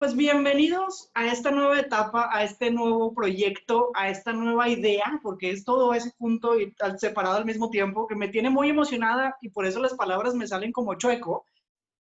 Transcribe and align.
Pues 0.00 0.16
bienvenidos 0.16 1.10
a 1.12 1.26
esta 1.26 1.50
nueva 1.50 1.78
etapa, 1.78 2.30
a 2.32 2.42
este 2.42 2.70
nuevo 2.70 3.12
proyecto, 3.12 3.90
a 3.94 4.08
esta 4.08 4.32
nueva 4.32 4.66
idea, 4.66 5.20
porque 5.22 5.50
es 5.50 5.62
todo 5.62 5.92
ese 5.92 6.10
punto 6.16 6.58
y 6.58 6.74
separado 6.96 7.36
al 7.36 7.44
mismo 7.44 7.68
tiempo 7.68 8.06
que 8.06 8.16
me 8.16 8.28
tiene 8.28 8.48
muy 8.48 8.70
emocionada 8.70 9.36
y 9.42 9.50
por 9.50 9.66
eso 9.66 9.78
las 9.78 9.92
palabras 9.92 10.34
me 10.34 10.46
salen 10.46 10.72
como 10.72 10.94
chueco. 10.94 11.44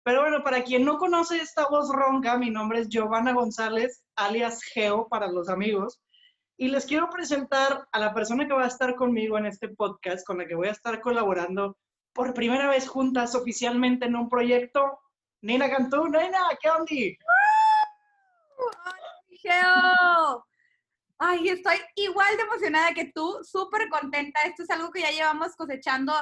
Pero 0.03 0.21
bueno, 0.21 0.43
para 0.43 0.63
quien 0.63 0.85
no 0.85 0.99
conoce 0.99 1.37
esta 1.37 1.67
voz 1.69 1.89
ronca, 1.91 2.37
mi 2.37 2.51
nombre 2.51 2.81
es 2.81 2.87
Giovanna 2.87 3.33
González, 3.33 4.03
alias 4.15 4.61
Geo 4.61 5.07
para 5.07 5.27
los 5.27 5.49
amigos, 5.49 5.99
y 6.55 6.67
les 6.67 6.85
quiero 6.85 7.09
presentar 7.09 7.87
a 7.91 7.99
la 7.99 8.13
persona 8.13 8.45
que 8.45 8.53
va 8.53 8.65
a 8.65 8.67
estar 8.67 8.93
conmigo 8.93 9.39
en 9.39 9.47
este 9.47 9.69
podcast, 9.69 10.23
con 10.23 10.37
la 10.37 10.45
que 10.45 10.53
voy 10.53 10.67
a 10.67 10.73
estar 10.73 11.01
colaborando 11.01 11.75
por 12.13 12.35
primera 12.35 12.69
vez 12.69 12.87
juntas 12.87 13.33
oficialmente 13.33 14.05
en 14.05 14.15
un 14.15 14.29
proyecto. 14.29 14.99
Nina 15.41 15.67
Cantú, 15.67 16.05
Nina, 16.05 16.43
¿qué 16.61 16.69
onda? 16.69 16.85
Geo. 19.29 20.45
Ay, 21.19 21.49
estoy 21.49 21.77
igual 21.95 22.37
de 22.37 22.43
emocionada 22.43 22.93
que 22.93 23.11
tú, 23.13 23.39
súper 23.43 23.89
contenta. 23.89 24.41
Esto 24.41 24.63
es 24.63 24.69
algo 24.69 24.91
que 24.91 25.01
ya 25.01 25.11
llevamos 25.11 25.55
cosechando 25.55 26.13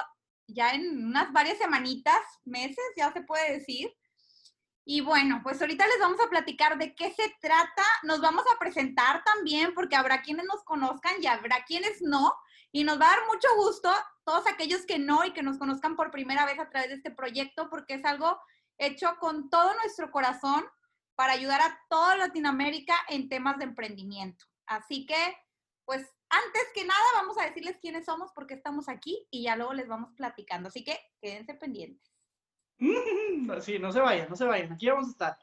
ya 0.48 0.72
en 0.72 1.06
unas 1.08 1.32
varias 1.34 1.58
semanitas, 1.58 2.22
meses, 2.46 2.86
ya 2.96 3.12
se 3.12 3.22
puede 3.22 3.54
decir. 3.54 3.94
Y 4.88 5.02
bueno, 5.02 5.42
pues 5.44 5.60
ahorita 5.60 5.88
les 5.88 6.00
vamos 6.00 6.20
a 6.22 6.30
platicar 6.30 6.78
de 6.78 6.94
qué 6.94 7.12
se 7.12 7.36
trata. 7.42 7.84
Nos 8.04 8.22
vamos 8.22 8.46
a 8.54 8.60
presentar 8.60 9.24
también 9.24 9.74
porque 9.74 9.96
habrá 9.96 10.22
quienes 10.22 10.46
nos 10.46 10.64
conozcan 10.64 11.16
y 11.22 11.26
habrá 11.26 11.66
quienes 11.66 12.02
no. 12.02 12.34
Y 12.72 12.84
nos 12.84 13.00
va 13.02 13.08
a 13.08 13.16
dar 13.16 13.26
mucho 13.26 13.48
gusto 13.58 13.92
todos 14.24 14.46
aquellos 14.48 14.86
que 14.86 15.00
no 15.00 15.26
y 15.26 15.34
que 15.34 15.42
nos 15.42 15.58
conozcan 15.58 15.96
por 15.96 16.12
primera 16.12 16.46
vez 16.46 16.60
a 16.60 16.70
través 16.70 16.90
de 16.90 16.96
este 16.96 17.12
proyecto 17.12 17.70
porque 17.70 17.96
es 17.96 18.06
algo 18.06 18.40
hecho 18.78 19.16
con 19.20 19.50
todo 19.50 19.74
nuestro 19.76 20.12
corazón 20.12 20.66
para 21.16 21.34
ayudar 21.34 21.62
a 21.62 21.80
toda 21.90 22.18
Latinoamérica 22.18 22.96
en 23.10 23.30
temas 23.30 23.58
de 23.58 23.66
emprendimiento. 23.66 24.46
Así 24.66 25.06
que, 25.06 25.16
pues, 25.86 26.02
antes 26.30 26.64
que 26.74 26.86
nada, 26.86 27.06
vamos 27.16 27.38
a 27.38 27.46
decirles 27.46 27.78
quiénes 27.80 28.06
somos, 28.06 28.32
por 28.34 28.48
qué 28.48 28.56
estamos 28.56 28.90
aquí 28.90 29.28
y 29.32 29.44
ya 29.44 29.56
luego 29.56 29.74
les 29.74 29.88
vamos 29.88 30.12
platicando. 30.16 30.70
Así 30.70 30.84
que 30.84 31.00
quédense 31.22 31.54
pendientes. 31.56 32.12
Sí, 33.62 33.80
no 33.80 33.92
se 33.92 34.00
vayan, 34.00 34.30
no 34.30 34.36
se 34.36 34.46
vayan, 34.46 34.74
aquí 34.74 34.90
vamos 34.90 35.08
a 35.08 35.12
estar. 35.12 35.38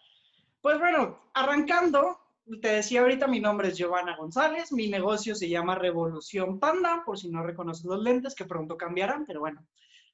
Pues 0.61 0.79
bueno, 0.79 1.19
arrancando, 1.35 2.19
te 2.61 2.69
decía 2.69 3.01
ahorita, 3.01 3.27
mi 3.27 3.41
nombre 3.41 3.69
es 3.69 3.79
Giovanna 3.79 4.17
González, 4.17 4.73
mi 4.73 4.89
negocio 4.89 5.35
se 5.35 5.49
llama 5.49 5.77
Revolución 5.77 6.59
Panda, 6.59 7.03
por 7.05 7.19
si 7.19 7.31
no 7.31 7.43
reconoces 7.43 7.85
los 7.85 8.03
lentes, 8.03 8.35
que 8.35 8.45
pronto 8.45 8.77
cambiarán, 8.77 9.25
pero 9.25 9.41
bueno, 9.41 9.65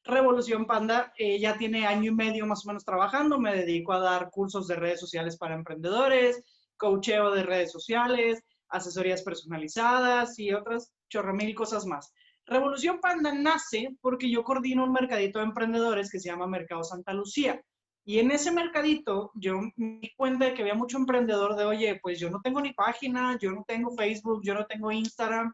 Revolución 0.05 0.67
Panda 0.67 1.13
eh, 1.19 1.39
ya 1.39 1.59
tiene 1.59 1.87
año 1.87 2.13
y 2.13 2.15
medio 2.15 2.47
más 2.47 2.65
o 2.65 2.69
menos 2.69 2.85
trabajando. 2.85 3.39
Me 3.39 3.55
dedico 3.55 3.93
a 3.93 4.01
dar 4.01 4.31
cursos 4.31 4.67
de 4.67 4.77
redes 4.77 5.01
sociales 5.01 5.37
para 5.37 5.55
emprendedores, 5.55 6.43
coacheo 6.77 7.31
de 7.33 7.43
redes 7.43 7.73
sociales, 7.73 8.43
asesorías 8.69 9.23
personalizadas 9.23 10.39
y 10.39 10.53
otras 10.53 10.93
chorro 11.09 11.35
mil 11.35 11.55
cosas 11.55 11.87
más. 11.87 12.13
Revolución 12.47 13.01
Panda 13.01 13.33
nace 13.35 13.91
porque 14.01 14.31
yo 14.31 14.43
coordino 14.43 14.85
un 14.85 14.93
mercadito 14.93 15.39
de 15.39 15.47
emprendedores 15.47 16.11
que 16.11 16.19
se 16.19 16.31
llama 16.31 16.47
Mercado 16.47 16.83
Santa 16.83 17.13
Lucía. 17.13 17.61
Y 18.07 18.21
en 18.21 18.31
ese 18.31 18.51
mercadito 18.51 19.33
yo 19.35 19.61
me 19.77 19.99
di 20.01 20.15
cuenta 20.17 20.47
de 20.47 20.55
que 20.55 20.63
había 20.63 20.75
mucho 20.75 20.97
emprendedor 20.97 21.57
de, 21.57 21.67
oye, 21.67 22.01
pues 22.01 22.19
yo 22.19 22.31
no 22.31 22.41
tengo 22.41 22.63
ni 22.63 22.73
página, 22.73 23.37
yo 23.39 23.53
no 23.53 23.65
tengo 23.69 23.95
Facebook, 23.95 24.41
yo 24.43 24.55
no 24.55 24.65
tengo 24.65 24.91
Instagram. 24.91 25.53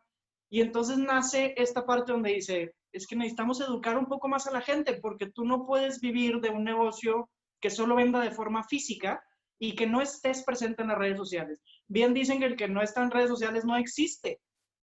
Y 0.49 0.61
entonces 0.61 0.97
nace 0.99 1.53
esta 1.57 1.85
parte 1.85 2.13
donde 2.13 2.35
dice, 2.35 2.73
es 2.95 3.09
que 3.09 3.17
necesitamos 3.17 3.61
educar 3.61 3.99
un 3.99 4.07
poco 4.07 4.29
más 4.29 4.47
a 4.47 4.53
la 4.53 4.61
gente 4.61 4.95
porque 4.95 5.27
tú 5.27 5.45
no 5.45 5.67
puedes 5.67 6.01
vivir 6.01 6.41
de 6.41 6.51
un 6.51 6.63
negocio 6.63 7.29
que 7.61 7.69
solo 7.69 7.97
venda 7.97 8.21
de 8.21 8.31
forma 8.31 8.63
física 8.63 9.23
y 9.59 9.75
que 9.75 9.87
no 9.87 10.01
estés 10.01 10.45
presente 10.45 10.83
en 10.83 10.89
las 10.89 10.99
redes 10.99 11.19
sociales. 11.19 11.61
Bien 11.89 12.15
dicen 12.15 12.39
que 12.39 12.47
el 12.47 12.57
que 12.57 12.69
no 12.69 12.83
está 12.83 13.03
en 13.03 13.11
redes 13.11 13.29
sociales 13.29 13.65
no 13.65 13.77
existe. 13.77 14.41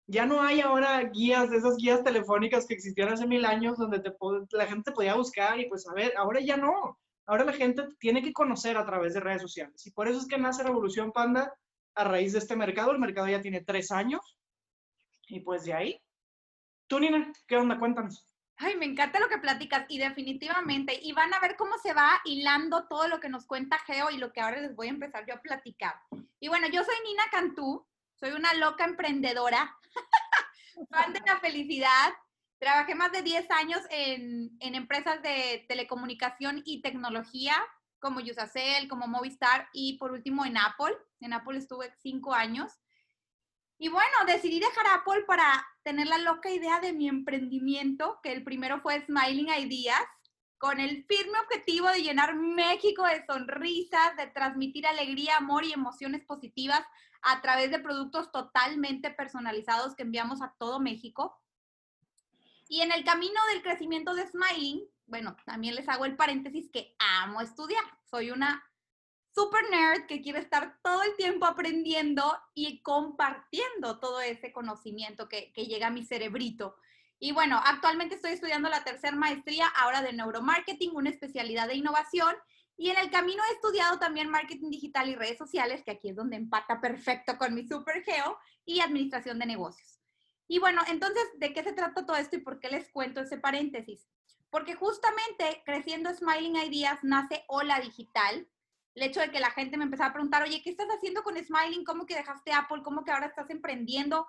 Ya 0.06 0.27
no 0.27 0.42
hay 0.42 0.61
ahora 0.61 1.03
guías 1.05 1.50
esas 1.50 1.77
guías 1.78 2.05
telefónicas 2.05 2.66
que 2.66 2.75
existían 2.75 3.08
hace 3.08 3.27
mil 3.27 3.47
años 3.47 3.78
donde 3.78 4.03
la 4.50 4.66
gente 4.66 4.92
podía 4.92 5.15
buscar 5.15 5.59
y 5.59 5.69
pues 5.69 5.88
a 5.88 5.94
ver, 5.94 6.12
ahora 6.19 6.41
ya 6.41 6.59
no. 6.59 6.98
Ahora 7.25 7.44
la 7.44 7.53
gente 7.53 7.82
tiene 7.98 8.22
que 8.22 8.32
conocer 8.32 8.76
a 8.76 8.84
través 8.84 9.15
de 9.15 9.21
redes 9.21 9.42
sociales. 9.42 9.84
Y 9.87 9.91
por 9.91 10.06
eso 10.06 10.21
es 10.21 10.26
que 10.26 10.38
nace 10.38 10.62
Revolución 10.62 11.12
Panda 11.12 11.53
a 11.94 12.04
raíz 12.04 12.34
de 12.34 12.41
este 12.41 12.56
mercado. 12.56 12.92
El 12.92 12.98
mercado 12.98 13.26
ya 13.26 13.41
tiene 13.41 13.65
tres 13.65 13.91
años. 13.91 14.21
Y 15.28 15.41
pues 15.41 15.65
de 15.65 15.72
ahí 15.72 16.00
Tú, 16.86 17.00
Nina, 17.00 17.32
¿qué 17.48 17.56
onda? 17.56 17.78
Cuéntanos. 17.78 18.24
Ay, 18.58 18.76
me 18.76 18.86
encanta 18.86 19.20
lo 19.20 19.28
que 19.28 19.38
platicas 19.38 19.84
y 19.88 19.98
definitivamente, 19.98 20.98
y 21.02 21.12
van 21.12 21.34
a 21.34 21.41
ver 21.41 21.56
cómo 21.56 21.76
se 21.78 21.92
va 21.92 22.22
hilando 22.24 22.86
todo 22.88 23.06
lo 23.08 23.20
que 23.20 23.28
nos 23.28 23.44
cuenta 23.44 23.78
Geo 23.80 24.10
y 24.10 24.16
lo 24.16 24.32
que 24.32 24.41
ahora 24.41 24.60
les 24.60 24.74
voy 24.74 24.86
a 24.86 24.91
empezar 24.91 25.26
yo 25.26 25.34
a 25.34 25.41
platicar. 25.41 25.94
Y 26.41 26.48
bueno, 26.48 26.66
yo 26.69 26.82
soy 26.82 26.94
Nina 27.04 27.24
Cantú, 27.30 27.86
soy 28.14 28.30
una 28.30 28.54
loca 28.54 28.84
emprendedora, 28.84 29.76
fan 30.91 31.12
de 31.12 31.20
la 31.26 31.38
felicidad. 31.41 32.14
Trabajé 32.58 32.94
más 32.94 33.12
de 33.12 33.20
10 33.20 33.50
años 33.50 33.80
en, 33.91 34.56
en 34.60 34.74
empresas 34.74 35.20
de 35.22 35.66
telecomunicación 35.68 36.62
y 36.64 36.80
tecnología, 36.80 37.56
como 37.98 38.20
Yusacel, 38.20 38.88
como 38.88 39.06
Movistar 39.06 39.68
y 39.74 39.98
por 39.98 40.12
último 40.12 40.47
en 40.47 40.56
Apple. 40.56 40.97
En 41.20 41.34
Apple 41.34 41.58
estuve 41.58 41.92
5 41.98 42.32
años. 42.32 42.72
Y 43.78 43.88
bueno, 43.88 44.10
decidí 44.26 44.59
dejar 44.59 44.87
Apple 44.87 45.25
para 45.26 45.66
tener 45.82 46.06
la 46.06 46.19
loca 46.19 46.50
idea 46.50 46.81
de 46.81 46.92
mi 46.92 47.09
emprendimiento, 47.09 48.20
que 48.22 48.32
el 48.32 48.42
primero 48.42 48.81
fue 48.81 49.04
Smiling 49.04 49.48
Ideas, 49.48 50.03
con 50.59 50.81
el 50.81 51.04
firme 51.04 51.38
objetivo 51.41 51.88
de 51.88 52.03
llenar 52.03 52.34
México 52.34 53.04
de 53.04 53.25
sonrisas, 53.26 54.16
de 54.16 54.28
transmitir 54.28 54.86
alegría, 54.86 55.36
amor 55.36 55.65
y 55.65 55.72
emociones 55.72 56.25
positivas 56.25 56.82
a 57.22 57.42
través 57.42 57.70
de 57.70 57.78
productos 57.78 58.32
totalmente 58.32 59.10
personalizados 59.10 59.94
que 59.94 60.04
enviamos 60.04 60.41
a 60.41 60.54
todo 60.59 60.81
México. 60.81 61.38
Y 62.69 62.81
en 62.81 62.92
el 62.92 63.04
camino 63.04 63.38
del 63.50 63.62
crecimiento 63.62 64.15
de 64.15 64.26
Smiling, 64.26 64.82
bueno, 65.06 65.36
también 65.44 65.75
les 65.75 65.88
hago 65.88 66.04
el 66.04 66.16
paréntesis 66.16 66.70
que 66.72 66.97
amo 66.98 67.41
estudiar. 67.41 67.84
Soy 68.10 68.31
una 68.31 68.65
super 69.36 69.69
nerd 69.70 70.06
que 70.06 70.22
quiere 70.22 70.38
estar 70.38 70.78
todo 70.82 71.02
el 71.02 71.14
tiempo 71.16 71.44
aprendiendo 71.44 72.24
y 72.54 72.80
compartiendo 72.80 74.00
todo 74.00 74.22
ese 74.22 74.50
conocimiento 74.50 75.28
que, 75.28 75.52
llega 75.54 75.88
a 75.88 75.91
mi 75.91 76.04
cerebrito. 76.04 76.76
Y 77.19 77.32
bueno, 77.32 77.60
actualmente 77.62 78.14
estoy 78.14 78.32
estudiando 78.32 78.70
la 78.70 78.82
tercera 78.82 79.14
maestría 79.14 79.66
ahora 79.69 80.00
de 80.00 80.14
neuromarketing, 80.14 80.97
una 80.97 81.10
especialidad 81.10 81.69
de 81.69 81.74
innovación. 81.74 82.34
Y 82.78 82.88
en 82.88 82.97
el 82.97 83.10
camino 83.10 83.42
he 83.48 83.54
estudiado 83.54 83.98
también 83.98 84.30
marketing 84.30 84.70
digital 84.70 85.08
y 85.10 85.16
redes 85.16 85.36
sociales, 85.36 85.82
que 85.84 85.91
aquí 85.91 86.08
es 86.08 86.16
donde 86.16 86.36
empata 86.36 86.80
perfecto 86.80 87.36
con 87.36 87.54
mi 87.54 87.68
super 87.68 88.03
geo, 88.04 88.38
y 88.64 88.80
administración 88.80 89.38
de 89.38 89.47
negocios. 89.47 90.00
Y 90.48 90.60
bueno, 90.60 90.82
entonces, 90.88 91.24
¿de 91.36 91.53
qué 91.53 91.62
se 91.62 91.74
trata 91.74 92.06
todo 92.06 92.16
esto 92.16 92.36
y 92.36 92.41
por 92.41 92.58
qué 92.58 92.70
les 92.70 92.88
cuento 92.88 93.20
ese 93.20 93.36
paréntesis? 93.36 94.08
Porque 94.48 94.74
justamente 94.74 95.62
creciendo 95.66 96.12
Smiling 96.14 96.56
Ideas 96.56 97.00
nace 97.03 97.44
Hola 97.48 97.80
Digital, 97.80 98.48
el 98.97 99.03
hecho 99.03 99.21
de 99.21 99.31
que 99.31 99.41
la 99.41 99.51
gente 99.51 99.77
me 99.77 99.84
empezaba 99.84 100.09
a 100.09 100.12
preguntar, 100.15 100.43
oye, 100.43 100.62
¿qué 100.62 100.71
estás 100.71 100.89
haciendo 100.89 101.23
con 101.23 101.37
Smiling? 101.37 101.84
¿Cómo 101.84 102.07
que 102.07 102.17
dejaste 102.17 102.53
Apple? 102.53 102.83
¿Cómo 102.83 103.05
que 103.05 103.12
ahora 103.12 103.27
estás 103.27 103.51
emprendiendo? 103.51 104.27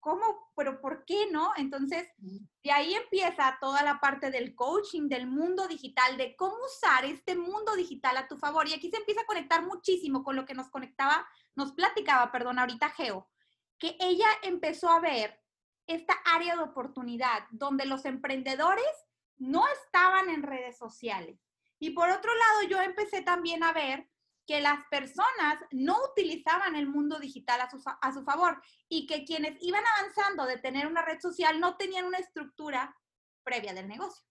¿Cómo? 0.00 0.50
¿Pero 0.56 0.80
por 0.80 1.04
qué 1.04 1.30
no? 1.30 1.52
Entonces, 1.56 2.08
de 2.16 2.72
ahí 2.72 2.94
empieza 2.94 3.58
toda 3.60 3.82
la 3.82 4.00
parte 4.00 4.30
del 4.30 4.54
coaching, 4.54 5.08
del 5.08 5.26
mundo 5.26 5.68
digital, 5.68 6.16
de 6.16 6.34
cómo 6.34 6.56
usar 6.64 7.04
este 7.04 7.36
mundo 7.36 7.76
digital 7.76 8.16
a 8.16 8.26
tu 8.26 8.38
favor. 8.38 8.66
Y 8.66 8.72
aquí 8.72 8.88
se 8.88 8.96
empieza 8.96 9.20
a 9.20 9.26
conectar 9.26 9.62
muchísimo 9.62 10.24
con 10.24 10.34
lo 10.34 10.46
que 10.46 10.54
nos 10.54 10.70
conectaba, 10.70 11.28
nos 11.54 11.72
platicaba, 11.72 12.32
perdón, 12.32 12.58
ahorita 12.58 12.88
Geo, 12.90 13.28
que 13.78 13.98
ella 14.00 14.28
empezó 14.42 14.88
a 14.88 15.00
ver 15.00 15.42
esta 15.86 16.14
área 16.24 16.56
de 16.56 16.62
oportunidad 16.62 17.44
donde 17.50 17.84
los 17.84 18.06
emprendedores 18.06 18.86
no 19.36 19.62
estaban 19.68 20.30
en 20.30 20.42
redes 20.42 20.78
sociales 20.78 21.45
y 21.78 21.90
por 21.90 22.08
otro 22.08 22.32
lado, 22.34 22.68
yo 22.68 22.80
empecé 22.80 23.22
también 23.22 23.62
a 23.62 23.72
ver 23.72 24.08
que 24.46 24.60
las 24.60 24.78
personas 24.90 25.58
no 25.72 25.96
utilizaban 26.12 26.76
el 26.76 26.86
mundo 26.86 27.18
digital 27.18 27.60
a 27.60 27.70
su, 27.70 27.82
a 27.84 28.12
su 28.12 28.22
favor 28.22 28.62
y 28.88 29.06
que 29.06 29.24
quienes 29.24 29.60
iban 29.60 29.82
avanzando 29.98 30.46
de 30.46 30.58
tener 30.58 30.86
una 30.86 31.02
red 31.02 31.20
social 31.20 31.58
no 31.58 31.76
tenían 31.76 32.06
una 32.06 32.18
estructura 32.18 32.96
previa 33.42 33.74
del 33.74 33.88
negocio. 33.88 34.24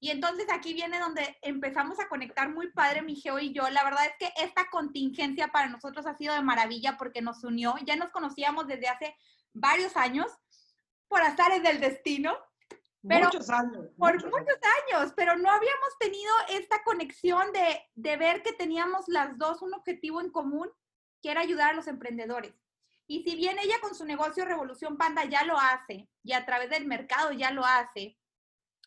Y 0.00 0.10
entonces 0.10 0.46
aquí 0.52 0.74
viene 0.74 0.98
donde 0.98 1.38
empezamos 1.40 1.98
a 1.98 2.08
conectar 2.08 2.50
muy 2.50 2.70
padre 2.72 3.00
mi 3.00 3.16
Geo 3.16 3.38
y 3.38 3.54
yo. 3.54 3.70
La 3.70 3.84
verdad 3.84 4.04
es 4.04 4.12
que 4.18 4.44
esta 4.44 4.68
contingencia 4.70 5.48
para 5.48 5.68
nosotros 5.68 6.06
ha 6.06 6.14
sido 6.14 6.34
de 6.34 6.42
maravilla 6.42 6.98
porque 6.98 7.22
nos 7.22 7.42
unió. 7.42 7.74
Ya 7.86 7.96
nos 7.96 8.10
conocíamos 8.10 8.66
desde 8.66 8.88
hace 8.88 9.16
varios 9.54 9.96
años 9.96 10.26
por 11.08 11.22
azares 11.22 11.62
del 11.62 11.80
destino 11.80 12.36
muchos 13.04 13.50
años. 13.50 13.86
Por 13.96 14.14
muchos, 14.14 14.58
años. 14.90 15.12
pero 15.16 15.36
no 15.36 15.50
habíamos 15.50 15.98
tenido 15.98 16.32
esta 16.48 16.82
conexión 16.82 17.52
de, 17.52 17.82
de 17.94 18.16
ver 18.16 18.42
que 18.42 18.52
teníamos 18.52 19.06
las 19.08 19.38
dos 19.38 19.62
un 19.62 19.74
objetivo 19.74 20.20
en 20.20 20.30
común, 20.30 20.70
que 21.22 21.30
era 21.30 21.42
ayudar 21.42 21.70
a 21.70 21.74
los 21.74 21.86
emprendedores. 21.86 22.54
Y 23.06 23.22
si 23.22 23.36
bien 23.36 23.58
ella 23.58 23.80
con 23.80 23.94
su 23.94 24.04
negocio 24.04 24.44
Revolución 24.44 24.96
Panda 24.96 25.24
ya 25.24 25.44
lo 25.44 25.58
hace 25.58 26.08
y 26.22 26.32
a 26.32 26.46
través 26.46 26.70
del 26.70 26.86
mercado 26.86 27.32
ya 27.32 27.50
lo 27.50 27.64
hace, 27.64 28.18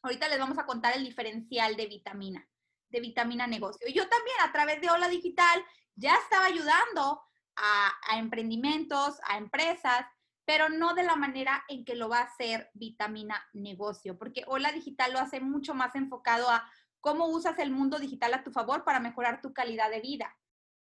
ahorita 0.01 0.27
les 0.27 0.39
vamos 0.39 0.57
a 0.57 0.65
contar 0.65 0.95
el 0.95 1.03
diferencial 1.03 1.75
de 1.75 1.85
vitamina, 1.85 2.47
de 2.89 2.99
vitamina 2.99 3.45
negocio. 3.45 3.87
Y 3.87 3.93
yo 3.93 4.07
también 4.09 4.37
a 4.41 4.51
través 4.51 4.81
de 4.81 4.89
Hola 4.89 5.07
Digital 5.07 5.63
ya 5.95 6.15
estaba 6.15 6.45
ayudando 6.45 7.21
a, 7.55 7.91
a 8.09 8.17
emprendimientos, 8.17 9.19
a 9.23 9.37
empresas, 9.37 10.05
pero 10.47 10.69
no 10.69 10.93
de 10.93 11.03
la 11.03 11.17
manera 11.17 11.65
en 11.67 11.83
que 11.83 11.93
lo 11.93 12.07
va 12.07 12.19
a 12.19 12.23
hacer 12.23 12.71
Vitamina 12.73 13.45
Negocio, 13.51 14.17
porque 14.17 14.45
Hola 14.47 14.71
Digital 14.71 15.11
lo 15.11 15.19
hace 15.19 15.41
mucho 15.41 15.73
más 15.73 15.93
enfocado 15.93 16.49
a 16.49 16.71
cómo 17.01 17.25
usas 17.27 17.59
el 17.59 17.69
mundo 17.69 17.99
digital 17.99 18.33
a 18.33 18.45
tu 18.45 18.51
favor 18.51 18.85
para 18.85 19.01
mejorar 19.01 19.41
tu 19.41 19.53
calidad 19.53 19.91
de 19.91 19.99
vida. 19.99 20.33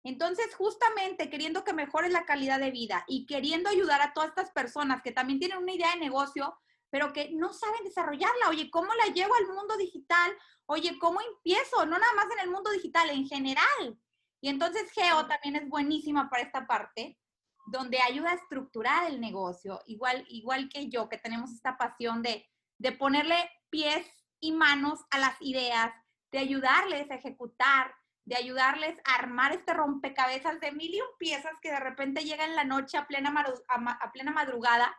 Entonces, 0.03 0.53
justamente 0.53 1.31
queriendo 1.31 1.63
que 1.63 1.73
mejores 1.73 2.11
la 2.11 2.25
calidad 2.25 2.59
de 2.59 2.69
vida 2.69 3.05
y 3.07 3.25
queriendo 3.25 3.67
ayudar 3.67 4.03
a 4.03 4.13
todas 4.13 4.29
estas 4.29 4.51
personas 4.51 5.01
que 5.01 5.11
también 5.11 5.39
tienen 5.39 5.57
una 5.57 5.73
idea 5.73 5.93
de 5.93 5.99
negocio, 5.99 6.55
pero 6.91 7.11
que 7.11 7.31
no 7.31 7.51
saben 7.51 7.83
desarrollarla. 7.83 8.49
Oye, 8.49 8.69
¿cómo 8.69 8.93
la 8.93 9.11
llevo 9.15 9.33
al 9.33 9.47
mundo 9.47 9.77
digital? 9.77 10.31
Oye, 10.67 10.99
¿cómo 10.99 11.21
empiezo? 11.21 11.87
No 11.87 11.97
nada 11.97 12.13
más 12.13 12.27
en 12.37 12.43
el 12.43 12.51
mundo 12.51 12.69
digital, 12.69 13.09
en 13.09 13.27
general. 13.27 13.99
Y 14.41 14.49
entonces 14.49 14.91
Geo 14.91 15.25
también 15.25 15.55
es 15.55 15.67
buenísima 15.67 16.29
para 16.29 16.43
esta 16.43 16.67
parte, 16.67 17.17
donde 17.65 17.99
ayuda 18.01 18.31
a 18.31 18.35
estructurar 18.35 19.09
el 19.09 19.19
negocio, 19.19 19.81
igual, 19.87 20.25
igual 20.29 20.69
que 20.69 20.89
yo, 20.89 21.09
que 21.09 21.17
tenemos 21.17 21.51
esta 21.51 21.77
pasión 21.77 22.21
de, 22.21 22.47
de 22.77 22.91
ponerle 22.91 23.49
pies 23.69 24.07
y 24.39 24.51
manos 24.51 24.99
a 25.09 25.19
las 25.19 25.35
ideas, 25.41 25.91
de 26.31 26.39
ayudarles 26.39 27.09
a 27.09 27.15
ejecutar, 27.15 27.93
de 28.25 28.35
ayudarles 28.35 28.97
a 29.05 29.15
armar 29.15 29.51
este 29.51 29.73
rompecabezas 29.73 30.59
de 30.59 30.71
mil 30.71 30.93
y 30.93 31.01
un 31.01 31.07
piezas 31.17 31.53
que 31.61 31.71
de 31.71 31.79
repente 31.79 32.23
llega 32.23 32.45
en 32.45 32.55
la 32.55 32.63
noche 32.63 32.97
a 32.97 33.07
plena, 33.07 33.33
a, 33.69 34.11
plena 34.11 34.31
madrugada. 34.31 34.95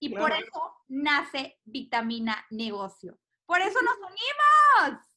Y 0.00 0.10
por 0.14 0.32
eso 0.32 0.74
nace 0.88 1.60
Vitamina 1.64 2.44
Negocio. 2.50 3.18
Por 3.46 3.60
eso 3.60 3.80
nos 3.82 3.96
unimos. 3.98 5.13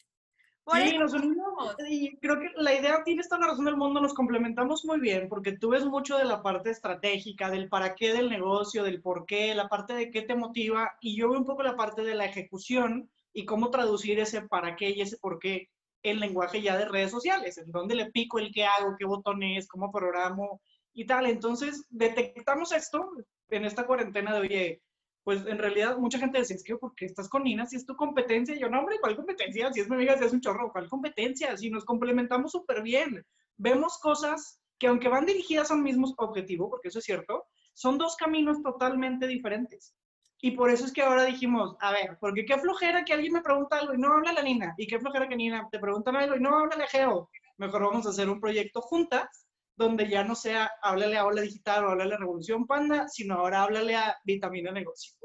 Sí, 0.73 0.97
nos 0.97 1.13
unimos. 1.13 1.75
Y 1.87 2.17
creo 2.17 2.39
que 2.39 2.49
la 2.55 2.73
idea 2.73 3.03
tiene 3.03 3.23
toda 3.23 3.41
la 3.41 3.47
razón 3.47 3.65
del 3.65 3.77
mundo, 3.77 4.01
nos 4.01 4.13
complementamos 4.13 4.85
muy 4.85 4.99
bien, 4.99 5.27
porque 5.29 5.57
tú 5.57 5.69
ves 5.69 5.85
mucho 5.85 6.17
de 6.17 6.25
la 6.25 6.41
parte 6.41 6.69
estratégica, 6.69 7.49
del 7.49 7.69
para 7.69 7.95
qué 7.95 8.13
del 8.13 8.29
negocio, 8.29 8.83
del 8.83 9.01
por 9.01 9.25
qué, 9.25 9.55
la 9.55 9.67
parte 9.67 9.93
de 9.93 10.11
qué 10.11 10.21
te 10.21 10.35
motiva, 10.35 10.97
y 11.01 11.15
yo 11.17 11.29
veo 11.29 11.39
un 11.39 11.45
poco 11.45 11.63
la 11.63 11.75
parte 11.75 12.03
de 12.03 12.15
la 12.15 12.25
ejecución 12.25 13.09
y 13.33 13.45
cómo 13.45 13.69
traducir 13.69 14.19
ese 14.19 14.41
para 14.41 14.75
qué 14.75 14.89
y 14.89 15.01
ese 15.01 15.17
por 15.17 15.39
qué 15.39 15.69
el 16.03 16.19
lenguaje 16.19 16.61
ya 16.61 16.77
de 16.77 16.85
redes 16.85 17.11
sociales, 17.11 17.57
en 17.57 17.71
donde 17.71 17.95
le 17.95 18.11
pico 18.11 18.39
el 18.39 18.51
qué 18.51 18.65
hago, 18.65 18.95
qué 18.97 19.05
botones, 19.05 19.67
cómo 19.67 19.91
programo 19.91 20.61
y 20.93 21.05
tal. 21.05 21.25
Entonces, 21.27 21.85
detectamos 21.89 22.71
esto 22.71 23.09
en 23.49 23.65
esta 23.65 23.85
cuarentena 23.85 24.33
de, 24.33 24.39
oye, 24.39 24.81
pues 25.27 25.45
en 25.45 25.57
realidad 25.57 25.97
mucha 25.97 26.19
gente 26.19 26.39
dice, 26.39 26.53
es 26.53 26.63
que 26.63 26.77
porque 26.77 27.03
estás 27.03 27.27
con 27.27 27.43
Nina, 27.43 27.65
si 27.65 27.75
es 27.75 27.85
tu 27.85 27.97
competencia, 27.97 28.55
y 28.55 28.59
yo 28.59 28.69
no, 28.69 28.79
hombre, 28.79 28.95
¿cuál 29.01 29.17
competencia? 29.17 29.73
Si 29.73 29.81
es 29.81 29.89
mi 29.89 29.95
amiga, 29.95 30.17
si 30.17 30.23
es 30.23 30.31
un 30.31 30.39
chorro, 30.39 30.71
¿cuál 30.71 30.87
competencia? 30.87 31.57
Si 31.57 31.69
nos 31.69 31.83
complementamos 31.83 32.53
súper 32.53 32.81
bien, 32.81 33.25
vemos 33.57 33.97
cosas 33.97 34.61
que 34.79 34.87
aunque 34.87 35.09
van 35.09 35.25
dirigidas 35.25 35.69
al 35.69 35.79
mismo 35.79 36.13
objetivo, 36.15 36.69
porque 36.69 36.87
eso 36.87 36.99
es 36.99 37.03
cierto, 37.03 37.43
son 37.73 37.97
dos 37.97 38.15
caminos 38.15 38.63
totalmente 38.63 39.27
diferentes. 39.27 39.93
Y 40.39 40.51
por 40.51 40.69
eso 40.69 40.85
es 40.85 40.93
que 40.93 41.01
ahora 41.01 41.25
dijimos, 41.25 41.75
a 41.81 41.91
ver, 41.91 42.17
porque 42.21 42.45
qué 42.45 42.57
flojera 42.57 43.03
que 43.03 43.11
alguien 43.11 43.33
me 43.33 43.41
pregunta 43.41 43.79
algo 43.79 43.95
y 43.95 43.97
no 43.97 44.13
habla 44.13 44.31
la 44.31 44.43
Nina, 44.43 44.75
y 44.77 44.87
qué 44.87 44.97
flojera 44.97 45.27
que 45.27 45.35
Nina 45.35 45.67
te 45.69 45.79
pregunta 45.79 46.11
algo 46.11 46.37
y 46.37 46.39
no 46.39 46.57
habla 46.57 46.77
la 46.77 46.87
Geo. 46.87 47.29
Mejor 47.57 47.83
vamos 47.83 48.05
a 48.05 48.11
hacer 48.11 48.29
un 48.29 48.39
proyecto 48.39 48.79
juntas, 48.79 49.45
donde 49.77 50.09
ya 50.09 50.23
no 50.23 50.35
sea 50.35 50.71
háblale 50.81 51.17
a 51.17 51.25
Hola 51.25 51.41
Digital 51.41 51.85
o 51.85 51.89
háblale 51.89 52.15
a 52.15 52.17
Revolución 52.17 52.65
Panda, 52.65 53.07
sino 53.07 53.35
ahora 53.35 53.63
háblale 53.63 53.95
a 53.95 54.17
Vitamina 54.23 54.71
Negocio. 54.71 55.16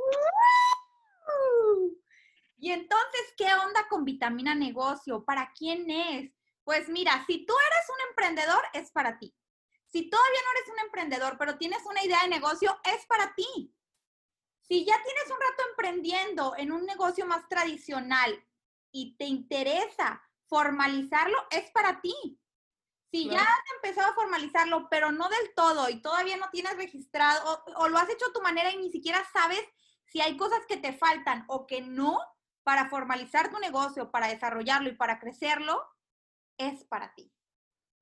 Y 2.59 2.71
entonces, 2.71 3.35
¿qué 3.37 3.53
onda 3.55 3.89
con 3.89 4.05
Vitamina 4.05 4.55
Negocio? 4.55 5.25
¿Para 5.25 5.53
quién 5.53 5.91
es? 5.91 6.33
Pues 6.65 6.89
mira, 6.89 7.25
si 7.27 7.45
tú 7.45 7.53
eres 7.53 7.89
un 7.89 8.09
emprendedor, 8.11 8.63
es 8.73 8.93
para 8.93 9.19
ti. 9.19 9.35
Si 9.89 10.09
todavía 10.09 10.41
no 10.45 10.51
eres 10.53 10.73
un 10.73 10.79
emprendedor, 10.79 11.37
pero 11.39 11.59
tienes 11.59 11.85
una 11.87 12.05
idea 12.05 12.23
de 12.23 12.29
negocio, 12.29 12.81
es 12.85 13.05
para 13.07 13.35
ti. 13.35 13.75
Si 14.61 14.85
ya 14.85 14.95
tienes 15.03 15.25
un 15.27 15.41
rato 15.41 15.63
emprendiendo 15.71 16.55
en 16.57 16.73
un 16.73 16.87
negocio 16.87 17.27
más 17.27 17.49
tradicional 17.49 18.43
y 18.93 19.17
te 19.17 19.25
interesa 19.25 20.23
formalizarlo, 20.47 21.37
es 21.51 21.71
para 21.73 22.01
ti. 22.01 22.15
Si 23.11 23.29
ya 23.29 23.43
has 23.43 23.75
empezado 23.75 24.11
a 24.11 24.15
formalizarlo, 24.15 24.89
pero 24.89 25.13
no 25.13 25.29
del 25.29 25.53
todo 25.55 25.91
y 25.91 26.01
todavía 26.01 26.39
no 26.39 26.49
tienes 26.51 26.77
registrado 26.79 27.63
o, 27.77 27.89
lo 27.89 27.99
has 27.99 28.09
hecho 28.09 28.27
a 28.27 28.33
tu 28.33 28.41
manera 28.41 28.71
y 28.71 28.79
ni 28.79 28.91
siquiera 28.91 29.23
sabes 29.35 29.63
si 30.07 30.21
hay 30.21 30.37
cosas 30.37 30.61
que 30.69 30.77
te 30.77 30.93
faltan 30.93 31.45
o 31.49 31.67
que 31.67 31.81
no 31.81 32.19
para 32.63 32.89
formalizar 32.89 33.51
tu 33.51 33.59
negocio, 33.59 34.11
para 34.11 34.29
desarrollarlo 34.29 34.89
y 34.89 34.97
para 34.97 35.19
crecerlo, 35.19 35.83
es 36.59 36.85
para 36.85 37.13
ti. 37.15 37.33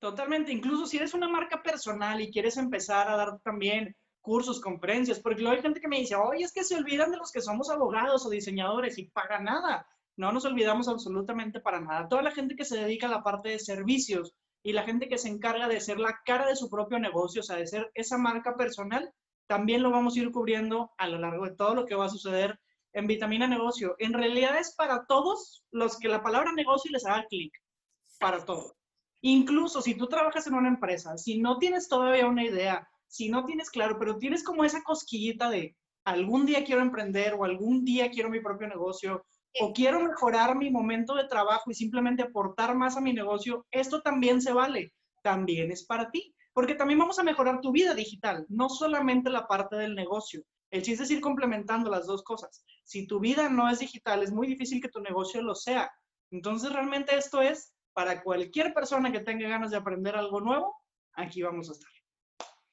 Totalmente, 0.00 0.52
incluso 0.52 0.86
si 0.86 0.96
eres 0.96 1.14
una 1.14 1.28
marca 1.28 1.62
personal 1.62 2.20
y 2.20 2.30
quieres 2.30 2.56
empezar 2.56 3.08
a 3.08 3.16
dar 3.16 3.40
también 3.40 3.94
cursos, 4.20 4.60
conferencias, 4.60 5.20
porque 5.20 5.42
luego 5.42 5.56
hay 5.56 5.62
gente 5.62 5.80
que 5.80 5.88
me 5.88 5.98
dice, 5.98 6.14
oye, 6.14 6.44
es 6.44 6.52
que 6.52 6.64
se 6.64 6.76
olvidan 6.76 7.10
de 7.10 7.18
los 7.18 7.30
que 7.32 7.40
somos 7.40 7.70
abogados 7.70 8.24
o 8.24 8.30
diseñadores 8.30 8.98
y 8.98 9.10
para 9.10 9.40
nada. 9.40 9.86
No 10.16 10.32
nos 10.32 10.44
olvidamos 10.44 10.88
absolutamente 10.88 11.60
para 11.60 11.80
nada. 11.80 12.08
Toda 12.08 12.22
la 12.22 12.30
gente 12.30 12.56
que 12.56 12.64
se 12.64 12.78
dedica 12.78 13.06
a 13.06 13.10
la 13.10 13.22
parte 13.22 13.50
de 13.50 13.58
servicios 13.58 14.34
y 14.62 14.72
la 14.72 14.82
gente 14.82 15.08
que 15.08 15.18
se 15.18 15.28
encarga 15.28 15.68
de 15.68 15.80
ser 15.80 15.98
la 15.98 16.20
cara 16.24 16.46
de 16.46 16.56
su 16.56 16.68
propio 16.68 16.98
negocio, 16.98 17.40
o 17.40 17.44
sea, 17.44 17.56
de 17.56 17.66
ser 17.66 17.90
esa 17.94 18.18
marca 18.18 18.56
personal, 18.56 19.10
también 19.50 19.82
lo 19.82 19.90
vamos 19.90 20.14
a 20.14 20.20
ir 20.20 20.30
cubriendo 20.30 20.92
a 20.96 21.08
lo 21.08 21.18
largo 21.18 21.44
de 21.44 21.56
todo 21.56 21.74
lo 21.74 21.84
que 21.84 21.96
va 21.96 22.04
a 22.04 22.08
suceder 22.08 22.56
en 22.92 23.08
Vitamina 23.08 23.48
Negocio. 23.48 23.96
En 23.98 24.12
realidad 24.12 24.56
es 24.56 24.76
para 24.76 25.06
todos 25.06 25.64
los 25.72 25.98
que 25.98 26.06
la 26.06 26.22
palabra 26.22 26.52
negocio 26.52 26.88
les 26.92 27.04
haga 27.04 27.26
clic, 27.28 27.52
para 28.20 28.44
todos. 28.44 28.74
Incluso 29.22 29.82
si 29.82 29.96
tú 29.96 30.06
trabajas 30.06 30.46
en 30.46 30.54
una 30.54 30.68
empresa, 30.68 31.18
si 31.18 31.40
no 31.40 31.58
tienes 31.58 31.88
todavía 31.88 32.28
una 32.28 32.44
idea, 32.44 32.88
si 33.08 33.28
no 33.28 33.44
tienes 33.44 33.70
claro, 33.70 33.98
pero 33.98 34.18
tienes 34.18 34.44
como 34.44 34.62
esa 34.62 34.84
cosquillita 34.84 35.50
de 35.50 35.74
algún 36.04 36.46
día 36.46 36.62
quiero 36.62 36.82
emprender 36.82 37.34
o 37.34 37.42
algún 37.42 37.84
día 37.84 38.08
quiero 38.08 38.30
mi 38.30 38.38
propio 38.38 38.68
negocio 38.68 39.26
o 39.60 39.72
quiero 39.72 39.98
mejorar 39.98 40.54
mi 40.54 40.70
momento 40.70 41.16
de 41.16 41.26
trabajo 41.26 41.72
y 41.72 41.74
simplemente 41.74 42.22
aportar 42.22 42.76
más 42.76 42.96
a 42.96 43.00
mi 43.00 43.12
negocio, 43.12 43.66
esto 43.72 44.00
también 44.00 44.40
se 44.40 44.52
vale, 44.52 44.94
también 45.24 45.72
es 45.72 45.84
para 45.84 46.08
ti, 46.12 46.36
porque 46.52 46.74
también 46.74 46.98
vamos 46.98 47.18
a 47.18 47.22
mejorar 47.22 47.60
tu 47.60 47.72
vida 47.72 47.94
digital, 47.94 48.46
no 48.48 48.68
solamente 48.68 49.30
la 49.30 49.46
parte 49.46 49.76
del 49.76 49.94
negocio. 49.94 50.42
El 50.70 50.82
chiste 50.82 51.04
es 51.04 51.10
ir 51.10 51.20
complementando 51.20 51.90
las 51.90 52.06
dos 52.06 52.22
cosas. 52.22 52.64
Si 52.84 53.06
tu 53.06 53.18
vida 53.18 53.48
no 53.48 53.68
es 53.68 53.80
digital, 53.80 54.22
es 54.22 54.32
muy 54.32 54.46
difícil 54.46 54.80
que 54.80 54.88
tu 54.88 55.00
negocio 55.00 55.42
lo 55.42 55.54
sea. 55.54 55.90
Entonces, 56.30 56.72
realmente 56.72 57.16
esto 57.16 57.42
es 57.42 57.74
para 57.92 58.22
cualquier 58.22 58.72
persona 58.72 59.10
que 59.10 59.20
tenga 59.20 59.48
ganas 59.48 59.70
de 59.70 59.76
aprender 59.76 60.16
algo 60.16 60.40
nuevo, 60.40 60.76
aquí 61.14 61.42
vamos 61.42 61.68
a 61.68 61.72
estar. 61.72 61.90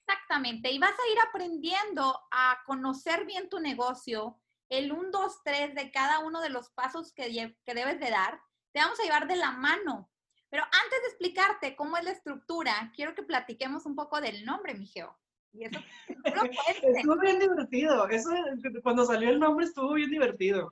Exactamente, 0.08 0.72
y 0.72 0.80
vas 0.80 0.92
a 0.92 1.12
ir 1.12 1.20
aprendiendo 1.28 2.20
a 2.32 2.60
conocer 2.66 3.26
bien 3.26 3.50
tu 3.50 3.60
negocio, 3.60 4.40
el 4.70 4.92
1, 4.92 5.10
2, 5.12 5.44
3 5.44 5.76
de 5.76 5.92
cada 5.92 6.20
uno 6.20 6.42
de 6.42 6.50
los 6.50 6.70
pasos 6.72 7.14
que, 7.14 7.56
que 7.66 7.74
debes 7.74 8.00
de 8.00 8.10
dar, 8.10 8.40
te 8.74 8.80
vamos 8.80 9.00
a 9.00 9.04
llevar 9.04 9.28
de 9.28 9.38
la 9.38 9.52
mano. 9.52 10.10
Pero 10.50 10.64
antes 10.64 11.02
de 11.02 11.08
explicarte 11.08 11.76
cómo 11.76 11.98
es 11.98 12.04
la 12.04 12.12
estructura, 12.12 12.92
quiero 12.96 13.14
que 13.14 13.24
platiquemos 13.24 13.86
un 13.86 13.96
poco 13.96 14.22
del 14.22 14.46
nombre, 14.46 14.74
mi 14.74 14.86
Geo. 14.86 15.18
Y 15.54 15.66
eso, 15.66 15.80
estuvo 16.84 17.20
bien 17.20 17.40
divertido. 17.40 18.08
Eso, 18.10 18.32
cuando 18.84 19.06
salió 19.06 19.30
el 19.30 19.40
nombre 19.40 19.66
estuvo 19.66 19.94
bien 19.94 20.10
divertido. 20.10 20.72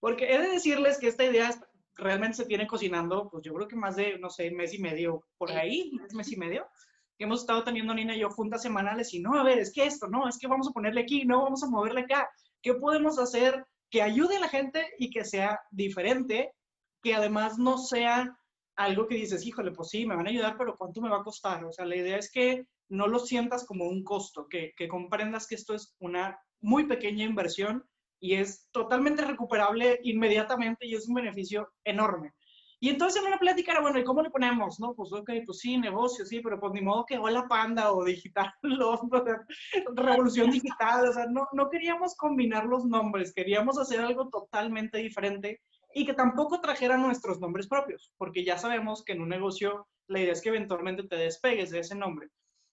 Porque 0.00 0.32
he 0.32 0.38
de 0.38 0.48
decirles 0.48 0.98
que 0.98 1.08
esta 1.08 1.24
idea 1.24 1.50
realmente 1.96 2.36
se 2.36 2.46
tiene 2.46 2.66
cocinando, 2.66 3.28
pues 3.30 3.44
yo 3.44 3.54
creo 3.54 3.68
que 3.68 3.76
más 3.76 3.96
de, 3.96 4.18
no 4.18 4.30
sé, 4.30 4.50
mes 4.50 4.74
y 4.74 4.78
medio 4.78 5.24
por 5.38 5.50
ahí, 5.52 5.92
mes 6.12 6.32
y 6.32 6.36
medio 6.36 6.66
que 7.16 7.24
hemos 7.24 7.40
estado 7.40 7.62
teniendo 7.62 7.94
Nina 7.94 8.16
y 8.16 8.20
yo 8.20 8.30
juntas 8.30 8.62
semanales 8.62 9.14
y 9.14 9.20
no, 9.20 9.38
a 9.38 9.44
ver, 9.44 9.58
es 9.58 9.72
que 9.72 9.86
esto, 9.86 10.08
no, 10.08 10.28
es 10.28 10.38
que 10.38 10.48
vamos 10.48 10.68
a 10.68 10.72
ponerle 10.72 11.02
aquí, 11.02 11.24
no, 11.24 11.42
vamos 11.42 11.62
a 11.62 11.68
moverle 11.68 12.02
acá. 12.02 12.28
¿Qué 12.60 12.74
podemos 12.74 13.18
hacer 13.18 13.64
que 13.90 14.02
ayude 14.02 14.36
a 14.36 14.40
la 14.40 14.48
gente 14.48 14.84
y 14.98 15.10
que 15.10 15.24
sea 15.24 15.60
diferente, 15.70 16.52
que 17.02 17.14
además 17.14 17.58
no 17.58 17.78
sea 17.78 18.36
algo 18.76 19.06
que 19.06 19.16
dices, 19.16 19.46
híjole, 19.46 19.72
pues 19.72 19.90
sí, 19.90 20.06
me 20.06 20.16
van 20.16 20.26
a 20.26 20.30
ayudar, 20.30 20.56
pero 20.58 20.76
¿cuánto 20.76 21.00
me 21.00 21.10
va 21.10 21.18
a 21.18 21.24
costar? 21.24 21.64
O 21.64 21.72
sea, 21.72 21.84
la 21.86 21.96
idea 21.96 22.18
es 22.18 22.30
que 22.30 22.66
no 22.88 23.06
lo 23.06 23.18
sientas 23.18 23.64
como 23.66 23.86
un 23.86 24.04
costo, 24.04 24.48
que, 24.48 24.72
que 24.76 24.88
comprendas 24.88 25.46
que 25.46 25.54
esto 25.54 25.74
es 25.74 25.94
una 26.00 26.38
muy 26.60 26.86
pequeña 26.86 27.24
inversión 27.24 27.84
y 28.20 28.34
es 28.34 28.68
totalmente 28.72 29.24
recuperable 29.24 30.00
inmediatamente 30.02 30.86
y 30.86 30.94
es 30.94 31.08
un 31.08 31.14
beneficio 31.14 31.68
enorme. 31.84 32.32
Y 32.80 32.90
entonces 32.90 33.22
en 33.22 33.28
una 33.28 33.38
plática 33.38 33.72
era, 33.72 33.80
bueno, 33.80 33.98
¿y 33.98 34.04
cómo 34.04 34.20
le 34.20 34.30
ponemos? 34.30 34.78
No, 34.78 34.94
pues 34.94 35.10
ok, 35.12 35.30
pues 35.46 35.58
sí, 35.58 35.78
negocio, 35.78 36.26
sí, 36.26 36.40
pero 36.40 36.60
pues 36.60 36.72
ni 36.74 36.82
modo 36.82 37.06
que 37.06 37.16
hola 37.16 37.46
panda 37.48 37.92
o 37.92 38.04
digital, 38.04 38.52
revolución 39.94 40.50
digital, 40.50 41.08
o 41.08 41.12
sea, 41.14 41.26
no, 41.26 41.48
no 41.52 41.70
queríamos 41.70 42.14
combinar 42.14 42.66
los 42.66 42.84
nombres, 42.84 43.32
queríamos 43.32 43.78
hacer 43.78 44.00
algo 44.00 44.28
totalmente 44.28 44.98
diferente 44.98 45.62
y 45.94 46.04
que 46.06 46.14
tampoco 46.14 46.60
trajera 46.60 46.96
nuestros 46.98 47.40
nombres 47.40 47.68
propios, 47.68 48.12
porque 48.18 48.44
ya 48.44 48.58
sabemos 48.58 49.04
que 49.04 49.12
en 49.12 49.22
un 49.22 49.28
negocio 49.30 49.86
la 50.08 50.20
idea 50.20 50.32
es 50.32 50.42
que 50.42 50.50
eventualmente 50.50 51.04
te 51.04 51.16
despegues 51.16 51.70
de 51.70 51.80
ese 51.80 51.94
nombre. 51.94 52.28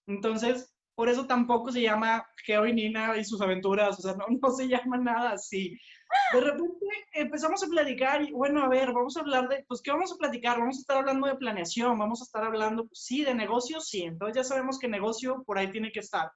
Entonces, 0.06 0.74
Por 0.94 1.08
eso 1.08 1.26
tampoco 1.26 1.72
se 1.72 1.80
llama 1.80 2.26
Geo 2.44 2.66
y 2.66 2.72
Nina 2.74 3.16
y 3.16 3.24
sus 3.24 3.40
aventuras, 3.40 3.98
o 3.98 4.02
sea, 4.02 4.14
no, 4.14 4.26
no 4.40 4.50
se 4.50 4.68
llama 4.68 4.98
nada 4.98 5.32
así. 5.32 5.78
De 6.32 6.40
repente 6.40 6.86
empezamos 7.14 7.62
a 7.64 7.68
platicar 7.68 8.22
y 8.22 8.32
bueno, 8.32 8.62
a 8.62 8.68
ver, 8.68 8.92
vamos 8.92 9.16
a 9.16 9.20
hablar 9.20 9.48
de, 9.48 9.64
pues, 9.66 9.80
¿qué 9.82 9.90
vamos 9.90 10.12
a 10.12 10.16
platicar? 10.16 10.58
Vamos 10.58 10.76
a 10.76 10.80
estar 10.80 10.98
hablando 10.98 11.26
de 11.26 11.36
planeación, 11.36 11.98
vamos 11.98 12.20
a 12.20 12.24
estar 12.24 12.44
hablando, 12.44 12.86
pues, 12.86 13.00
sí, 13.04 13.24
de 13.24 13.34
negocio, 13.34 13.80
sí, 13.80 14.02
entonces 14.02 14.36
ya 14.36 14.44
sabemos 14.44 14.78
que 14.78 14.88
negocio 14.88 15.42
por 15.46 15.58
ahí 15.58 15.70
tiene 15.70 15.90
que 15.92 16.00
estar. 16.00 16.30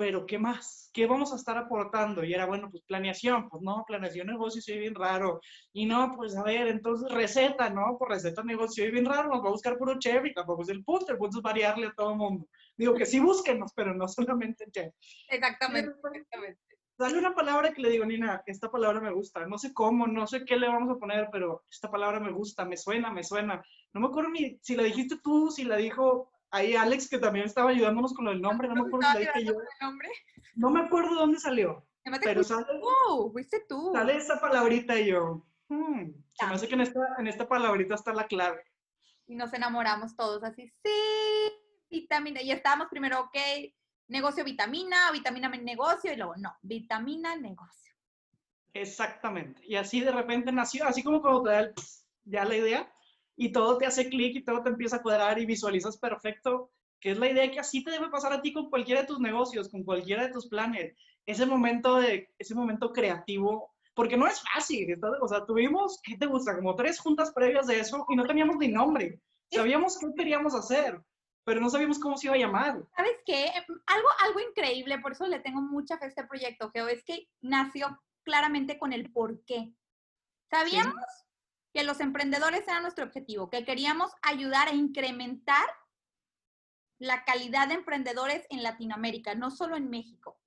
Pero, 0.00 0.24
¿qué 0.24 0.38
más? 0.38 0.88
¿Qué 0.94 1.04
vamos 1.04 1.30
a 1.30 1.36
estar 1.36 1.58
aportando? 1.58 2.24
Y 2.24 2.32
era, 2.32 2.46
bueno, 2.46 2.70
pues 2.70 2.82
planeación, 2.84 3.50
pues 3.50 3.62
no, 3.62 3.84
planeación 3.86 4.28
negocio 4.28 4.62
sí 4.62 4.78
bien 4.78 4.94
raro. 4.94 5.42
Y 5.74 5.84
no, 5.84 6.14
pues 6.16 6.34
a 6.34 6.42
ver, 6.42 6.68
entonces 6.68 7.12
receta, 7.12 7.68
¿no? 7.68 7.98
Por 7.98 8.08
receta 8.08 8.42
negocio 8.42 8.82
sí 8.82 8.90
bien 8.90 9.04
raro, 9.04 9.28
nos 9.28 9.44
va 9.44 9.48
a 9.48 9.52
buscar 9.52 9.76
puro 9.76 9.98
chef 9.98 10.24
y 10.24 10.32
tampoco 10.32 10.62
es 10.62 10.70
el 10.70 10.82
punto, 10.84 11.12
el 11.12 11.18
punto 11.18 11.36
es 11.36 11.42
variarle 11.42 11.88
a 11.88 11.92
todo 11.92 12.12
el 12.12 12.16
mundo. 12.16 12.48
Digo 12.78 12.94
que 12.94 13.04
sí 13.04 13.20
búsquenos, 13.20 13.74
pero 13.74 13.92
no 13.92 14.08
solamente 14.08 14.70
chef. 14.70 14.90
Exactamente, 15.28 15.90
exactamente. 15.90 16.60
Dale 16.96 17.18
una 17.18 17.34
palabra 17.34 17.70
que 17.74 17.82
le 17.82 17.90
digo, 17.90 18.06
Nina, 18.06 18.42
esta 18.46 18.70
palabra 18.70 19.02
me 19.02 19.12
gusta. 19.12 19.44
No 19.46 19.58
sé 19.58 19.74
cómo, 19.74 20.06
no 20.06 20.26
sé 20.26 20.46
qué 20.46 20.56
le 20.56 20.66
vamos 20.66 20.96
a 20.96 20.98
poner, 20.98 21.28
pero 21.30 21.64
esta 21.70 21.90
palabra 21.90 22.20
me 22.20 22.32
gusta, 22.32 22.64
me 22.64 22.78
suena, 22.78 23.12
me 23.12 23.22
suena. 23.22 23.62
No 23.92 24.00
me 24.00 24.06
acuerdo 24.06 24.30
ni 24.30 24.58
si 24.62 24.76
la 24.76 24.82
dijiste 24.82 25.18
tú, 25.22 25.50
si 25.50 25.64
la 25.64 25.76
dijo 25.76 26.32
ahí 26.50 26.74
Alex, 26.74 27.08
que 27.08 27.18
también 27.18 27.46
estaba 27.46 27.70
ayudándonos 27.70 28.14
con 28.14 28.28
el 28.28 28.40
nombre. 28.40 28.68
No 28.68 28.74
me 28.74 28.80
acuerdo 28.82 29.08
yo. 29.42 29.54
No 30.54 30.70
me 30.70 30.80
acuerdo 30.80 31.14
dónde 31.14 31.38
salió. 31.38 31.86
Pero 32.22 32.42
sale, 32.42 32.66
tú, 32.66 33.30
fuiste 33.32 33.64
tú. 33.68 33.90
Sale 33.92 34.16
esa 34.16 34.40
palabrita 34.40 34.98
y 34.98 35.08
yo, 35.08 35.46
hmm, 35.68 36.10
se 36.32 36.46
me 36.46 36.54
hace 36.54 36.66
que 36.66 36.74
en 36.74 36.80
esta, 36.80 37.00
en 37.18 37.26
esta 37.26 37.46
palabrita 37.46 37.94
está 37.94 38.12
la 38.12 38.26
clave. 38.26 38.64
Y 39.26 39.36
nos 39.36 39.52
enamoramos 39.52 40.16
todos 40.16 40.42
así, 40.42 40.66
sí, 40.82 41.52
vitamina. 41.90 42.42
Y 42.42 42.50
estábamos 42.50 42.88
primero, 42.88 43.20
ok, 43.20 43.36
negocio 44.08 44.44
vitamina, 44.44 45.12
vitamina 45.12 45.48
negocio, 45.48 46.12
y 46.12 46.16
luego, 46.16 46.36
no, 46.36 46.56
vitamina 46.62 47.36
negocio. 47.36 47.94
Exactamente. 48.72 49.62
Y 49.64 49.76
así 49.76 50.00
de 50.00 50.10
repente 50.10 50.50
nació, 50.52 50.86
así 50.86 51.02
como 51.02 51.20
cuando 51.20 51.44
te 51.44 51.50
da 51.50 51.60
el, 51.60 51.74
ya 52.24 52.44
la 52.44 52.56
idea 52.56 52.92
y 53.40 53.52
todo 53.52 53.78
te 53.78 53.86
hace 53.86 54.10
clic 54.10 54.36
y 54.36 54.44
todo 54.44 54.62
te 54.62 54.68
empieza 54.68 54.96
a 54.96 55.02
cuadrar 55.02 55.38
y 55.38 55.46
visualizas 55.46 55.96
perfecto, 55.96 56.70
que 57.00 57.12
es 57.12 57.18
la 57.18 57.30
idea 57.30 57.50
que 57.50 57.58
así 57.58 57.82
te 57.82 57.90
debe 57.90 58.10
pasar 58.10 58.34
a 58.34 58.42
ti 58.42 58.52
con 58.52 58.68
cualquiera 58.68 59.00
de 59.00 59.06
tus 59.06 59.18
negocios, 59.18 59.70
con 59.70 59.82
cualquiera 59.82 60.26
de 60.26 60.32
tus 60.32 60.46
planes. 60.46 60.94
Ese 61.24 61.46
momento, 61.46 61.96
de, 61.96 62.28
ese 62.38 62.54
momento 62.54 62.92
creativo, 62.92 63.72
porque 63.94 64.18
no 64.18 64.26
es 64.26 64.42
fácil. 64.42 64.94
O 65.22 65.26
sea, 65.26 65.46
tuvimos, 65.46 66.02
¿qué 66.04 66.18
te 66.18 66.26
gusta? 66.26 66.54
Como 66.54 66.76
tres 66.76 67.00
juntas 67.00 67.32
previas 67.32 67.66
de 67.66 67.80
eso 67.80 68.04
y 68.10 68.16
no 68.16 68.26
teníamos 68.26 68.58
ni 68.58 68.68
nombre. 68.68 69.18
Sabíamos 69.50 69.98
qué 69.98 70.08
queríamos 70.14 70.54
hacer 70.54 71.00
pero 71.42 71.62
no 71.62 71.70
sabíamos 71.70 71.98
cómo 71.98 72.16
se 72.16 72.26
iba 72.26 72.36
a 72.36 72.38
llamar. 72.38 72.84
¿Sabes 72.94 73.16
qué? 73.24 73.50
Algo, 73.86 74.08
algo 74.20 74.40
increíble, 74.40 75.00
por 75.00 75.12
eso 75.12 75.26
le 75.26 75.40
tengo 75.40 75.60
mucha 75.60 75.98
fe 75.98 76.04
a 76.04 76.08
este 76.08 76.26
proyecto, 76.26 76.70
Geo, 76.70 76.86
es 76.86 77.02
que 77.02 77.26
nació 77.40 77.98
claramente 78.22 78.78
con 78.78 78.92
el 78.92 79.10
por 79.10 79.42
qué. 79.46 79.72
Sabíamos 80.48 80.94
que 81.72 81.84
los 81.84 82.00
emprendedores 82.00 82.66
eran 82.66 82.82
nuestro 82.82 83.04
objetivo, 83.04 83.50
que 83.50 83.64
queríamos 83.64 84.10
ayudar 84.22 84.68
a 84.68 84.74
incrementar 84.74 85.66
la 86.98 87.24
calidad 87.24 87.68
de 87.68 87.74
emprendedores 87.74 88.46
en 88.50 88.62
Latinoamérica, 88.62 89.34
no 89.34 89.50
solo 89.50 89.76
en 89.76 89.88
México. 89.88 90.38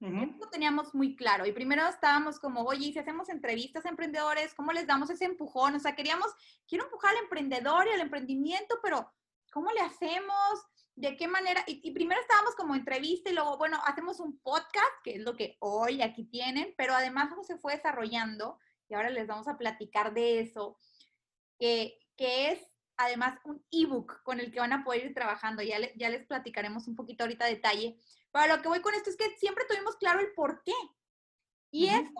Eso 0.00 0.36
lo 0.40 0.50
teníamos 0.50 0.96
muy 0.96 1.14
claro. 1.14 1.46
Y 1.46 1.52
primero 1.52 1.86
estábamos 1.86 2.40
como, 2.40 2.62
oye, 2.62 2.92
si 2.92 2.98
hacemos 2.98 3.28
entrevistas 3.28 3.86
a 3.86 3.88
emprendedores, 3.88 4.52
¿cómo 4.54 4.72
les 4.72 4.84
damos 4.84 5.10
ese 5.10 5.26
empujón? 5.26 5.76
O 5.76 5.78
sea, 5.78 5.94
queríamos, 5.94 6.26
quiero 6.66 6.84
empujar 6.86 7.12
al 7.12 7.22
emprendedor 7.22 7.86
y 7.86 7.90
al 7.90 8.00
emprendimiento, 8.00 8.80
pero 8.82 9.08
¿cómo 9.52 9.70
le 9.70 9.80
hacemos? 9.80 10.66
¿De 10.96 11.16
qué 11.16 11.28
manera? 11.28 11.62
Y, 11.68 11.92
primero 11.92 12.20
estábamos 12.20 12.56
como 12.56 12.74
entrevista 12.74 13.30
y 13.30 13.34
luego, 13.34 13.56
bueno, 13.58 13.80
hacemos 13.84 14.18
un 14.18 14.40
podcast, 14.40 14.92
que 15.04 15.14
es 15.14 15.20
lo 15.20 15.36
que 15.36 15.56
hoy 15.60 16.02
aquí 16.02 16.24
tienen, 16.24 16.74
pero 16.76 16.94
además 16.94 17.28
cómo 17.30 17.44
se 17.44 17.58
fue 17.58 17.76
desarrollando, 17.76 18.58
y 18.92 18.94
ahora 18.94 19.08
les 19.08 19.26
vamos 19.26 19.48
a 19.48 19.56
platicar 19.56 20.12
de 20.12 20.40
eso, 20.40 20.76
que, 21.58 21.98
que 22.14 22.52
es 22.52 22.60
además 22.98 23.38
un 23.44 23.64
ebook 23.70 24.22
con 24.22 24.38
el 24.38 24.52
que 24.52 24.60
van 24.60 24.74
a 24.74 24.84
poder 24.84 25.06
ir 25.06 25.14
trabajando. 25.14 25.62
Ya, 25.62 25.78
ya 25.96 26.10
les 26.10 26.26
platicaremos 26.26 26.86
un 26.88 26.94
poquito 26.94 27.24
ahorita 27.24 27.46
detalle. 27.46 27.98
Pero 28.30 28.54
lo 28.54 28.60
que 28.60 28.68
voy 28.68 28.82
con 28.82 28.94
esto 28.94 29.08
es 29.08 29.16
que 29.16 29.34
siempre 29.38 29.64
tuvimos 29.66 29.96
claro 29.96 30.20
el 30.20 30.34
por 30.34 30.62
qué. 30.62 30.74
Y 31.70 31.88
eso 31.88 32.10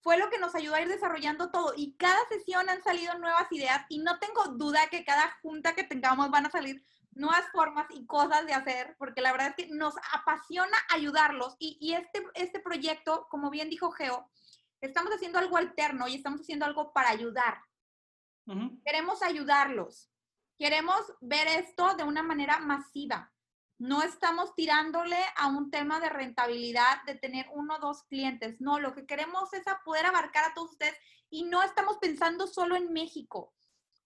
fue 0.00 0.18
lo 0.18 0.28
que 0.28 0.38
nos 0.38 0.56
ayudó 0.56 0.74
a 0.74 0.82
ir 0.82 0.88
desarrollando 0.88 1.52
todo. 1.52 1.72
Y 1.76 1.96
cada 1.96 2.18
sesión 2.28 2.68
han 2.68 2.82
salido 2.82 3.16
nuevas 3.18 3.46
ideas 3.52 3.86
y 3.88 3.98
no 3.98 4.18
tengo 4.18 4.48
duda 4.56 4.88
que 4.90 5.04
cada 5.04 5.38
junta 5.40 5.76
que 5.76 5.84
tengamos 5.84 6.30
van 6.30 6.46
a 6.46 6.50
salir 6.50 6.84
nuevas 7.12 7.48
formas 7.52 7.86
y 7.90 8.06
cosas 8.06 8.44
de 8.46 8.54
hacer, 8.54 8.96
porque 8.98 9.20
la 9.20 9.32
verdad 9.32 9.54
es 9.56 9.66
que 9.66 9.72
nos 9.72 9.94
apasiona 10.12 10.76
ayudarlos. 10.90 11.54
Y, 11.60 11.94
este, 11.94 12.24
este 12.34 12.58
proyecto, 12.58 13.28
como 13.30 13.50
bien 13.50 13.70
dijo 13.70 13.92
Geo, 13.92 14.28
estamos 14.80 15.12
haciendo 15.12 15.38
algo 15.38 15.56
alterno 15.56 16.08
y 16.08 16.16
estamos 16.16 16.40
haciendo 16.40 16.64
algo 16.64 16.92
para 16.92 17.10
ayudar. 17.10 17.62
Queremos 18.84 19.22
ayudarlos. 19.22 20.10
Queremos 20.56 21.00
ver 21.20 21.46
esto 21.48 21.94
de 21.96 22.04
una 22.04 22.22
manera 22.22 22.58
masiva. 22.58 23.32
No 23.78 24.02
estamos 24.02 24.54
tirándole 24.54 25.18
a 25.36 25.48
un 25.48 25.70
tema 25.70 26.00
de 26.00 26.08
rentabilidad, 26.08 27.02
de 27.04 27.14
tener 27.14 27.46
uno 27.52 27.76
o 27.76 27.78
dos 27.78 28.02
clientes. 28.04 28.60
No, 28.60 28.80
lo 28.80 28.94
que 28.94 29.06
queremos 29.06 29.52
es 29.52 29.62
poder 29.84 30.06
abarcar 30.06 30.44
a 30.46 30.54
todos 30.54 30.72
ustedes 30.72 30.96
y 31.30 31.44
no 31.44 31.62
estamos 31.62 31.98
pensando 31.98 32.46
solo 32.46 32.74
en 32.74 32.92
México. 32.92 33.54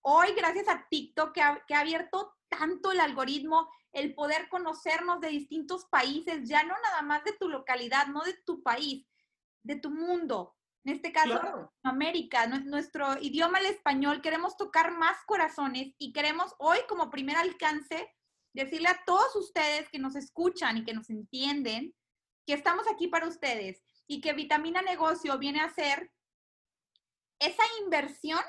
Hoy, 0.02 0.34
gracias 0.36 0.68
a 0.68 0.86
TikTok, 0.90 1.32
que 1.32 1.40
ha, 1.40 1.64
que 1.66 1.74
ha 1.74 1.80
abierto 1.80 2.36
tanto 2.48 2.92
el 2.92 3.00
algoritmo, 3.00 3.70
el 3.92 4.14
poder 4.14 4.48
conocernos 4.48 5.20
de 5.20 5.28
distintos 5.28 5.86
países, 5.86 6.48
ya 6.48 6.64
no 6.64 6.74
nada 6.82 7.02
más 7.02 7.24
de 7.24 7.32
tu 7.32 7.48
localidad, 7.48 8.08
no 8.08 8.22
de 8.22 8.34
tu 8.34 8.62
país, 8.62 9.06
de 9.62 9.76
tu 9.76 9.90
mundo. 9.90 10.56
En 10.84 10.94
este 10.94 11.12
caso, 11.12 11.72
América, 11.84 12.46
nuestro 12.46 13.16
idioma 13.20 13.60
el 13.60 13.66
español, 13.66 14.20
queremos 14.20 14.56
tocar 14.56 14.90
más 14.90 15.16
corazones 15.26 15.94
y 15.96 16.12
queremos 16.12 16.54
hoy 16.58 16.78
como 16.88 17.10
primer 17.10 17.36
alcance 17.36 18.12
decirle 18.52 18.88
a 18.88 19.02
todos 19.06 19.36
ustedes 19.36 19.88
que 19.90 20.00
nos 20.00 20.16
escuchan 20.16 20.78
y 20.78 20.84
que 20.84 20.92
nos 20.92 21.08
entienden 21.08 21.94
que 22.46 22.54
estamos 22.54 22.86
aquí 22.88 23.06
para 23.06 23.28
ustedes 23.28 23.80
y 24.08 24.20
que 24.20 24.32
Vitamina 24.32 24.82
Negocio 24.82 25.38
viene 25.38 25.60
a 25.60 25.70
ser 25.70 26.12
esa 27.38 27.62
inversión 27.84 28.40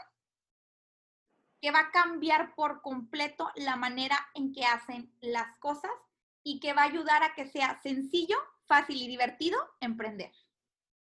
que 1.62 1.72
va 1.72 1.80
a 1.80 1.92
cambiar 1.92 2.56
por 2.56 2.82
completo 2.82 3.50
la 3.56 3.76
manera 3.76 4.18
en 4.34 4.52
que 4.52 4.66
hacen 4.66 5.16
las 5.22 5.58
cosas 5.60 5.92
y 6.44 6.60
que 6.60 6.74
va 6.74 6.82
a 6.82 6.86
ayudar 6.86 7.24
a 7.24 7.34
que 7.36 7.48
sea 7.48 7.80
sencillo, 7.82 8.38
fácil 8.66 9.02
y 9.02 9.08
divertido 9.08 9.58
emprender. 9.80 10.32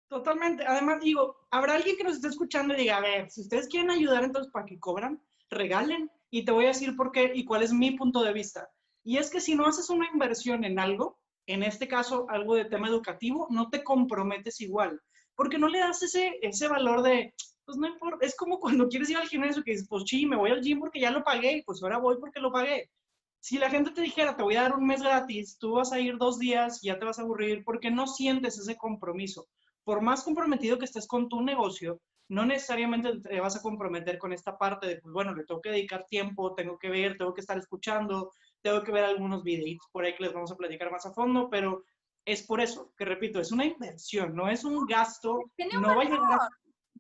Totalmente. 0.10 0.66
Además, 0.66 1.02
digo, 1.02 1.38
habrá 1.52 1.76
alguien 1.76 1.96
que 1.96 2.04
nos 2.04 2.16
esté 2.16 2.28
escuchando 2.30 2.74
y 2.74 2.78
diga, 2.78 2.98
a 2.98 3.02
ver, 3.02 3.30
si 3.30 3.42
ustedes 3.42 3.68
quieren 3.68 3.92
ayudar, 3.92 4.24
entonces, 4.24 4.52
¿para 4.52 4.66
qué 4.66 4.80
cobran? 4.80 5.22
Regalen. 5.50 6.12
Y 6.32 6.46
te 6.46 6.52
voy 6.52 6.66
a 6.66 6.70
decir 6.70 6.96
por 6.96 7.12
qué 7.12 7.32
y 7.34 7.46
cuál 7.46 7.64
es 7.64 7.72
mi 7.72 7.92
punto 7.92 8.24
de 8.24 8.34
vista. 8.34 8.70
Y 9.04 9.18
es 9.18 9.30
que 9.30 9.40
si 9.40 9.56
no 9.56 9.66
haces 9.66 9.90
una 9.90 10.08
inversión 10.12 10.64
en 10.64 10.80
algo, 10.80 11.20
en 11.48 11.64
este 11.64 11.88
caso 11.88 12.26
algo 12.30 12.56
de 12.56 12.66
tema 12.66 12.88
educativo, 12.88 13.48
no 13.50 13.70
te 13.70 13.84
comprometes 13.84 14.62
igual, 14.62 15.02
porque 15.36 15.58
no 15.58 15.68
le 15.68 15.80
das 15.80 16.04
ese, 16.04 16.38
ese 16.42 16.68
valor 16.68 17.02
de, 17.02 17.34
pues 17.66 17.78
no 17.78 17.88
importa, 17.88 18.26
es 18.26 18.36
como 18.36 18.60
cuando 18.60 18.88
quieres 18.88 19.10
ir 19.10 19.18
al 19.18 19.28
gimnasio 19.28 19.64
que 19.64 19.72
dices, 19.72 19.88
pues 19.90 20.04
sí, 20.06 20.26
me 20.26 20.36
voy 20.36 20.52
al 20.52 20.62
gym 20.62 20.80
porque 20.80 21.00
ya 21.00 21.12
lo 21.12 21.24
pagué, 21.24 21.64
pues 21.66 21.82
ahora 21.82 21.98
voy 21.98 22.18
porque 22.20 22.40
lo 22.40 22.52
pagué. 22.52 22.92
Si 23.40 23.58
la 23.58 23.70
gente 23.70 23.92
te 23.92 24.02
dijera, 24.02 24.36
te 24.36 24.44
voy 24.44 24.56
a 24.58 24.64
dar 24.64 24.76
un 24.76 24.86
mes 24.86 25.02
gratis, 25.02 25.58
tú 25.58 25.74
vas 25.74 25.92
a 25.92 26.00
ir 26.00 26.18
dos 26.18 26.38
días 26.38 26.82
ya 26.82 27.00
te 27.00 27.06
vas 27.06 27.20
a 27.20 27.22
aburrir 27.22 27.64
porque 27.64 27.90
no 27.90 28.06
sientes 28.06 28.60
ese 28.60 28.76
compromiso. 28.76 29.48
Por 29.90 30.02
más 30.02 30.24
comprometido 30.24 30.78
que 30.78 30.86
estés 30.86 31.08
con 31.08 31.28
tu 31.30 31.42
negocio, 31.42 32.00
no 32.28 32.46
necesariamente 32.46 33.22
te 33.22 33.40
vas 33.40 33.56
a 33.56 33.62
comprometer 33.64 34.20
con 34.20 34.32
esta 34.32 34.56
parte 34.56 34.86
de, 34.86 34.98
pues 34.98 35.12
bueno, 35.12 35.34
le 35.34 35.46
tengo 35.46 35.62
que 35.62 35.72
dedicar 35.72 36.06
tiempo, 36.06 36.54
tengo 36.54 36.78
que 36.78 36.92
ver, 36.92 37.18
tengo 37.18 37.34
que 37.34 37.42
estar 37.42 37.58
escuchando, 37.58 38.32
tengo 38.62 38.84
que 38.84 38.92
ver 38.92 39.04
algunos 39.04 39.42
videitos 39.42 39.88
por 39.92 40.06
ahí 40.06 40.14
que 40.16 40.26
les 40.26 40.34
vamos 40.34 40.52
a 40.52 40.56
platicar 40.56 40.92
más 40.92 41.08
a 41.08 41.12
fondo, 41.12 41.50
pero 41.50 41.86
es 42.24 42.44
por 42.44 42.62
eso, 42.62 42.94
que 42.96 43.04
repito, 43.04 43.40
es 43.40 43.52
una 43.52 43.66
inversión, 43.66 44.36
no 44.36 44.48
es 44.48 44.64
un 44.64 44.86
gasto, 44.86 45.40
no 45.82 45.96
va 45.96 46.04
a 46.04 46.06
llegar, 46.06 46.40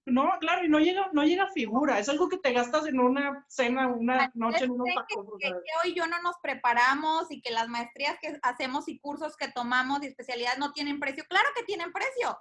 no, 0.05 0.31
claro, 0.39 0.65
y 0.65 0.67
no 0.67 0.79
llega, 0.79 1.11
no 1.13 1.23
llega 1.23 1.45
figura, 1.51 1.99
es 1.99 2.09
algo 2.09 2.27
que 2.27 2.39
te 2.39 2.53
gastas 2.53 2.87
en 2.87 2.99
una 2.99 3.45
cena, 3.49 3.87
una 3.87 4.31
noche 4.33 4.63
en 4.63 4.71
un 4.71 4.83
que, 4.83 5.15
que, 5.39 5.53
hoy 5.83 5.93
yo 5.93 6.07
no 6.07 6.19
nos 6.23 6.37
preparamos 6.41 7.29
y 7.29 7.39
que 7.39 7.51
las 7.51 7.67
maestrías 7.67 8.17
que 8.19 8.39
hacemos 8.41 8.89
y 8.89 8.97
cursos 8.97 9.37
que 9.37 9.51
tomamos 9.51 10.01
y 10.01 10.07
especialidades 10.07 10.57
no 10.57 10.71
tienen 10.71 10.99
precio, 10.99 11.23
claro 11.29 11.49
que 11.55 11.61
tienen 11.65 11.91
precio, 11.91 12.35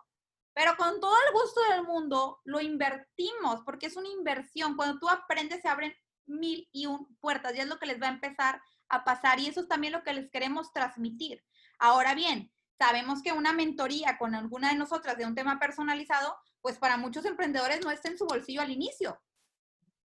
pero 0.54 0.76
con 0.76 1.00
todo 1.00 1.14
el 1.26 1.32
gusto 1.32 1.60
del 1.70 1.84
mundo 1.84 2.40
lo 2.44 2.60
invertimos 2.60 3.62
porque 3.64 3.86
es 3.86 3.96
una 3.96 4.08
inversión. 4.08 4.76
Cuando 4.76 4.98
tú 4.98 5.08
aprendes 5.08 5.60
se 5.62 5.68
abren 5.68 5.94
mil 6.26 6.68
y 6.72 6.86
un 6.86 7.16
puertas 7.20 7.54
y 7.54 7.60
es 7.60 7.66
lo 7.66 7.78
que 7.78 7.86
les 7.86 8.00
va 8.00 8.06
a 8.06 8.12
empezar 8.12 8.60
a 8.88 9.04
pasar 9.04 9.38
y 9.40 9.46
eso 9.46 9.60
es 9.60 9.68
también 9.68 9.92
lo 9.92 10.02
que 10.02 10.12
les 10.12 10.30
queremos 10.30 10.72
transmitir. 10.72 11.44
Ahora 11.78 12.14
bien, 12.14 12.52
sabemos 12.78 13.22
que 13.22 13.32
una 13.32 13.52
mentoría 13.52 14.18
con 14.18 14.34
alguna 14.34 14.70
de 14.70 14.76
nosotras 14.76 15.16
de 15.16 15.26
un 15.26 15.34
tema 15.34 15.58
personalizado, 15.58 16.36
pues 16.60 16.78
para 16.78 16.96
muchos 16.96 17.24
emprendedores 17.24 17.84
no 17.84 17.90
está 17.90 18.08
en 18.08 18.18
su 18.18 18.26
bolsillo 18.26 18.60
al 18.60 18.70
inicio. 18.70 19.20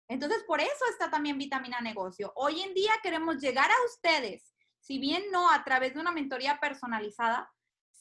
Entonces, 0.08 0.42
por 0.44 0.60
eso 0.60 0.84
está 0.90 1.10
también 1.10 1.36
Vitamina 1.36 1.80
Negocio. 1.80 2.32
Hoy 2.34 2.62
en 2.62 2.72
día 2.72 2.92
queremos 3.02 3.36
llegar 3.38 3.70
a 3.70 3.84
ustedes 3.86 4.54
si 4.80 4.98
bien 4.98 5.22
no 5.30 5.50
a 5.50 5.62
través 5.64 5.92
de 5.92 6.00
una 6.00 6.12
mentoría 6.12 6.58
personalizada, 6.60 7.52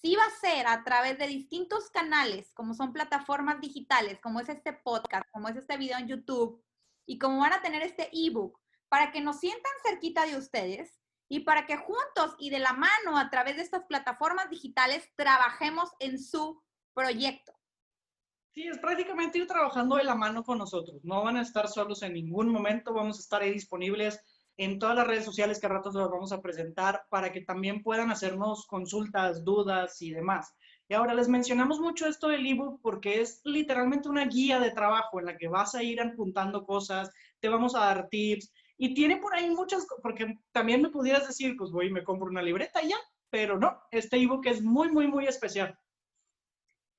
sí 0.02 0.16
va 0.16 0.24
a 0.24 0.40
ser 0.40 0.68
a 0.68 0.84
través 0.84 1.18
de 1.18 1.28
distintos 1.28 1.90
canales, 1.90 2.52
como 2.54 2.74
son 2.74 2.94
plataformas 2.94 3.60
digitales, 3.60 4.20
como 4.22 4.40
es 4.40 4.50
este 4.50 4.74
podcast, 4.74 5.30
como 5.32 5.48
es 5.50 5.56
este 5.56 5.78
video 5.78 5.98
en 5.98 6.08
YouTube, 6.08 6.64
y 7.06 7.18
como 7.18 7.40
van 7.40 7.54
a 7.54 7.62
tener 7.62 7.82
este 7.82 8.10
ebook, 8.14 8.60
para 8.90 9.12
que 9.12 9.22
nos 9.22 9.40
sientan 9.40 9.72
cerquita 9.84 10.26
de 10.26 10.38
ustedes 10.38 11.00
y 11.30 11.42
para 11.42 11.66
que 11.66 11.78
juntos 11.78 12.36
y 12.40 12.50
de 12.50 12.60
la 12.60 12.74
mano 12.74 13.18
a 13.18 13.30
través 13.30 13.58
de 13.58 13.64
estas 13.64 13.84
plataformas 13.86 14.50
digitales 14.50 15.10
trabajemos 15.16 15.90
en 16.00 16.20
su 16.20 16.62
proyecto. 16.94 17.54
Sí, 18.54 18.68
es 18.68 18.80
prácticamente 18.80 19.38
ir 19.38 19.48
trabajando 19.48 19.98
de 19.98 20.04
la 20.04 20.16
mano 20.16 20.44
con 20.44 20.58
nosotros. 20.58 21.04
No 21.04 21.24
van 21.24 21.38
a 21.38 21.42
estar 21.42 21.68
solos 21.68 22.02
en 22.02 22.14
ningún 22.14 22.50
momento, 22.50 22.94
vamos 22.94 23.18
a 23.18 23.22
estar 23.22 23.42
ahí 23.42 23.52
disponibles 23.52 24.20
en 24.58 24.80
todas 24.80 24.96
las 24.96 25.08
redes 25.08 25.24
sociales 25.24 25.60
que 25.60 25.68
a 25.68 25.70
ratos 25.70 25.94
los 25.94 26.10
vamos 26.10 26.32
a 26.32 26.42
presentar 26.42 27.06
para 27.10 27.32
que 27.32 27.42
también 27.42 27.84
puedan 27.84 28.10
hacernos 28.10 28.66
consultas, 28.66 29.44
dudas 29.44 30.02
y 30.02 30.12
demás. 30.12 30.56
Y 30.90 30.94
ahora 30.94 31.14
les 31.14 31.28
mencionamos 31.28 31.80
mucho 31.80 32.08
esto 32.08 32.30
del 32.30 32.46
ebook 32.46 32.82
porque 32.82 33.22
es 33.22 33.42
literalmente 33.44 34.10
una 34.10 34.26
guía 34.26 34.60
de 34.60 34.72
trabajo 34.72 35.20
en 35.20 35.26
la 35.26 35.38
que 35.38 35.48
vas 35.48 35.76
a 35.76 35.84
ir 35.84 36.02
apuntando 36.02 36.66
cosas, 36.66 37.14
te 37.40 37.50
vamos 37.50 37.76
a 37.76 37.80
dar 37.80 38.08
tips 38.10 38.52
y 38.78 38.94
tiene 38.94 39.18
por 39.18 39.36
ahí 39.36 39.50
muchas, 39.50 39.86
porque 40.02 40.40
también 40.52 40.82
me 40.82 40.90
pudieras 40.90 41.28
decir, 41.28 41.56
pues 41.58 41.72
voy 41.72 41.88
y 41.88 41.92
me 41.92 42.04
compro 42.04 42.28
una 42.28 42.42
libreta 42.42 42.82
ya, 42.82 42.98
pero 43.30 43.60
no, 43.60 43.80
este 43.92 44.18
ebook 44.18 44.46
es 44.48 44.62
muy, 44.62 44.90
muy, 44.90 45.08
muy 45.08 45.28
especial. 45.28 45.78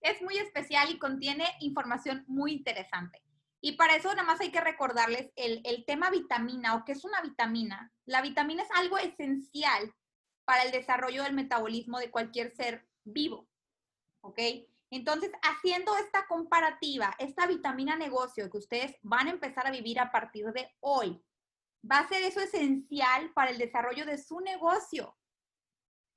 Es 0.01 0.23
muy 0.23 0.39
especial 0.39 0.91
y 0.91 0.99
contiene 0.99 1.45
información 1.61 2.25
muy 2.29 2.53
interesante. 2.53 3.21
Y 3.61 3.73
para 3.73 3.97
eso 3.97 4.09
nada 4.11 4.23
más 4.23 4.41
hay 4.41 4.53
que 4.53 4.61
recordarles 4.61 5.33
el, 5.37 5.61
el 5.65 5.85
tema 5.85 6.11
vitamina 6.11 6.77
o 6.77 6.85
qué 6.85 6.93
es 6.93 7.05
una 7.05 7.21
vitamina. 7.21 7.93
La 8.07 8.23
vitamina 8.23 8.63
es 8.63 8.71
algo 8.73 8.99
esencial 8.99 9.93
para 10.45 10.63
el 10.63 10.71
desarrollo 10.71 11.25
del 11.25 11.35
metabolismo 11.35 11.99
de 11.99 12.11
cualquier 12.11 12.55
ser 12.55 12.89
vivo. 13.05 13.49
¿Ok? 14.21 14.39
Entonces, 14.91 15.31
haciendo 15.43 15.97
esta 15.97 16.27
comparativa, 16.27 17.15
esta 17.19 17.47
vitamina 17.47 17.97
negocio 17.97 18.51
que 18.51 18.59
ustedes 18.59 18.97
van 19.03 19.27
a 19.27 19.33
empezar 19.33 19.67
a 19.67 19.71
vivir 19.71 20.01
a 20.01 20.11
partir 20.11 20.47
de 20.53 20.71
hoy, 20.81 21.23
va 21.91 21.99
a 21.99 22.09
ser 22.09 22.23
eso 22.23 22.41
esencial 22.41 23.33
para 23.35 23.51
el 23.51 23.59
desarrollo 23.59 24.07
de 24.07 24.19
su 24.19 24.41
negocio. 24.41 25.17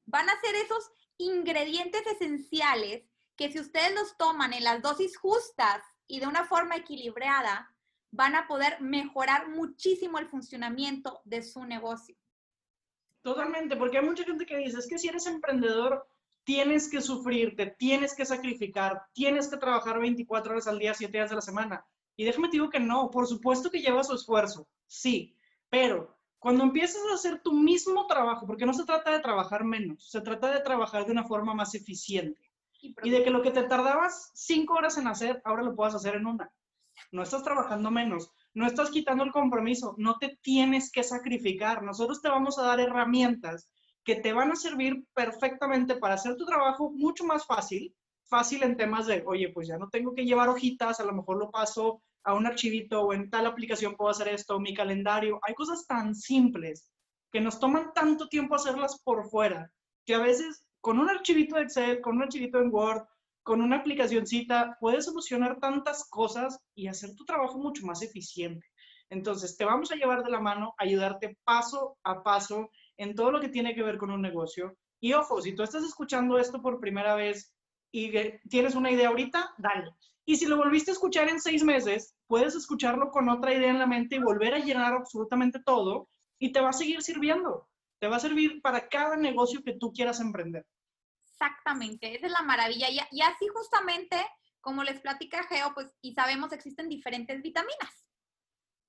Van 0.06 0.30
a 0.30 0.40
ser 0.40 0.56
esos 0.56 0.90
ingredientes 1.18 2.06
esenciales 2.08 3.04
que 3.36 3.52
si 3.52 3.60
ustedes 3.60 3.94
los 3.94 4.18
toman 4.18 4.54
en 4.54 4.64
las 4.64 4.82
dosis 4.82 5.18
justas 5.18 5.84
y 6.12 6.20
de 6.20 6.28
una 6.28 6.44
forma 6.44 6.76
equilibrada, 6.76 7.74
van 8.12 8.36
a 8.36 8.46
poder 8.46 8.82
mejorar 8.82 9.48
muchísimo 9.48 10.20
el 10.20 10.28
funcionamiento 10.28 11.22
de 11.24 11.42
su 11.42 11.64
negocio. 11.64 12.18
Totalmente, 13.22 13.78
porque 13.78 13.98
hay 13.98 14.06
mucha 14.06 14.26
gente 14.26 14.46
que 14.46 14.58
dice, 14.58 14.80
es 14.80 14.90
que 14.90 15.00
si 15.00 15.08
eres 15.08 15.26
emprendedor, 15.26 16.06
tienes 16.44 16.90
que 16.90 17.00
sufrir, 17.00 17.56
te 17.56 17.68
tienes 17.68 18.14
que 18.14 18.26
sacrificar, 18.26 19.04
tienes 19.14 19.48
que 19.48 19.56
trabajar 19.56 20.02
24 20.02 20.52
horas 20.52 20.68
al 20.68 20.80
día, 20.80 20.94
7 20.94 21.14
días 21.14 21.30
de 21.30 21.38
la 21.38 21.42
semana. 21.42 21.86
Y 22.18 22.26
déjame 22.26 22.50
te 22.50 22.58
digo 22.58 22.70
que 22.70 22.82
no, 22.82 23.10
por 23.10 23.26
supuesto 23.26 23.72
que 23.72 23.80
lleva 23.80 24.04
su 24.04 24.14
esfuerzo, 24.14 24.68
sí, 24.88 25.34
pero 25.70 26.18
cuando 26.40 26.66
empiezas 26.66 27.04
a 27.10 27.14
hacer 27.14 27.42
tu 27.42 27.54
mismo 27.54 28.06
trabajo, 28.08 28.46
porque 28.46 28.66
no 28.66 28.74
se 28.74 28.84
trata 28.84 29.12
de 29.12 29.22
trabajar 29.22 29.64
menos, 29.64 30.12
se 30.12 30.20
trata 30.20 30.52
de 30.52 30.60
trabajar 30.60 31.06
de 31.06 31.14
una 31.14 31.24
forma 31.24 31.54
más 31.54 31.74
eficiente. 31.74 32.51
Y 32.82 33.10
de 33.10 33.24
que 33.24 33.30
lo 33.30 33.42
que 33.42 33.52
te 33.52 33.64
tardabas 33.64 34.32
cinco 34.34 34.74
horas 34.74 34.98
en 34.98 35.08
hacer, 35.08 35.42
ahora 35.46 35.64
lo 35.64 35.76
puedas 35.76 35.96
hacer 35.96 36.16
en 36.16 36.26
una. 36.26 36.52
No 37.12 37.24
estás 37.24 37.44
trabajando 37.44 37.92
menos, 37.92 38.32
no 38.54 38.66
estás 38.66 38.90
quitando 38.90 39.24
el 39.24 39.32
compromiso, 39.32 39.96
no 39.98 40.18
te 40.18 40.40
tienes 40.42 40.92
que 40.92 41.04
sacrificar. 41.04 41.84
Nosotros 41.84 42.22
te 42.22 42.30
vamos 42.30 42.58
a 42.58 42.64
dar 42.64 42.80
herramientas 42.80 43.72
que 44.04 44.16
te 44.16 44.34
van 44.34 44.52
a 44.52 44.56
servir 44.56 45.06
perfectamente 45.14 45.96
para 45.96 46.16
hacer 46.16 46.36
tu 46.36 46.46
trabajo 46.46 46.92
mucho 46.92 47.24
más 47.24 47.46
fácil, 47.46 47.96
fácil 48.24 48.64
en 48.64 48.78
temas 48.78 49.08
de, 49.08 49.24
oye, 49.26 49.50
pues 49.50 49.68
ya 49.68 49.78
no 49.78 49.90
tengo 49.90 50.16
que 50.16 50.26
llevar 50.26 50.50
hojitas, 50.50 51.00
a 51.00 51.06
lo 51.06 51.14
mejor 51.14 51.38
lo 51.38 51.52
paso 51.52 52.02
a 52.24 52.34
un 52.34 52.46
archivito 52.46 53.02
o 53.02 53.14
en 53.14 53.30
tal 53.30 53.46
aplicación 53.46 53.96
puedo 53.96 54.12
hacer 54.12 54.28
esto, 54.30 54.60
mi 54.60 54.74
calendario. 54.74 55.40
Hay 55.44 55.54
cosas 55.54 55.86
tan 55.86 56.16
simples 56.16 56.92
que 57.32 57.42
nos 57.42 57.60
toman 57.60 57.94
tanto 57.94 58.28
tiempo 58.28 58.56
hacerlas 58.56 59.02
por 59.04 59.30
fuera, 59.30 59.72
que 60.06 60.16
a 60.16 60.20
veces 60.20 60.66
con 60.82 61.00
un 61.00 61.10
archivito 61.10 61.56
de 61.56 61.64
Excel, 61.64 62.02
con 62.02 62.18
un 62.18 62.24
archivito 62.24 62.60
en 62.60 62.74
Word, 62.74 63.04
con 63.44 63.62
una 63.62 63.78
aplicacioncita, 63.78 64.78
puedes 64.80 65.06
solucionar 65.06 65.60
tantas 65.60 66.08
cosas 66.10 66.60
y 66.76 66.88
hacer 66.88 67.16
tu 67.16 67.24
trabajo 67.26 67.58
mucho 67.58 67.86
más 67.86 68.02
eficiente. 68.02 68.66
Entonces, 69.10 69.58
te 69.58 69.66
vamos 69.66 69.92
a 69.92 69.96
llevar 69.96 70.24
de 70.24 70.32
la 70.32 70.40
mano, 70.40 70.74
ayudarte 70.78 71.38
paso 71.44 71.98
a 72.04 72.24
paso 72.24 72.70
en 72.98 73.16
todo 73.16 73.32
lo 73.32 73.40
que 73.40 73.50
tiene 73.50 73.76
que 73.76 73.84
ver 73.84 73.98
con 73.98 74.12
un 74.12 74.22
negocio. 74.22 74.76
Y 75.00 75.14
ojo, 75.14 75.42
si 75.42 75.54
tú 75.56 75.64
estás 75.64 75.84
escuchando 75.84 76.38
esto 76.38 76.62
por 76.62 76.80
primera 76.80 77.16
vez 77.16 77.54
y 77.92 78.12
tienes 78.50 78.76
una 78.76 78.92
idea 78.92 79.10
ahorita, 79.10 79.54
dale. 79.58 79.92
Y 80.26 80.36
si 80.36 80.46
lo 80.46 80.58
volviste 80.58 80.92
a 80.92 80.94
escuchar 80.94 81.28
en 81.30 81.42
seis 81.42 81.64
meses, 81.64 82.16
puedes 82.28 82.56
escucharlo 82.56 83.10
con 83.10 83.28
otra 83.28 83.54
idea 83.54 83.72
en 83.72 83.80
la 83.80 83.88
mente 83.88 84.16
y 84.16 84.20
volver 84.20 84.54
a 84.54 84.60
llenar 84.60 84.94
absolutamente 84.94 85.60
todo 85.66 86.08
y 86.40 86.52
te 86.52 86.62
va 86.62 86.70
a 86.70 86.74
seguir 86.74 87.02
sirviendo 87.02 87.68
te 88.02 88.08
va 88.08 88.16
a 88.16 88.20
servir 88.20 88.64
para 88.64 88.90
cada 88.90 89.16
negocio 89.16 89.64
que 89.64 89.74
tú 89.74 89.94
quieras 89.94 90.20
emprender. 90.20 90.66
Exactamente, 91.24 92.16
esa 92.16 92.26
es 92.26 92.32
la 92.32 92.42
maravilla. 92.42 92.88
Y, 92.90 93.22
así 93.22 93.48
justamente, 93.48 94.18
como 94.60 94.84
les 94.84 95.00
platica 95.00 95.44
Geo, 95.44 95.72
pues, 95.76 95.88
y 96.02 96.16
sabemos, 96.16 96.52
existen 96.52 96.90
diferentes 96.90 97.40
vitaminas. 97.44 98.08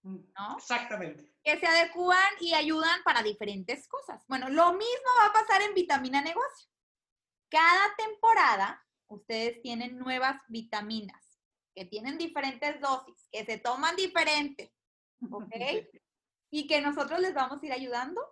Mm, 0.02 0.32
¿no? 0.34 0.56
Exactamente. 0.56 1.30
Que 1.44 1.60
se 1.60 1.66
adecúan 1.66 2.32
y 2.40 2.54
ayudan 2.54 3.02
para 3.04 3.22
diferentes 3.22 3.86
cosas. 3.86 4.24
Bueno, 4.28 4.48
lo 4.48 4.72
mismo 4.72 5.10
va 5.20 5.26
a 5.26 5.32
pasar 5.32 5.60
en 5.60 5.74
vitamina 5.74 6.22
negocio. 6.22 6.70
Cada 7.50 7.94
temporada 7.96 8.82
ustedes 9.08 9.60
tienen 9.60 9.98
nuevas 9.98 10.40
vitaminas 10.48 11.38
que 11.74 11.84
tienen 11.84 12.16
diferentes 12.16 12.80
dosis, 12.80 13.28
que 13.30 13.44
se 13.44 13.58
toman 13.58 13.94
diferentes, 13.94 14.72
¿ok? 15.30 15.54
y 16.50 16.66
que 16.66 16.80
nosotros 16.80 17.20
les 17.20 17.34
vamos 17.34 17.62
a 17.62 17.66
ir 17.66 17.72
ayudando 17.72 18.22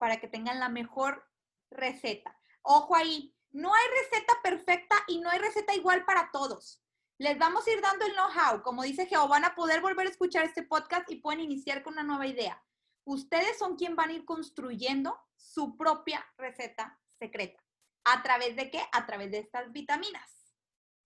para 0.00 0.18
que 0.18 0.28
tengan 0.28 0.58
la 0.58 0.70
mejor 0.70 1.28
receta. 1.70 2.34
Ojo 2.62 2.96
ahí, 2.96 3.36
no 3.52 3.72
hay 3.74 3.86
receta 4.00 4.32
perfecta 4.42 4.96
y 5.06 5.20
no 5.20 5.28
hay 5.28 5.38
receta 5.38 5.74
igual 5.74 6.06
para 6.06 6.30
todos. 6.32 6.82
Les 7.18 7.38
vamos 7.38 7.66
a 7.66 7.70
ir 7.70 7.82
dando 7.82 8.06
el 8.06 8.14
know-how. 8.14 8.62
Como 8.62 8.82
dice 8.82 9.04
Geo, 9.04 9.28
van 9.28 9.44
a 9.44 9.54
poder 9.54 9.82
volver 9.82 10.06
a 10.06 10.10
escuchar 10.10 10.46
este 10.46 10.62
podcast 10.62 11.10
y 11.10 11.16
pueden 11.16 11.40
iniciar 11.40 11.82
con 11.82 11.92
una 11.92 12.02
nueva 12.02 12.26
idea. 12.26 12.64
Ustedes 13.04 13.58
son 13.58 13.76
quien 13.76 13.94
van 13.94 14.08
a 14.08 14.14
ir 14.14 14.24
construyendo 14.24 15.18
su 15.36 15.76
propia 15.76 16.24
receta 16.38 16.98
secreta. 17.18 17.62
¿A 18.04 18.22
través 18.22 18.56
de 18.56 18.70
qué? 18.70 18.80
A 18.92 19.04
través 19.04 19.30
de 19.30 19.40
estas 19.40 19.70
vitaminas. 19.70 20.54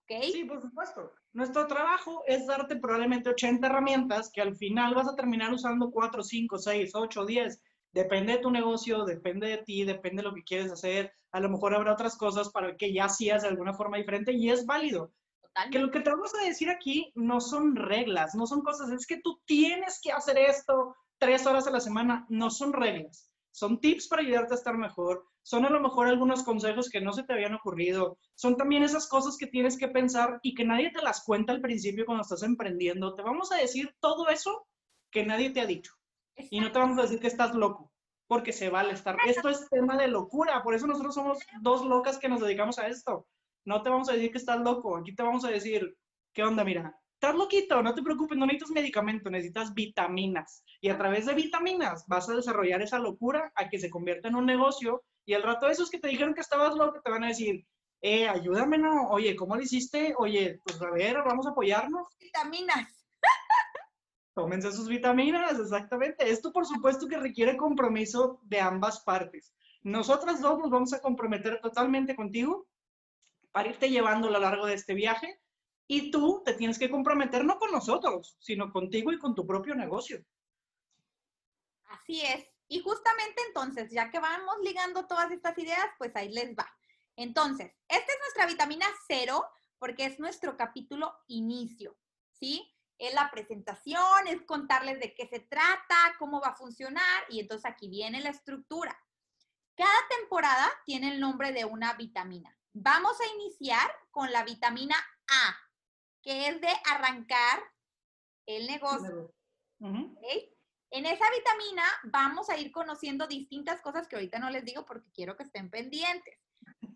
¿Okay? 0.03 0.31
Sí, 0.31 0.45
por 0.45 0.61
supuesto. 0.61 1.11
Nuestro 1.33 1.67
trabajo 1.67 2.23
es 2.27 2.47
darte 2.47 2.77
probablemente 2.77 3.29
80 3.31 3.67
herramientas 3.67 4.31
que 4.31 4.41
al 4.41 4.55
final 4.55 4.95
vas 4.95 5.09
a 5.09 5.15
terminar 5.17 5.51
usando 5.51 5.91
4, 5.91 6.23
5, 6.23 6.57
6, 6.57 6.95
8, 6.95 7.25
10 7.25 7.61
Depende 7.95 8.33
de 8.33 8.39
tu 8.39 8.51
negocio, 8.51 9.05
depende 9.05 9.47
de 9.47 9.59
ti, 9.59 9.85
depende 9.85 10.21
de 10.21 10.27
lo 10.27 10.35
que 10.35 10.43
quieres 10.43 10.69
hacer. 10.69 11.13
A 11.31 11.39
lo 11.39 11.47
mejor 11.49 11.73
habrá 11.73 11.93
otras 11.93 12.17
cosas 12.17 12.49
para 12.49 12.75
que 12.75 12.93
ya 12.93 13.05
hacías 13.05 13.43
de 13.43 13.47
alguna 13.47 13.73
forma 13.73 13.95
diferente 13.95 14.33
y 14.33 14.49
es 14.49 14.65
válido. 14.65 15.13
Que 15.71 15.79
lo 15.79 15.89
que 15.89 16.01
te 16.01 16.09
vamos 16.09 16.35
a 16.35 16.43
decir 16.43 16.69
aquí 16.69 17.13
no 17.15 17.39
son 17.39 17.77
reglas, 17.77 18.35
no 18.35 18.47
son 18.47 18.63
cosas, 18.63 18.91
es 18.91 19.07
que 19.07 19.21
tú 19.21 19.41
tienes 19.45 20.01
que 20.03 20.11
hacer 20.11 20.37
esto 20.37 20.93
tres 21.17 21.47
horas 21.47 21.67
a 21.67 21.71
la 21.71 21.79
semana, 21.79 22.25
no 22.27 22.49
son 22.49 22.73
reglas. 22.73 23.31
Son 23.51 23.79
tips 23.79 24.09
para 24.09 24.23
ayudarte 24.23 24.53
a 24.53 24.57
estar 24.57 24.77
mejor, 24.77 25.23
son 25.41 25.63
a 25.63 25.69
lo 25.69 25.79
mejor 25.79 26.07
algunos 26.09 26.43
consejos 26.43 26.89
que 26.89 26.99
no 26.99 27.13
se 27.13 27.23
te 27.23 27.31
habían 27.31 27.53
ocurrido, 27.53 28.17
son 28.35 28.57
también 28.57 28.83
esas 28.83 29.07
cosas 29.07 29.37
que 29.37 29.47
tienes 29.47 29.77
que 29.77 29.87
pensar 29.87 30.41
y 30.43 30.53
que 30.53 30.65
nadie 30.65 30.91
te 30.91 31.01
las 31.01 31.23
cuenta 31.23 31.53
al 31.53 31.61
principio 31.61 32.05
cuando 32.05 32.23
estás 32.23 32.43
emprendiendo. 32.43 33.15
Te 33.15 33.21
vamos 33.21 33.53
a 33.53 33.55
decir 33.55 33.95
todo 34.01 34.27
eso 34.27 34.67
que 35.09 35.25
nadie 35.25 35.51
te 35.51 35.61
ha 35.61 35.65
dicho. 35.65 35.93
Y 36.37 36.59
no 36.59 36.71
te 36.71 36.79
vamos 36.79 36.97
a 36.99 37.03
decir 37.03 37.19
que 37.19 37.27
estás 37.27 37.55
loco, 37.55 37.91
porque 38.27 38.51
se 38.53 38.69
vale 38.69 38.93
estar. 38.93 39.17
Esto 39.27 39.49
es 39.49 39.67
tema 39.69 39.97
de 39.97 40.07
locura, 40.07 40.61
por 40.63 40.75
eso 40.75 40.87
nosotros 40.87 41.15
somos 41.15 41.39
dos 41.61 41.85
locas 41.85 42.17
que 42.17 42.29
nos 42.29 42.41
dedicamos 42.41 42.79
a 42.79 42.87
esto. 42.87 43.27
No 43.65 43.81
te 43.81 43.89
vamos 43.89 44.09
a 44.09 44.13
decir 44.13 44.31
que 44.31 44.37
estás 44.37 44.59
loco, 44.59 44.97
aquí 44.97 45.15
te 45.15 45.23
vamos 45.23 45.45
a 45.45 45.49
decir, 45.49 45.95
¿qué 46.33 46.43
onda? 46.43 46.63
Mira, 46.63 46.95
estás 47.13 47.35
loquito, 47.35 47.81
no 47.81 47.95
te 47.95 48.03
preocupes, 48.03 48.37
no 48.37 48.45
necesitas 48.45 48.71
medicamento, 48.71 49.29
necesitas 49.29 49.73
vitaminas. 49.73 50.63
Y 50.81 50.89
a 50.89 50.97
través 50.97 51.25
de 51.25 51.33
vitaminas 51.33 52.05
vas 52.07 52.29
a 52.29 52.35
desarrollar 52.35 52.81
esa 52.81 52.99
locura 52.99 53.51
a 53.55 53.69
que 53.69 53.79
se 53.79 53.89
convierta 53.89 54.27
en 54.27 54.35
un 54.35 54.45
negocio. 54.45 55.03
Y 55.25 55.33
al 55.33 55.43
rato 55.43 55.67
esos 55.67 55.89
que 55.89 55.99
te 55.99 56.09
dijeron 56.09 56.35
que 56.35 56.41
estabas 56.41 56.75
loco 56.75 57.01
te 57.01 57.09
van 57.09 57.23
a 57.23 57.29
decir, 57.29 57.65
eh, 58.01 58.27
ayúdame, 58.27 58.77
¿no? 58.77 59.09
Oye, 59.09 59.35
¿cómo 59.35 59.55
lo 59.55 59.63
hiciste? 59.63 60.13
Oye, 60.19 60.59
pues 60.63 60.79
a 60.79 60.91
ver, 60.91 61.17
vamos 61.23 61.47
a 61.47 61.51
apoyarnos. 61.51 62.07
Vitaminas. 62.19 62.94
Tómense 64.35 64.73
sus 64.73 64.89
vitaminas, 64.89 65.57
exactamente. 65.57 66.29
Esto, 66.29 66.51
por 66.51 66.65
supuesto, 66.65 67.07
que 67.07 67.17
requiere 67.17 67.55
compromiso 67.55 68.41
de 68.43 68.59
ambas 68.59 68.99
partes. 68.99 69.53
Nosotras 69.81 70.41
dos 70.41 70.59
nos 70.59 70.69
vamos 70.69 70.91
a 70.91 71.01
comprometer 71.01 71.61
totalmente 71.61 72.17
contigo 72.17 72.67
para 73.53 73.69
irte 73.69 73.89
llevando 73.89 74.27
a 74.27 74.31
lo 74.31 74.39
largo 74.39 74.65
de 74.65 74.73
este 74.73 74.93
viaje 74.93 75.39
y 75.87 76.11
tú 76.11 76.41
te 76.43 76.53
tienes 76.53 76.77
que 76.77 76.89
comprometer 76.89 77.45
no 77.45 77.57
con 77.57 77.71
nosotros, 77.71 78.35
sino 78.39 78.73
contigo 78.73 79.13
y 79.13 79.19
con 79.19 79.35
tu 79.35 79.47
propio 79.47 79.73
negocio. 79.73 80.21
Así 81.85 82.21
es. 82.21 82.45
Y 82.67 82.81
justamente 82.81 83.41
entonces, 83.47 83.89
ya 83.89 84.09
que 84.09 84.19
vamos 84.19 84.57
ligando 84.63 85.07
todas 85.07 85.31
estas 85.31 85.57
ideas, 85.57 85.87
pues 85.97 86.13
ahí 86.15 86.29
les 86.29 86.53
va. 86.55 86.67
Entonces, 87.15 87.71
esta 87.87 88.11
es 88.11 88.19
nuestra 88.19 88.47
vitamina 88.47 88.85
cero 89.07 89.45
porque 89.79 90.03
es 90.05 90.19
nuestro 90.19 90.57
capítulo 90.57 91.13
inicio, 91.27 91.95
¿sí? 92.33 92.74
Es 92.97 93.13
la 93.13 93.29
presentación, 93.29 94.27
es 94.27 94.41
contarles 94.43 94.99
de 94.99 95.13
qué 95.13 95.27
se 95.27 95.39
trata, 95.39 96.15
cómo 96.17 96.39
va 96.39 96.49
a 96.49 96.55
funcionar 96.55 97.23
y 97.29 97.39
entonces 97.39 97.69
aquí 97.69 97.89
viene 97.89 98.21
la 98.21 98.29
estructura. 98.29 98.97
Cada 99.75 100.07
temporada 100.19 100.69
tiene 100.85 101.11
el 101.11 101.19
nombre 101.19 101.51
de 101.51 101.65
una 101.65 101.93
vitamina. 101.93 102.57
Vamos 102.73 103.19
a 103.19 103.35
iniciar 103.35 103.91
con 104.11 104.31
la 104.31 104.43
vitamina 104.43 104.95
A, 105.27 105.57
que 106.21 106.47
es 106.47 106.61
de 106.61 106.69
arrancar 106.89 107.61
el 108.45 108.67
negocio. 108.67 109.33
En 109.79 111.05
esa 111.05 111.29
vitamina 111.29 111.83
vamos 112.05 112.49
a 112.49 112.57
ir 112.57 112.71
conociendo 112.71 113.27
distintas 113.27 113.81
cosas 113.81 114.07
que 114.07 114.15
ahorita 114.15 114.39
no 114.39 114.49
les 114.49 114.63
digo 114.63 114.85
porque 114.85 115.11
quiero 115.11 115.35
que 115.35 115.43
estén 115.43 115.69
pendientes. 115.69 116.39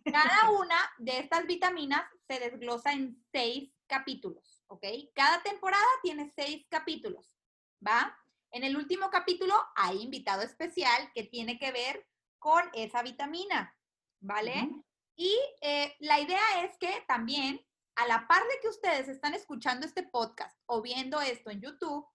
Cada 0.06 0.52
una 0.60 0.78
de 1.00 1.20
estas 1.20 1.46
vitaminas 1.46 2.04
se 2.28 2.40
desglosa 2.40 2.94
en 2.94 3.22
seis 3.32 3.74
capítulos, 3.90 4.64
¿ok? 4.68 4.86
Cada 5.14 5.44
temporada 5.44 5.84
tiene 6.02 6.32
seis 6.34 6.66
capítulos, 6.70 7.38
¿va? 7.86 8.18
En 8.52 8.64
el 8.64 8.78
último 8.78 9.10
capítulo 9.10 9.54
hay 9.76 10.02
invitado 10.02 10.44
especial 10.44 11.12
que 11.14 11.24
tiene 11.24 11.60
que 11.60 11.74
ver 11.74 12.08
con 12.40 12.64
esa 12.74 13.04
vitamina, 13.04 13.76
¿vale? 14.22 14.70
Y 15.18 15.38
eh, 15.62 15.94
la 16.00 16.22
idea 16.22 16.64
es 16.64 16.78
que 16.78 17.04
también, 17.08 17.60
a 17.96 18.08
la 18.08 18.26
par 18.28 18.42
de 18.44 18.60
que 18.62 18.70
ustedes 18.70 19.10
están 19.10 19.34
escuchando 19.34 19.86
este 19.86 20.04
podcast 20.04 20.58
o 20.68 20.82
viendo 20.82 21.20
esto 21.20 21.50
en 21.50 21.60
YouTube, 21.60 22.08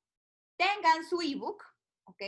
tengan 0.56 1.04
su 1.04 1.20
ebook, 1.20 1.62
¿ok? 2.04 2.22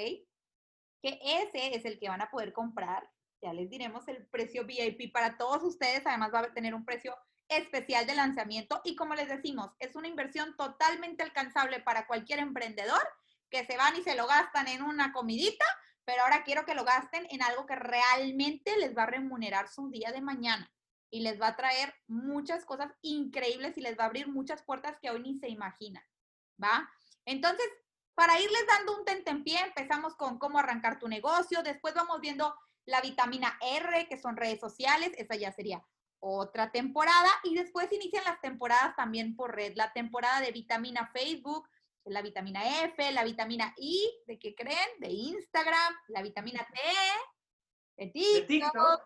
Que 1.01 1.19
ese 1.23 1.75
es 1.75 1.87
el 1.87 1.99
que 1.99 2.11
van 2.11 2.21
a 2.21 2.31
poder 2.31 2.53
comprar 2.53 3.11
ya 3.43 3.53
les 3.53 3.71
diremos 3.71 4.07
el 4.09 4.27
precio 4.27 4.65
VIP 4.65 5.13
para 5.13 5.37
todos 5.37 5.63
ustedes. 5.63 6.07
Además 6.07 6.33
va 6.33 6.41
a 6.41 6.55
tener 6.55 6.75
un 6.75 6.85
precio 6.85 7.17
especial 7.49 8.07
de 8.07 8.15
lanzamiento 8.15 8.81
y 8.85 8.97
como 8.97 9.15
les 9.15 9.29
decimos, 9.29 9.71
es 9.79 9.95
una 9.95 10.09
inversión 10.09 10.57
totalmente 10.57 11.23
alcanzable 11.23 11.81
para 11.81 12.07
cualquier 12.07 12.41
emprendedor 12.41 13.03
que 13.51 13.65
se 13.65 13.77
van 13.77 13.97
y 13.97 14.03
se 14.03 14.17
lo 14.17 14.27
gastan 14.27 14.69
en 14.69 14.83
una 14.83 15.13
comidita, 15.13 15.65
pero 16.05 16.23
ahora 16.23 16.45
quiero 16.45 16.65
que 16.65 16.75
lo 16.75 16.85
gasten 16.85 17.27
en 17.31 17.43
algo 17.43 17.67
que 17.67 17.77
realmente 17.77 18.77
les 18.79 18.97
va 18.97 19.05
a 19.05 19.11
remunerar 19.11 19.69
su 19.69 19.89
día 19.91 20.13
de 20.13 20.21
mañana 20.21 20.71
y 21.11 21.21
les 21.21 21.41
va 21.41 21.49
a 21.49 21.57
traer 21.57 21.95
muchas 22.09 22.65
cosas 22.65 22.93
increíbles 23.03 23.77
y 23.79 23.81
les 23.81 23.97
va 23.99 24.05
a 24.05 24.07
abrir 24.07 24.29
muchas 24.29 24.63
puertas 24.63 24.99
que 25.01 25.11
hoy 25.11 25.21
ni 25.21 25.39
se 25.39 25.49
imaginan, 25.49 26.03
¿va? 26.63 26.91
Entonces, 27.25 27.67
para 28.15 28.41
irles 28.41 28.67
dando 28.67 28.99
un 28.99 29.05
tentempié, 29.05 29.61
empezamos 29.61 30.17
con 30.17 30.39
cómo 30.39 30.59
arrancar 30.59 30.99
tu 30.99 31.09
negocio, 31.09 31.63
después 31.63 31.95
vamos 31.95 32.21
viendo 32.21 32.55
la 32.87 33.01
vitamina 33.01 33.59
R, 33.61 34.09
que 34.09 34.19
son 34.19 34.37
redes 34.37 34.61
sociales, 34.61 35.13
esa 35.17 35.37
ya 35.37 35.53
sería 35.53 35.85
otra 36.21 36.71
temporada. 36.71 37.31
Y 37.45 37.55
después 37.55 37.91
inician 37.93 38.25
las 38.25 38.41
temporadas 38.41 38.95
también 38.97 39.37
por 39.37 39.55
red. 39.55 39.73
La 39.77 39.93
temporada 39.93 40.41
de 40.41 40.53
vitamina 40.53 41.11
Facebook, 41.13 41.69
la 42.05 42.23
vitamina 42.23 42.85
F, 42.85 43.13
la 43.13 43.25
vitamina 43.25 43.75
I, 43.77 44.11
¿de 44.27 44.39
qué 44.39 44.55
creen? 44.55 44.89
De 44.99 45.11
Instagram, 45.11 45.95
la 46.09 46.23
vitamina 46.23 46.67
T, 46.73 48.05
de 48.05 48.11
TikTok. 48.47 49.03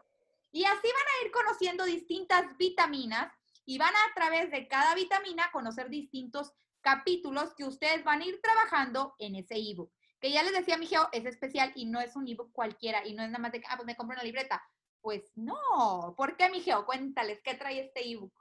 Y 0.52 0.64
así 0.64 0.88
van 0.88 1.06
a 1.06 1.24
ir 1.24 1.30
conociendo 1.30 1.84
distintas 1.84 2.56
vitaminas 2.56 3.32
y 3.64 3.78
van 3.78 3.94
a, 3.94 4.04
a 4.04 4.14
través 4.14 4.50
de 4.50 4.66
cada 4.66 4.94
vitamina 4.94 5.50
conocer 5.52 5.88
distintos 5.88 6.52
capítulos 6.80 7.54
que 7.54 7.64
ustedes 7.64 8.02
van 8.04 8.22
a 8.22 8.26
ir 8.26 8.40
trabajando 8.40 9.14
en 9.18 9.36
ese 9.36 9.54
ebook 9.56 9.92
que 10.20 10.30
ya 10.30 10.42
les 10.42 10.52
decía 10.52 10.76
mi 10.76 10.86
geo, 10.86 11.08
es 11.12 11.24
especial 11.24 11.72
y 11.74 11.86
no 11.86 12.00
es 12.00 12.14
un 12.14 12.28
ebook 12.28 12.52
cualquiera 12.52 13.06
y 13.06 13.14
no 13.14 13.22
es 13.22 13.30
nada 13.30 13.40
más 13.40 13.52
de, 13.52 13.62
ah, 13.68 13.76
pues 13.76 13.86
me 13.86 13.96
compro 13.96 14.14
una 14.14 14.22
libreta. 14.22 14.62
Pues 15.02 15.32
no. 15.36 16.14
¿Por 16.16 16.36
qué, 16.36 16.50
mi? 16.50 16.62
Cuéntales, 16.84 17.40
¿qué 17.42 17.54
trae 17.54 17.80
este 17.80 18.10
ebook? 18.10 18.32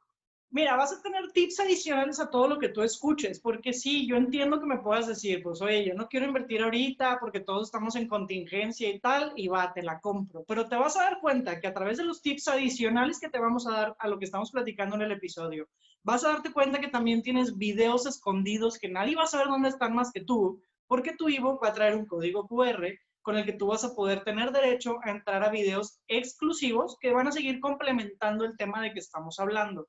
Mira, 0.52 0.76
vas 0.76 0.92
a 0.92 1.02
tener 1.04 1.32
tips 1.32 1.60
adicionales 1.60 2.20
a 2.20 2.32
todo 2.32 2.48
lo 2.48 2.58
que 2.58 2.70
tú 2.70 2.82
escuches, 2.82 3.40
porque 3.40 3.72
sí, 3.72 4.08
yo 4.08 4.16
entiendo 4.16 4.60
que 4.60 4.66
me 4.66 4.80
puedas 4.80 5.06
decir, 5.06 5.44
pues 5.44 5.62
oye, 5.62 5.86
yo 5.86 5.94
no 5.94 6.08
quiero 6.08 6.26
invertir 6.26 6.64
ahorita 6.64 7.20
porque 7.20 7.40
todos 7.40 7.68
estamos 7.68 7.96
en 7.96 8.08
contingencia 8.08 8.90
y 8.90 9.00
tal, 9.00 9.32
y 9.36 9.48
va, 9.48 9.72
te 9.72 9.84
la 9.84 10.00
compro. 10.00 10.44
Pero 10.48 10.68
te 10.68 10.76
vas 10.76 10.98
a 10.98 11.04
dar 11.04 11.20
cuenta 11.22 11.60
que 11.60 11.68
a 11.68 11.74
través 11.74 12.00
de 12.00 12.04
los 12.04 12.24
tips 12.24 12.48
adicionales 12.48 13.20
que 13.20 13.30
te 13.30 13.38
vamos 13.38 13.68
a 13.68 13.74
dar 13.74 13.96
a 14.00 14.08
lo 14.08 14.18
que 14.18 14.26
estamos 14.26 14.50
platicando 14.50 14.96
en 14.96 15.04
el 15.04 15.12
episodio, 15.12 15.70
vas 16.02 16.24
a 16.24 16.30
darte 16.30 16.52
cuenta 16.52 16.80
que 16.80 16.88
también 16.88 17.22
tienes 17.22 17.56
videos 17.56 18.08
escondidos 18.08 18.80
que 18.80 18.90
nadie 18.90 19.16
va 19.16 19.24
a 19.24 19.28
saber 19.28 19.50
dónde 19.50 19.70
están 19.70 19.94
más 19.94 20.12
que 20.12 20.22
tú, 20.22 20.60
porque 20.88 21.16
tu 21.16 21.30
ebook 21.30 21.64
va 21.64 21.68
a 21.68 21.74
traer 21.74 21.96
un 21.96 22.08
código 22.08 22.48
QR 22.48 22.88
con 23.22 23.38
el 23.38 23.46
que 23.46 23.54
tú 23.54 23.68
vas 23.68 23.84
a 23.84 23.94
poder 23.94 24.24
tener 24.24 24.52
derecho 24.52 24.98
a 25.04 25.12
entrar 25.12 25.44
a 25.44 25.50
videos 25.50 26.00
exclusivos 26.08 26.98
que 27.00 27.12
van 27.12 27.28
a 27.28 27.32
seguir 27.32 27.60
complementando 27.60 28.46
el 28.46 28.58
tema 28.58 28.82
de 28.82 28.94
que 28.94 29.00
estamos 29.00 29.40
hablando. 29.40 29.88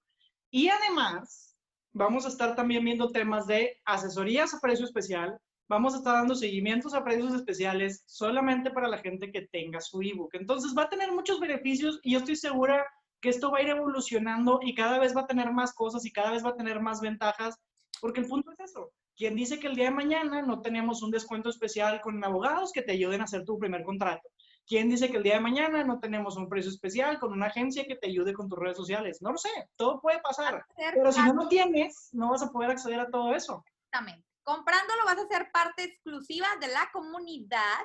Y 0.50 0.68
además, 0.68 1.56
vamos 1.92 2.24
a 2.24 2.28
estar 2.28 2.56
también 2.56 2.84
viendo 2.84 3.10
temas 3.10 3.46
de 3.46 3.78
asesorías 3.84 4.54
a 4.54 4.60
precio 4.60 4.84
especial, 4.84 5.38
vamos 5.68 5.94
a 5.94 5.98
estar 5.98 6.14
dando 6.14 6.34
seguimientos 6.34 6.94
a 6.94 7.04
precios 7.04 7.32
especiales 7.32 8.02
solamente 8.06 8.70
para 8.72 8.88
la 8.88 8.98
gente 8.98 9.30
que 9.30 9.46
tenga 9.52 9.80
su 9.80 10.02
ebook. 10.02 10.34
Entonces 10.34 10.74
va 10.76 10.82
a 10.82 10.88
tener 10.88 11.12
muchos 11.12 11.38
beneficios 11.38 12.00
y 12.02 12.12
yo 12.12 12.18
estoy 12.18 12.34
segura 12.34 12.84
que 13.20 13.28
esto 13.28 13.52
va 13.52 13.58
a 13.58 13.62
ir 13.62 13.68
evolucionando 13.68 14.58
y 14.62 14.74
cada 14.74 14.98
vez 14.98 15.16
va 15.16 15.22
a 15.22 15.26
tener 15.26 15.52
más 15.52 15.72
cosas 15.72 16.04
y 16.04 16.12
cada 16.12 16.32
vez 16.32 16.44
va 16.44 16.50
a 16.50 16.56
tener 16.56 16.80
más 16.80 17.00
ventajas, 17.00 17.56
porque 18.00 18.20
el 18.20 18.26
punto 18.26 18.50
es 18.50 18.60
eso, 18.60 18.90
¿Quién 19.20 19.36
dice 19.36 19.60
que 19.60 19.66
el 19.66 19.76
día 19.76 19.84
de 19.84 19.90
mañana 19.90 20.40
no 20.40 20.62
tenemos 20.62 21.02
un 21.02 21.10
descuento 21.10 21.50
especial 21.50 22.00
con 22.00 22.24
abogados 22.24 22.72
que 22.72 22.80
te 22.80 22.92
ayuden 22.92 23.20
a 23.20 23.24
hacer 23.24 23.44
tu 23.44 23.58
primer 23.58 23.84
contrato? 23.84 24.26
¿Quién 24.66 24.88
dice 24.88 25.10
que 25.10 25.18
el 25.18 25.22
día 25.22 25.34
de 25.34 25.40
mañana 25.40 25.84
no 25.84 26.00
tenemos 26.00 26.38
un 26.38 26.48
precio 26.48 26.70
especial 26.70 27.18
con 27.18 27.34
una 27.34 27.48
agencia 27.48 27.84
que 27.84 27.96
te 27.96 28.08
ayude 28.08 28.32
con 28.32 28.48
tus 28.48 28.58
redes 28.58 28.78
sociales? 28.78 29.20
No 29.20 29.32
lo 29.32 29.36
sé, 29.36 29.50
todo 29.76 30.00
puede 30.00 30.20
pasar. 30.20 30.64
Pero 30.74 31.12
si 31.12 31.20
no 31.20 31.34
lo 31.34 31.48
tienes, 31.48 32.08
no 32.12 32.30
vas 32.30 32.42
a 32.42 32.50
poder 32.50 32.70
acceder 32.70 32.98
a 32.98 33.10
todo 33.10 33.34
eso. 33.34 33.62
Exactamente. 33.66 34.26
Comprándolo 34.42 35.04
vas 35.04 35.18
a 35.18 35.28
ser 35.28 35.52
parte 35.52 35.84
exclusiva 35.84 36.46
de 36.58 36.68
la 36.68 36.88
comunidad 36.90 37.78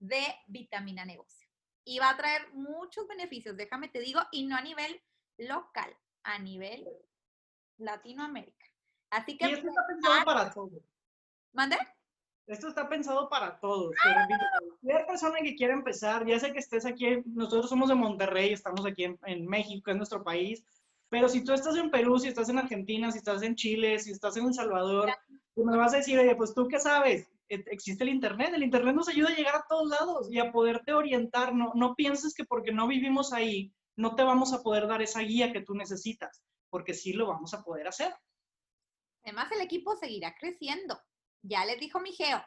de 0.00 0.22
Vitamina 0.48 1.06
Negocio. 1.06 1.48
Y 1.82 1.98
va 1.98 2.10
a 2.10 2.18
traer 2.18 2.52
muchos 2.52 3.08
beneficios, 3.08 3.56
déjame 3.56 3.88
te 3.88 4.00
digo, 4.00 4.20
y 4.32 4.44
no 4.44 4.54
a 4.54 4.60
nivel 4.60 5.02
local, 5.38 5.96
a 6.24 6.38
nivel 6.38 6.86
Latinoamérica. 7.78 8.59
Así 9.10 9.36
que... 9.36 9.48
Y 9.48 9.52
esto 9.52 9.68
está 9.68 9.86
pensado 9.86 10.24
para 10.24 10.50
todos. 10.50 10.82
¿Mande? 11.52 11.76
Esto 12.46 12.68
está 12.68 12.88
pensado 12.88 13.28
para 13.28 13.60
todos. 13.60 13.94
Cualquier 14.02 15.06
persona 15.06 15.38
que 15.40 15.54
quiera 15.54 15.72
empezar, 15.72 16.26
ya 16.26 16.38
sé 16.40 16.52
que 16.52 16.58
estés 16.58 16.84
aquí, 16.84 17.22
nosotros 17.26 17.68
somos 17.68 17.88
de 17.88 17.94
Monterrey, 17.94 18.52
estamos 18.52 18.84
aquí 18.84 19.04
en, 19.04 19.46
México, 19.46 19.82
que 19.84 19.92
es 19.92 19.96
nuestro 19.96 20.24
país, 20.24 20.64
pero 21.08 21.28
si 21.28 21.44
tú 21.44 21.52
estás 21.52 21.76
en 21.76 21.90
Perú, 21.90 22.18
si 22.18 22.26
estás 22.26 22.48
en 22.48 22.58
Argentina, 22.58 23.12
si 23.12 23.18
estás 23.18 23.42
en 23.42 23.54
Chile, 23.54 24.00
si 24.00 24.10
estás 24.10 24.36
en 24.36 24.46
El 24.46 24.54
Salvador, 24.54 25.12
tú 25.54 25.64
me 25.64 25.76
vas 25.76 25.94
a 25.94 25.98
decir, 25.98 26.18
oye, 26.18 26.34
pues 26.34 26.52
tú 26.52 26.66
qué 26.66 26.80
sabes, 26.80 27.28
e, 27.48 27.64
existe 27.68 28.02
el 28.02 28.10
Internet, 28.10 28.52
el 28.52 28.64
Internet 28.64 28.96
nos 28.96 29.08
ayuda 29.08 29.28
a 29.28 29.36
llegar 29.36 29.54
a 29.54 29.66
todos 29.68 29.88
lados 29.88 30.28
y 30.28 30.40
a 30.40 30.50
poderte 30.50 30.92
orientar, 30.92 31.54
no, 31.54 31.72
no 31.76 31.94
pienses 31.94 32.34
que 32.34 32.44
porque 32.44 32.72
no 32.72 32.88
vivimos 32.88 33.32
ahí, 33.32 33.72
no 33.94 34.16
te 34.16 34.24
vamos 34.24 34.52
a 34.52 34.62
poder 34.64 34.88
dar 34.88 35.02
esa 35.02 35.20
guía 35.20 35.52
que 35.52 35.62
tú 35.62 35.74
necesitas, 35.74 36.42
porque 36.68 36.94
sí 36.94 37.12
lo 37.12 37.28
vamos 37.28 37.54
a 37.54 37.62
poder 37.62 37.86
hacer. 37.86 38.12
Además, 39.24 39.50
el 39.52 39.60
equipo 39.60 39.96
seguirá 39.96 40.34
creciendo. 40.34 41.00
Ya 41.42 41.64
les 41.64 41.80
dijo 41.80 42.00
mi 42.00 42.12
Geo, 42.12 42.44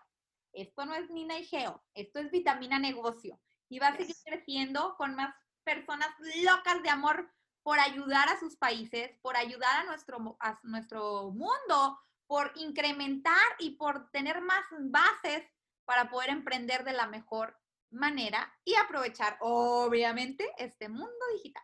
esto 0.54 0.86
no 0.86 0.94
es 0.96 1.10
Nina 1.10 1.38
y 1.38 1.46
Geo, 1.46 1.84
esto 1.94 2.20
es 2.20 2.32
vitamina 2.32 2.80
negocio. 2.80 3.40
Y 3.70 3.80
va 3.80 3.88
a 3.88 3.98
seguir 3.98 4.16
creciendo 4.24 4.96
con 4.98 5.16
más 5.16 5.34
personas 5.64 6.10
locas 6.44 6.84
de 6.84 6.90
amor 6.90 7.32
por 7.64 7.80
ayudar 7.80 8.30
a 8.30 8.40
sus 8.40 8.58
países, 8.58 9.18
por 9.22 9.38
ayudar 9.38 9.82
a 9.82 9.84
nuestro, 9.86 10.38
a 10.40 10.60
nuestro 10.64 11.32
mundo, 11.32 11.98
por 12.28 12.52
incrementar 12.56 13.48
y 13.60 13.72
por 13.72 14.10
tener 14.12 14.42
más 14.42 14.64
bases 14.80 15.44
para 15.86 16.10
poder 16.10 16.30
emprender 16.30 16.84
de 16.84 16.94
la 16.94 17.08
mejor 17.08 17.58
manera 17.90 18.54
y 18.66 18.76
aprovechar, 18.76 19.38
obviamente, 19.40 20.50
este 20.58 20.90
mundo 20.90 21.26
digital. 21.36 21.64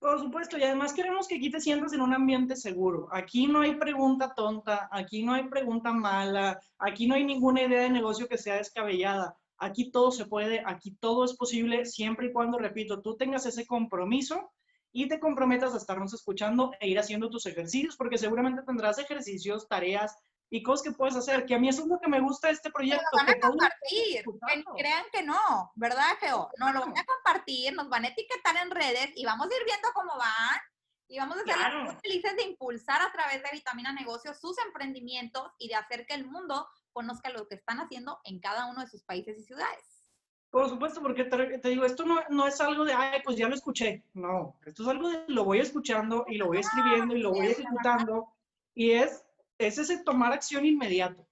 Por 0.00 0.18
supuesto, 0.18 0.56
y 0.56 0.62
además 0.62 0.94
queremos 0.94 1.28
que 1.28 1.36
aquí 1.36 1.50
te 1.50 1.60
sientas 1.60 1.92
en 1.92 2.00
un 2.00 2.14
ambiente 2.14 2.56
seguro. 2.56 3.08
Aquí 3.12 3.46
no 3.46 3.60
hay 3.60 3.74
pregunta 3.74 4.32
tonta, 4.34 4.88
aquí 4.90 5.22
no 5.22 5.34
hay 5.34 5.46
pregunta 5.50 5.92
mala, 5.92 6.58
aquí 6.78 7.06
no 7.06 7.16
hay 7.16 7.24
ninguna 7.24 7.62
idea 7.62 7.82
de 7.82 7.90
negocio 7.90 8.26
que 8.26 8.38
sea 8.38 8.54
descabellada. 8.54 9.36
Aquí 9.58 9.90
todo 9.90 10.10
se 10.10 10.24
puede, 10.24 10.62
aquí 10.64 10.96
todo 11.00 11.26
es 11.26 11.36
posible, 11.36 11.84
siempre 11.84 12.28
y 12.28 12.32
cuando, 12.32 12.56
repito, 12.56 13.02
tú 13.02 13.14
tengas 13.18 13.44
ese 13.44 13.66
compromiso 13.66 14.50
y 14.90 15.06
te 15.06 15.20
comprometas 15.20 15.74
a 15.74 15.76
estarnos 15.76 16.14
escuchando 16.14 16.72
e 16.80 16.88
ir 16.88 16.98
haciendo 16.98 17.28
tus 17.28 17.44
ejercicios, 17.44 17.94
porque 17.98 18.16
seguramente 18.16 18.62
tendrás 18.62 18.98
ejercicios, 18.98 19.68
tareas 19.68 20.16
y 20.50 20.62
cosas 20.64 20.84
que 20.84 20.92
puedes 20.92 21.14
hacer, 21.14 21.46
que 21.46 21.54
a 21.54 21.58
mí 21.58 21.68
eso 21.68 21.82
es 21.82 21.88
lo 21.88 22.00
que 22.00 22.08
me 22.08 22.20
gusta 22.20 22.48
de 22.48 22.54
este 22.54 22.70
proyecto. 22.70 23.04
Nos 23.12 23.24
van 23.24 23.36
a 23.36 23.40
compartir, 23.40 24.24
que 24.24 24.64
crean 24.76 25.04
que 25.12 25.22
no, 25.22 25.72
¿verdad, 25.76 26.16
Geo? 26.18 26.50
Nos 26.58 26.74
lo 26.74 26.80
van 26.80 26.98
a 26.98 27.04
compartir, 27.04 27.72
nos 27.72 27.88
van 27.88 28.04
a 28.04 28.08
etiquetar 28.08 28.56
en 28.56 28.70
redes 28.70 29.12
y 29.14 29.24
vamos 29.24 29.46
a 29.46 29.56
ir 29.56 29.64
viendo 29.64 29.88
cómo 29.94 30.12
van 30.18 30.60
Y 31.08 31.18
vamos 31.18 31.36
a 31.36 31.44
ser 31.44 31.74
muy 31.84 31.94
felices 32.02 32.36
de 32.36 32.42
impulsar 32.42 33.00
a 33.00 33.12
través 33.12 33.42
de 33.44 33.50
Vitamina 33.52 33.92
Negocios 33.92 34.40
sus 34.40 34.58
emprendimientos 34.58 35.52
y 35.58 35.68
de 35.68 35.76
hacer 35.76 36.04
que 36.04 36.14
el 36.14 36.26
mundo 36.26 36.68
conozca 36.92 37.30
lo 37.30 37.46
que 37.46 37.54
están 37.54 37.78
haciendo 37.78 38.20
en 38.24 38.40
cada 38.40 38.66
uno 38.66 38.80
de 38.80 38.88
sus 38.88 39.04
países 39.04 39.38
y 39.38 39.44
ciudades. 39.44 40.00
Por 40.50 40.68
supuesto, 40.68 41.00
porque 41.00 41.24
te, 41.24 41.68
digo, 41.68 41.84
esto 41.84 42.04
no, 42.04 42.20
no, 42.28 42.48
es 42.48 42.60
algo 42.60 42.84
de, 42.84 42.92
ay, 42.92 43.20
pues 43.24 43.36
ya 43.36 43.48
lo 43.48 43.54
escuché. 43.54 44.02
No, 44.14 44.56
esto 44.66 44.82
es 44.82 44.88
algo 44.88 45.08
de, 45.08 45.24
lo 45.28 45.44
voy 45.44 45.60
escuchando 45.60 46.24
y 46.26 46.38
lo 46.38 46.48
voy 46.48 46.58
escribiendo 46.58 47.14
y 47.14 47.20
lo 47.20 47.30
voy 47.30 47.46
ejecutando. 47.46 48.32
Y 48.74 48.90
es, 48.90 49.24
es 49.66 49.78
ese 49.78 50.02
tomar 50.02 50.32
acción 50.32 50.64
inmediato. 50.64 51.26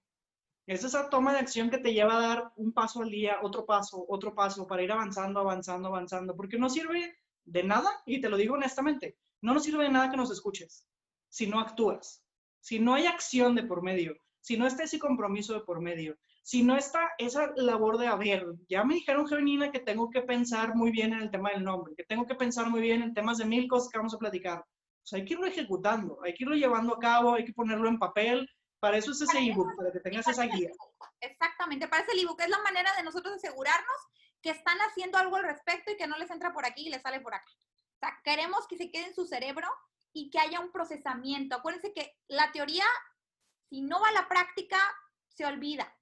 Es 0.66 0.84
esa 0.84 1.08
toma 1.08 1.32
de 1.32 1.38
acción 1.38 1.70
que 1.70 1.78
te 1.78 1.94
lleva 1.94 2.16
a 2.16 2.28
dar 2.28 2.52
un 2.56 2.72
paso 2.72 3.02
al 3.02 3.10
día, 3.10 3.38
otro 3.42 3.64
paso, 3.64 4.04
otro 4.08 4.34
paso, 4.34 4.66
para 4.66 4.82
ir 4.82 4.92
avanzando, 4.92 5.40
avanzando, 5.40 5.88
avanzando. 5.88 6.36
Porque 6.36 6.58
no 6.58 6.68
sirve 6.68 7.16
de 7.44 7.62
nada, 7.62 7.90
y 8.04 8.20
te 8.20 8.28
lo 8.28 8.36
digo 8.36 8.54
honestamente, 8.54 9.16
no 9.40 9.54
nos 9.54 9.64
sirve 9.64 9.84
de 9.84 9.90
nada 9.90 10.10
que 10.10 10.18
nos 10.18 10.30
escuches 10.30 10.86
si 11.30 11.46
no 11.46 11.60
actúas, 11.60 12.22
si 12.60 12.78
no 12.78 12.94
hay 12.94 13.06
acción 13.06 13.54
de 13.54 13.62
por 13.62 13.82
medio, 13.82 14.16
si 14.40 14.56
no 14.56 14.66
está 14.66 14.84
ese 14.84 14.98
compromiso 14.98 15.54
de 15.54 15.60
por 15.60 15.80
medio, 15.80 16.18
si 16.42 16.62
no 16.62 16.76
está 16.76 17.10
esa 17.18 17.52
labor 17.56 17.98
de, 17.98 18.06
a 18.06 18.16
ver, 18.16 18.46
ya 18.68 18.84
me 18.84 18.94
dijeron, 18.94 19.26
Gevenina, 19.26 19.70
que 19.70 19.80
tengo 19.80 20.08
que 20.10 20.22
pensar 20.22 20.74
muy 20.74 20.90
bien 20.90 21.12
en 21.12 21.20
el 21.20 21.30
tema 21.30 21.50
del 21.50 21.64
nombre, 21.64 21.94
que 21.94 22.04
tengo 22.04 22.26
que 22.26 22.34
pensar 22.34 22.70
muy 22.70 22.80
bien 22.80 23.02
en 23.02 23.12
temas 23.12 23.38
de 23.38 23.44
mil 23.44 23.68
cosas 23.68 23.90
que 23.90 23.98
vamos 23.98 24.14
a 24.14 24.18
platicar. 24.18 24.64
Sea, 25.08 25.20
hay 25.20 25.24
que 25.24 25.32
irlo 25.32 25.46
ejecutando, 25.46 26.18
hay 26.22 26.34
que 26.34 26.44
irlo 26.44 26.54
llevando 26.54 26.94
a 26.94 26.98
cabo, 26.98 27.34
hay 27.34 27.44
que 27.44 27.54
ponerlo 27.54 27.88
en 27.88 27.98
papel. 27.98 28.46
Para 28.78 28.98
eso 28.98 29.10
es 29.10 29.22
ese 29.22 29.38
ebook, 29.38 29.74
para 29.74 29.90
que 29.90 30.00
tengas 30.00 30.28
esa 30.28 30.44
guía. 30.44 30.70
Exactamente, 31.20 31.88
para 31.88 32.04
ese 32.04 32.20
ebook 32.20 32.40
es 32.40 32.48
la 32.50 32.60
manera 32.62 32.94
de 32.94 33.02
nosotros 33.02 33.34
asegurarnos 33.34 33.96
que 34.42 34.50
están 34.50 34.78
haciendo 34.82 35.16
algo 35.18 35.36
al 35.36 35.44
respecto 35.44 35.90
y 35.90 35.96
que 35.96 36.06
no 36.06 36.16
les 36.18 36.30
entra 36.30 36.52
por 36.52 36.66
aquí 36.66 36.86
y 36.86 36.90
les 36.90 37.02
sale 37.02 37.20
por 37.20 37.34
acá. 37.34 37.50
O 37.50 37.98
sea, 37.98 38.20
queremos 38.22 38.68
que 38.68 38.76
se 38.76 38.90
quede 38.90 39.06
en 39.06 39.14
su 39.14 39.26
cerebro 39.26 39.66
y 40.12 40.30
que 40.30 40.38
haya 40.38 40.60
un 40.60 40.70
procesamiento. 40.70 41.56
Acuérdense 41.56 41.92
que 41.94 42.14
la 42.28 42.52
teoría, 42.52 42.84
si 43.68 43.80
no 43.80 44.00
va 44.00 44.08
a 44.08 44.12
la 44.12 44.28
práctica, 44.28 44.78
se 45.28 45.46
olvida. 45.46 45.92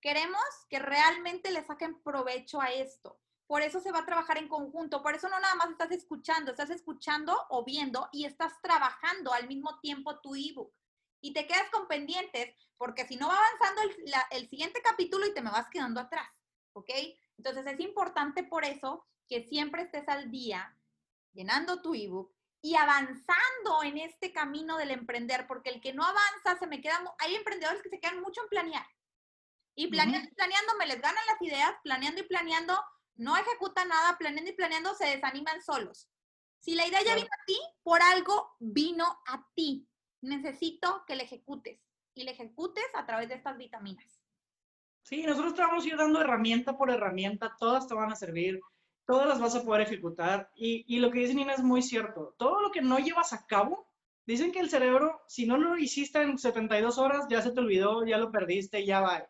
Queremos 0.00 0.44
que 0.70 0.78
realmente 0.78 1.50
le 1.50 1.64
saquen 1.64 2.00
provecho 2.02 2.60
a 2.60 2.70
esto. 2.70 3.20
Por 3.46 3.62
eso 3.62 3.80
se 3.80 3.92
va 3.92 4.00
a 4.00 4.06
trabajar 4.06 4.38
en 4.38 4.48
conjunto. 4.48 5.02
Por 5.02 5.14
eso 5.14 5.28
no 5.28 5.38
nada 5.38 5.54
más 5.54 5.70
estás 5.70 5.90
escuchando, 5.92 6.50
estás 6.50 6.70
escuchando 6.70 7.36
o 7.50 7.64
viendo 7.64 8.08
y 8.12 8.24
estás 8.24 8.60
trabajando 8.60 9.32
al 9.32 9.46
mismo 9.46 9.78
tiempo 9.80 10.20
tu 10.20 10.34
ebook. 10.34 10.72
Y 11.20 11.32
te 11.32 11.46
quedas 11.46 11.70
con 11.70 11.88
pendientes 11.88 12.54
porque 12.76 13.06
si 13.06 13.16
no 13.16 13.28
va 13.28 13.36
avanzando 13.36 13.82
el, 13.82 14.12
el 14.30 14.48
siguiente 14.48 14.82
capítulo 14.82 15.26
y 15.26 15.34
te 15.34 15.42
me 15.42 15.50
vas 15.50 15.68
quedando 15.70 16.00
atrás. 16.00 16.28
¿Ok? 16.72 16.90
Entonces 17.38 17.66
es 17.66 17.80
importante 17.80 18.42
por 18.42 18.64
eso 18.64 19.06
que 19.28 19.42
siempre 19.42 19.82
estés 19.82 20.08
al 20.08 20.30
día 20.30 20.76
llenando 21.32 21.82
tu 21.82 21.94
ebook 21.94 22.36
y 22.62 22.74
avanzando 22.74 23.82
en 23.84 23.98
este 23.98 24.32
camino 24.32 24.76
del 24.76 24.90
emprender, 24.90 25.46
porque 25.46 25.70
el 25.70 25.80
que 25.80 25.92
no 25.92 26.04
avanza 26.04 26.58
se 26.58 26.66
me 26.66 26.80
queda, 26.80 27.00
hay 27.18 27.36
emprendedores 27.36 27.82
que 27.82 27.90
se 27.90 28.00
quedan 28.00 28.20
mucho 28.20 28.42
en 28.42 28.48
planear. 28.48 28.86
Y 29.76 29.88
planeando 29.88 30.28
y 30.28 30.34
planeando 30.34 30.72
me 30.78 30.86
les 30.86 31.00
ganan 31.00 31.26
las 31.26 31.40
ideas, 31.42 31.74
planeando 31.84 32.22
y 32.22 32.24
planeando, 32.24 32.82
no 33.16 33.36
ejecutan 33.36 33.88
nada, 33.88 34.16
planeando 34.18 34.50
y 34.50 34.54
planeando 34.54 34.94
se 34.94 35.06
desaniman 35.06 35.62
solos. 35.62 36.08
Si 36.60 36.74
la 36.74 36.86
idea 36.86 37.02
ya 37.02 37.14
vino 37.14 37.26
a 37.26 37.44
ti, 37.46 37.58
por 37.82 38.02
algo 38.02 38.56
vino 38.58 39.04
a 39.26 39.46
ti. 39.54 39.86
Necesito 40.22 41.04
que 41.06 41.16
le 41.16 41.24
ejecutes 41.24 41.80
y 42.14 42.24
le 42.24 42.32
ejecutes 42.32 42.84
a 42.94 43.06
través 43.06 43.28
de 43.28 43.34
estas 43.34 43.56
vitaminas. 43.56 44.20
Sí, 45.02 45.22
nosotros 45.22 45.54
te 45.54 45.62
vamos 45.62 45.84
a 45.84 45.88
ir 45.88 45.96
dando 45.96 46.20
herramienta 46.20 46.76
por 46.76 46.90
herramienta, 46.90 47.54
todas 47.60 47.86
te 47.86 47.94
van 47.94 48.10
a 48.10 48.16
servir, 48.16 48.60
todas 49.06 49.28
las 49.28 49.38
vas 49.38 49.54
a 49.54 49.62
poder 49.62 49.82
ejecutar. 49.82 50.50
Y, 50.56 50.84
y 50.92 50.98
lo 50.98 51.10
que 51.12 51.20
dice 51.20 51.34
Nina 51.34 51.52
es 51.52 51.62
muy 51.62 51.82
cierto. 51.82 52.34
Todo 52.38 52.60
lo 52.60 52.72
que 52.72 52.82
no 52.82 52.98
llevas 52.98 53.32
a 53.32 53.46
cabo, 53.46 53.86
dicen 54.26 54.50
que 54.50 54.58
el 54.58 54.70
cerebro, 54.70 55.22
si 55.28 55.46
no 55.46 55.58
lo 55.58 55.76
hiciste 55.76 56.20
en 56.20 56.38
72 56.38 56.98
horas, 56.98 57.26
ya 57.30 57.40
se 57.40 57.52
te 57.52 57.60
olvidó, 57.60 58.04
ya 58.04 58.18
lo 58.18 58.32
perdiste, 58.32 58.84
ya 58.84 59.00
va. 59.00 59.28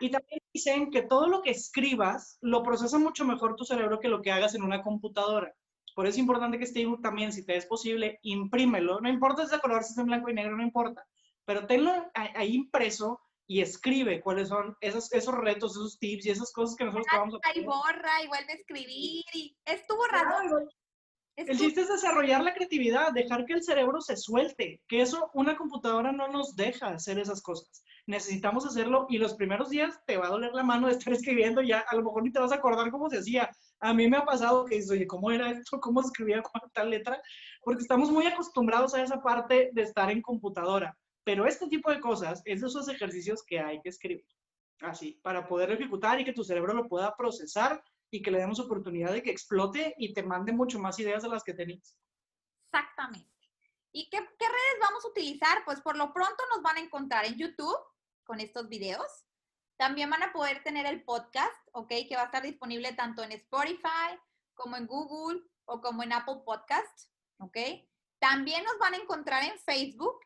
Y 0.00 0.10
también 0.10 0.40
dicen 0.52 0.90
que 0.90 1.02
todo 1.02 1.28
lo 1.28 1.42
que 1.42 1.50
escribas 1.50 2.38
lo 2.40 2.62
procesa 2.62 2.98
mucho 2.98 3.24
mejor 3.24 3.56
tu 3.56 3.64
cerebro 3.64 4.00
que 4.00 4.08
lo 4.08 4.22
que 4.22 4.32
hagas 4.32 4.54
en 4.54 4.62
una 4.62 4.82
computadora. 4.82 5.54
Por 5.94 6.06
eso 6.06 6.14
es 6.14 6.18
importante 6.18 6.58
que 6.58 6.64
este 6.64 6.82
ebook 6.82 7.02
también, 7.02 7.32
si 7.32 7.44
te 7.44 7.56
es 7.56 7.66
posible, 7.66 8.18
imprímelo. 8.22 9.00
No 9.00 9.08
importa 9.08 9.42
si 9.42 9.46
es 9.46 9.50
de 9.52 9.60
color, 9.60 9.84
si 9.84 9.92
es 9.92 9.98
en 9.98 10.06
blanco 10.06 10.30
y 10.30 10.34
negro, 10.34 10.56
no 10.56 10.62
importa. 10.62 11.06
Pero 11.44 11.66
tenlo 11.66 11.92
ahí 12.14 12.54
impreso 12.54 13.20
y 13.46 13.60
escribe 13.60 14.20
cuáles 14.20 14.48
son 14.48 14.76
esos, 14.80 15.12
esos 15.12 15.34
retos, 15.34 15.72
esos 15.72 15.98
tips 15.98 16.26
y 16.26 16.30
esas 16.30 16.52
cosas 16.52 16.76
que 16.76 16.84
nosotros 16.84 17.06
vamos 17.12 17.34
a 17.34 17.58
Y 17.58 17.64
borra 17.64 18.22
y 18.22 18.28
vuelve 18.28 18.52
a 18.52 18.56
escribir 18.56 19.24
y 19.34 19.56
es 19.66 19.86
tu 19.86 19.96
borrador. 19.96 20.68
El 21.36 21.58
chiste 21.58 21.80
es 21.80 21.88
desarrollar 21.88 22.42
la 22.42 22.54
creatividad, 22.54 23.12
dejar 23.12 23.44
que 23.44 23.54
el 23.54 23.62
cerebro 23.62 24.00
se 24.00 24.16
suelte, 24.16 24.80
que 24.88 25.02
eso 25.02 25.30
una 25.34 25.56
computadora 25.56 26.12
no 26.12 26.28
nos 26.28 26.54
deja 26.56 26.88
hacer 26.88 27.18
esas 27.18 27.42
cosas 27.42 27.84
necesitamos 28.06 28.66
hacerlo 28.66 29.06
y 29.08 29.18
los 29.18 29.34
primeros 29.34 29.70
días 29.70 29.98
te 30.06 30.16
va 30.16 30.26
a 30.26 30.30
doler 30.30 30.52
la 30.52 30.62
mano 30.62 30.88
de 30.88 30.94
estar 30.94 31.12
escribiendo 31.12 31.62
ya, 31.62 31.80
a 31.80 31.96
lo 31.96 32.02
mejor 32.02 32.22
ni 32.22 32.32
te 32.32 32.38
vas 32.38 32.52
a 32.52 32.56
acordar 32.56 32.90
cómo 32.90 33.08
se 33.08 33.18
hacía. 33.18 33.50
A 33.80 33.94
mí 33.94 34.08
me 34.08 34.16
ha 34.16 34.24
pasado 34.24 34.64
que 34.64 34.76
dices, 34.76 34.90
oye, 34.90 35.06
¿cómo 35.06 35.30
era 35.30 35.50
esto? 35.50 35.80
¿Cómo 35.80 36.00
escribía 36.00 36.42
con 36.42 36.60
tal 36.72 36.90
letra? 36.90 37.20
Porque 37.62 37.82
estamos 37.82 38.10
muy 38.10 38.26
acostumbrados 38.26 38.94
a 38.94 39.02
esa 39.02 39.22
parte 39.22 39.70
de 39.72 39.82
estar 39.82 40.10
en 40.10 40.22
computadora. 40.22 40.96
Pero 41.24 41.46
este 41.46 41.68
tipo 41.68 41.90
de 41.90 42.00
cosas 42.00 42.42
es 42.44 42.60
de 42.60 42.66
esos 42.66 42.88
ejercicios 42.88 43.42
que 43.42 43.58
hay 43.58 43.80
que 43.80 43.88
escribir. 43.88 44.26
Así, 44.80 45.18
para 45.22 45.46
poder 45.46 45.70
ejecutar 45.70 46.20
y 46.20 46.24
que 46.24 46.34
tu 46.34 46.44
cerebro 46.44 46.74
lo 46.74 46.88
pueda 46.88 47.16
procesar 47.16 47.82
y 48.10 48.22
que 48.22 48.30
le 48.30 48.38
demos 48.38 48.60
oportunidad 48.60 49.12
de 49.12 49.22
que 49.22 49.30
explote 49.30 49.94
y 49.98 50.12
te 50.12 50.22
mande 50.22 50.52
mucho 50.52 50.78
más 50.78 50.98
ideas 50.98 51.22
de 51.22 51.28
las 51.28 51.44
que 51.44 51.54
tenías. 51.54 51.98
Exactamente. 52.72 53.30
¿Y 53.92 54.08
qué, 54.10 54.18
qué, 54.18 54.46
redes 54.46 54.78
vamos 54.80 55.04
a 55.04 55.08
utilizar? 55.08 55.64
Pues 55.64 55.80
por 55.80 55.96
lo 55.96 56.12
pronto 56.12 56.42
nos 56.50 56.62
van 56.62 56.76
a 56.76 56.80
encontrar 56.80 57.24
en 57.24 57.36
YouTube, 57.36 57.78
con 58.24 58.40
estos 58.40 58.68
videos. 58.68 59.06
También 59.76 60.10
van 60.10 60.22
a 60.22 60.32
poder 60.32 60.62
tener 60.62 60.86
el 60.86 61.04
podcast, 61.04 61.68
¿ok? 61.72 61.88
Que 62.08 62.16
va 62.16 62.22
a 62.22 62.26
estar 62.26 62.42
disponible 62.42 62.92
tanto 62.94 63.22
en 63.22 63.32
Spotify 63.32 64.18
como 64.54 64.76
en 64.76 64.86
Google 64.86 65.42
o 65.66 65.80
como 65.80 66.02
en 66.02 66.12
Apple 66.12 66.42
Podcast, 66.44 67.10
¿ok? 67.38 67.56
También 68.20 68.64
nos 68.64 68.78
van 68.78 68.94
a 68.94 68.98
encontrar 68.98 69.42
en 69.44 69.58
Facebook, 69.58 70.20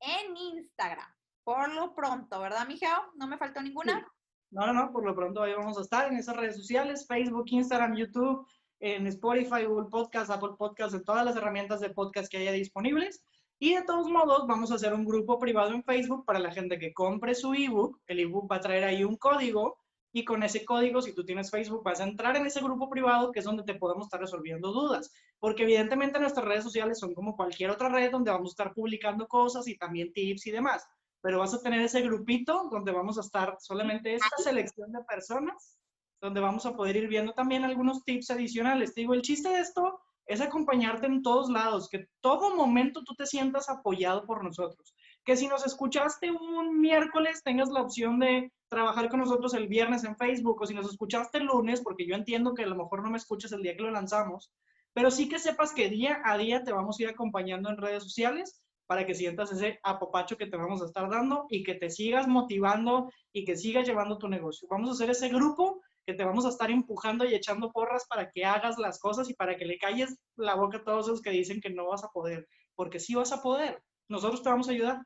en 0.00 0.36
Instagram, 0.36 1.16
por 1.46 1.72
lo 1.72 1.94
pronto, 1.94 2.40
¿verdad, 2.40 2.66
Mijao? 2.66 3.12
¿No 3.14 3.28
me 3.28 3.38
faltó 3.38 3.62
ninguna? 3.62 4.04
No, 4.50 4.66
no, 4.66 4.72
no, 4.72 4.92
por 4.92 5.04
lo 5.04 5.14
pronto 5.14 5.42
ahí 5.42 5.52
vamos 5.54 5.78
a 5.78 5.82
estar 5.82 6.10
en 6.10 6.18
esas 6.18 6.36
redes 6.36 6.56
sociales, 6.56 7.06
Facebook, 7.06 7.46
Instagram, 7.48 7.96
YouTube, 7.96 8.46
en 8.80 9.06
Spotify, 9.06 9.64
Google 9.64 9.88
Podcast, 9.90 10.30
Apple 10.30 10.54
Podcast, 10.58 10.94
en 10.94 11.04
todas 11.04 11.24
las 11.24 11.36
herramientas 11.36 11.80
de 11.80 11.90
podcast 11.90 12.30
que 12.30 12.38
haya 12.38 12.52
disponibles. 12.52 13.24
Y 13.58 13.74
de 13.74 13.82
todos 13.82 14.08
modos, 14.08 14.46
vamos 14.46 14.70
a 14.70 14.74
hacer 14.74 14.92
un 14.92 15.04
grupo 15.04 15.38
privado 15.38 15.72
en 15.72 15.82
Facebook 15.82 16.24
para 16.26 16.38
la 16.38 16.52
gente 16.52 16.78
que 16.78 16.92
compre 16.92 17.34
su 17.34 17.54
ebook. 17.54 18.00
El 18.06 18.20
ebook 18.20 18.50
va 18.50 18.56
a 18.56 18.60
traer 18.60 18.84
ahí 18.84 19.02
un 19.02 19.16
código 19.16 19.78
y 20.12 20.24
con 20.24 20.42
ese 20.42 20.64
código, 20.64 21.02
si 21.02 21.14
tú 21.14 21.24
tienes 21.24 21.50
Facebook, 21.50 21.82
vas 21.82 22.00
a 22.00 22.04
entrar 22.04 22.36
en 22.36 22.46
ese 22.46 22.62
grupo 22.62 22.88
privado 22.88 23.32
que 23.32 23.40
es 23.40 23.44
donde 23.44 23.64
te 23.64 23.74
podemos 23.74 24.06
estar 24.06 24.20
resolviendo 24.20 24.72
dudas. 24.72 25.12
Porque 25.38 25.64
evidentemente 25.64 26.18
nuestras 26.18 26.46
redes 26.46 26.64
sociales 26.64 26.98
son 26.98 27.14
como 27.14 27.36
cualquier 27.36 27.70
otra 27.70 27.88
red 27.88 28.10
donde 28.10 28.30
vamos 28.30 28.50
a 28.50 28.52
estar 28.52 28.74
publicando 28.74 29.26
cosas 29.26 29.68
y 29.68 29.76
también 29.76 30.12
tips 30.12 30.46
y 30.46 30.52
demás. 30.52 30.86
Pero 31.26 31.40
vas 31.40 31.52
a 31.54 31.60
tener 31.60 31.80
ese 31.80 32.02
grupito 32.02 32.68
donde 32.70 32.92
vamos 32.92 33.18
a 33.18 33.20
estar 33.20 33.56
solamente 33.58 34.14
esta 34.14 34.36
selección 34.36 34.92
de 34.92 35.02
personas, 35.02 35.76
donde 36.20 36.40
vamos 36.40 36.66
a 36.66 36.76
poder 36.76 36.94
ir 36.94 37.08
viendo 37.08 37.32
también 37.32 37.64
algunos 37.64 38.04
tips 38.04 38.30
adicionales. 38.30 38.94
Te 38.94 39.00
digo, 39.00 39.12
el 39.12 39.22
chiste 39.22 39.48
de 39.48 39.58
esto 39.58 39.98
es 40.24 40.40
acompañarte 40.40 41.06
en 41.08 41.22
todos 41.22 41.50
lados, 41.50 41.88
que 41.88 42.06
todo 42.20 42.54
momento 42.54 43.02
tú 43.02 43.16
te 43.16 43.26
sientas 43.26 43.68
apoyado 43.68 44.24
por 44.24 44.44
nosotros. 44.44 44.94
Que 45.24 45.36
si 45.36 45.48
nos 45.48 45.66
escuchaste 45.66 46.30
un 46.30 46.80
miércoles, 46.80 47.42
tengas 47.42 47.70
la 47.70 47.82
opción 47.82 48.20
de 48.20 48.52
trabajar 48.68 49.08
con 49.08 49.18
nosotros 49.18 49.52
el 49.54 49.66
viernes 49.66 50.04
en 50.04 50.16
Facebook, 50.16 50.62
o 50.62 50.66
si 50.66 50.74
nos 50.74 50.88
escuchaste 50.88 51.38
el 51.38 51.46
lunes, 51.46 51.80
porque 51.80 52.06
yo 52.06 52.14
entiendo 52.14 52.54
que 52.54 52.62
a 52.62 52.68
lo 52.68 52.76
mejor 52.76 53.02
no 53.02 53.10
me 53.10 53.18
escuchas 53.18 53.50
el 53.50 53.62
día 53.62 53.74
que 53.74 53.82
lo 53.82 53.90
lanzamos, 53.90 54.52
pero 54.92 55.10
sí 55.10 55.28
que 55.28 55.40
sepas 55.40 55.72
que 55.72 55.88
día 55.88 56.22
a 56.24 56.38
día 56.38 56.62
te 56.62 56.72
vamos 56.72 57.00
a 57.00 57.02
ir 57.02 57.08
acompañando 57.08 57.68
en 57.68 57.78
redes 57.78 58.04
sociales 58.04 58.62
para 58.86 59.04
que 59.04 59.14
sientas 59.14 59.52
ese 59.52 59.80
apopacho 59.82 60.36
que 60.36 60.46
te 60.46 60.56
vamos 60.56 60.82
a 60.82 60.86
estar 60.86 61.08
dando 61.10 61.46
y 61.48 61.62
que 61.62 61.74
te 61.74 61.90
sigas 61.90 62.28
motivando 62.28 63.10
y 63.32 63.44
que 63.44 63.56
sigas 63.56 63.86
llevando 63.86 64.18
tu 64.18 64.28
negocio. 64.28 64.68
Vamos 64.70 64.88
a 64.88 64.92
hacer 64.92 65.10
ese 65.10 65.28
grupo 65.28 65.82
que 66.06 66.14
te 66.14 66.24
vamos 66.24 66.46
a 66.46 66.50
estar 66.50 66.70
empujando 66.70 67.24
y 67.24 67.34
echando 67.34 67.72
porras 67.72 68.06
para 68.08 68.30
que 68.30 68.44
hagas 68.44 68.78
las 68.78 69.00
cosas 69.00 69.28
y 69.28 69.34
para 69.34 69.56
que 69.56 69.64
le 69.64 69.78
calles 69.78 70.16
la 70.36 70.54
boca 70.54 70.78
a 70.78 70.84
todos 70.84 71.06
esos 71.06 71.20
que 71.20 71.30
dicen 71.30 71.60
que 71.60 71.70
no 71.70 71.88
vas 71.88 72.04
a 72.04 72.08
poder, 72.08 72.48
porque 72.76 73.00
sí 73.00 73.14
vas 73.14 73.32
a 73.32 73.42
poder. 73.42 73.82
Nosotros 74.08 74.42
te 74.42 74.48
vamos 74.48 74.68
a 74.68 74.72
ayudar. 74.72 75.02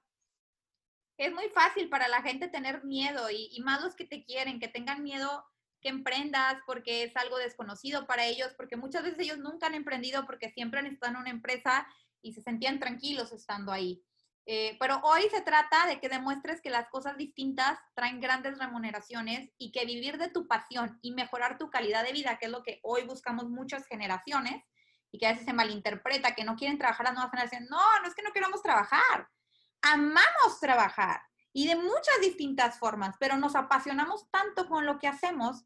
Es 1.17 1.33
muy 1.33 1.49
fácil 1.51 1.89
para 1.89 2.09
la 2.09 2.23
gente 2.23 2.49
tener 2.49 2.85
miedo 2.85 3.31
y, 3.31 3.49
y 3.51 3.61
más 3.63 3.83
los 3.83 3.95
que 3.95 4.05
te 4.05 4.25
quieren, 4.25 4.61
que 4.61 4.69
tengan 4.69 5.03
miedo 5.03 5.45
que 5.81 5.89
emprendas 5.89 6.57
porque 6.67 7.05
es 7.05 7.17
algo 7.17 7.39
desconocido 7.39 8.07
para 8.07 8.27
ellos, 8.27 8.53
porque 8.57 8.77
muchas 8.77 9.03
veces 9.03 9.21
ellos 9.21 9.39
nunca 9.39 9.67
han 9.67 9.75
emprendido 9.75 10.27
porque 10.27 10.51
siempre 10.51 10.81
han 10.81 10.87
estado 10.87 11.15
en 11.15 11.21
una 11.21 11.31
empresa 11.31 11.87
y 12.23 12.33
se 12.33 12.43
sentían 12.43 12.79
tranquilos 12.79 13.33
estando 13.33 13.73
ahí. 13.73 14.03
Eh, 14.47 14.77
pero 14.81 15.01
hoy 15.05 15.23
se 15.31 15.43
trata 15.43 15.87
de 15.87 16.01
que 16.01 16.09
demuestres 16.09 16.61
que 16.61 16.71
las 16.71 16.89
cosas 16.89 17.17
distintas 17.17 17.79
traen 17.95 18.21
grandes 18.21 18.59
remuneraciones 18.59 19.51
y 19.59 19.71
que 19.71 19.85
vivir 19.85 20.19
de 20.19 20.29
tu 20.29 20.49
pasión 20.49 20.99
y 21.03 21.13
mejorar 21.13 21.59
tu 21.59 21.71
calidad 21.71 22.05
de 22.05 22.13
vida, 22.13 22.39
que 22.39 22.47
es 22.47 22.53
lo 22.53 22.63
que 22.63 22.81
hoy 22.83 23.05
buscamos 23.05 23.49
muchas 23.49 23.87
generaciones, 23.87 24.65
y 25.13 25.19
que 25.19 25.27
a 25.27 25.33
veces 25.33 25.45
se 25.45 25.53
malinterpreta, 25.53 26.35
que 26.35 26.45
no 26.45 26.57
quieren 26.57 26.79
trabajar 26.79 27.07
las 27.07 27.15
nuevas 27.15 27.31
generaciones. 27.31 27.69
No, 27.69 27.79
no 28.01 28.09
es 28.09 28.15
que 28.15 28.23
no 28.23 28.33
queramos 28.33 28.63
trabajar. 28.63 29.29
Amamos 29.83 30.61
trabajar 30.61 31.21
y 31.53 31.67
de 31.67 31.77
muchas 31.77 32.21
distintas 32.21 32.79
formas, 32.79 33.17
pero 33.19 33.37
nos 33.37 33.57
apasionamos 33.57 34.31
tanto 34.31 34.69
con 34.69 34.87
lo 34.87 34.99
que 34.99 35.09
hacemos 35.09 35.65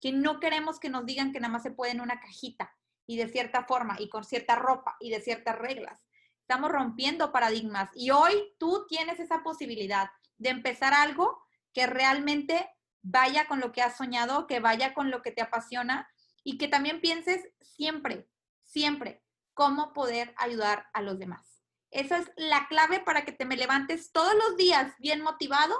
que 0.00 0.12
no 0.12 0.40
queremos 0.40 0.80
que 0.80 0.88
nos 0.88 1.04
digan 1.04 1.32
que 1.32 1.40
nada 1.40 1.52
más 1.52 1.62
se 1.62 1.70
puede 1.70 1.92
en 1.92 2.00
una 2.00 2.20
cajita 2.20 2.74
y 3.10 3.16
de 3.16 3.26
cierta 3.26 3.64
forma 3.64 3.96
y 3.98 4.08
con 4.08 4.22
cierta 4.22 4.54
ropa 4.54 4.96
y 5.00 5.10
de 5.10 5.20
ciertas 5.20 5.58
reglas. 5.58 6.06
Estamos 6.42 6.70
rompiendo 6.70 7.32
paradigmas 7.32 7.90
y 7.92 8.12
hoy 8.12 8.54
tú 8.56 8.86
tienes 8.88 9.18
esa 9.18 9.42
posibilidad 9.42 10.12
de 10.38 10.50
empezar 10.50 10.94
algo 10.94 11.42
que 11.72 11.88
realmente 11.88 12.70
vaya 13.02 13.48
con 13.48 13.58
lo 13.58 13.72
que 13.72 13.82
has 13.82 13.96
soñado, 13.96 14.46
que 14.46 14.60
vaya 14.60 14.94
con 14.94 15.10
lo 15.10 15.22
que 15.22 15.32
te 15.32 15.42
apasiona 15.42 16.08
y 16.44 16.56
que 16.56 16.68
también 16.68 17.00
pienses 17.00 17.48
siempre, 17.60 18.30
siempre 18.64 19.24
cómo 19.54 19.92
poder 19.92 20.32
ayudar 20.36 20.86
a 20.92 21.02
los 21.02 21.18
demás. 21.18 21.64
Esa 21.90 22.18
es 22.18 22.30
la 22.36 22.68
clave 22.68 23.00
para 23.00 23.24
que 23.24 23.32
te 23.32 23.44
me 23.44 23.56
levantes 23.56 24.12
todos 24.12 24.34
los 24.36 24.56
días 24.56 24.94
bien 25.00 25.20
motivado, 25.20 25.74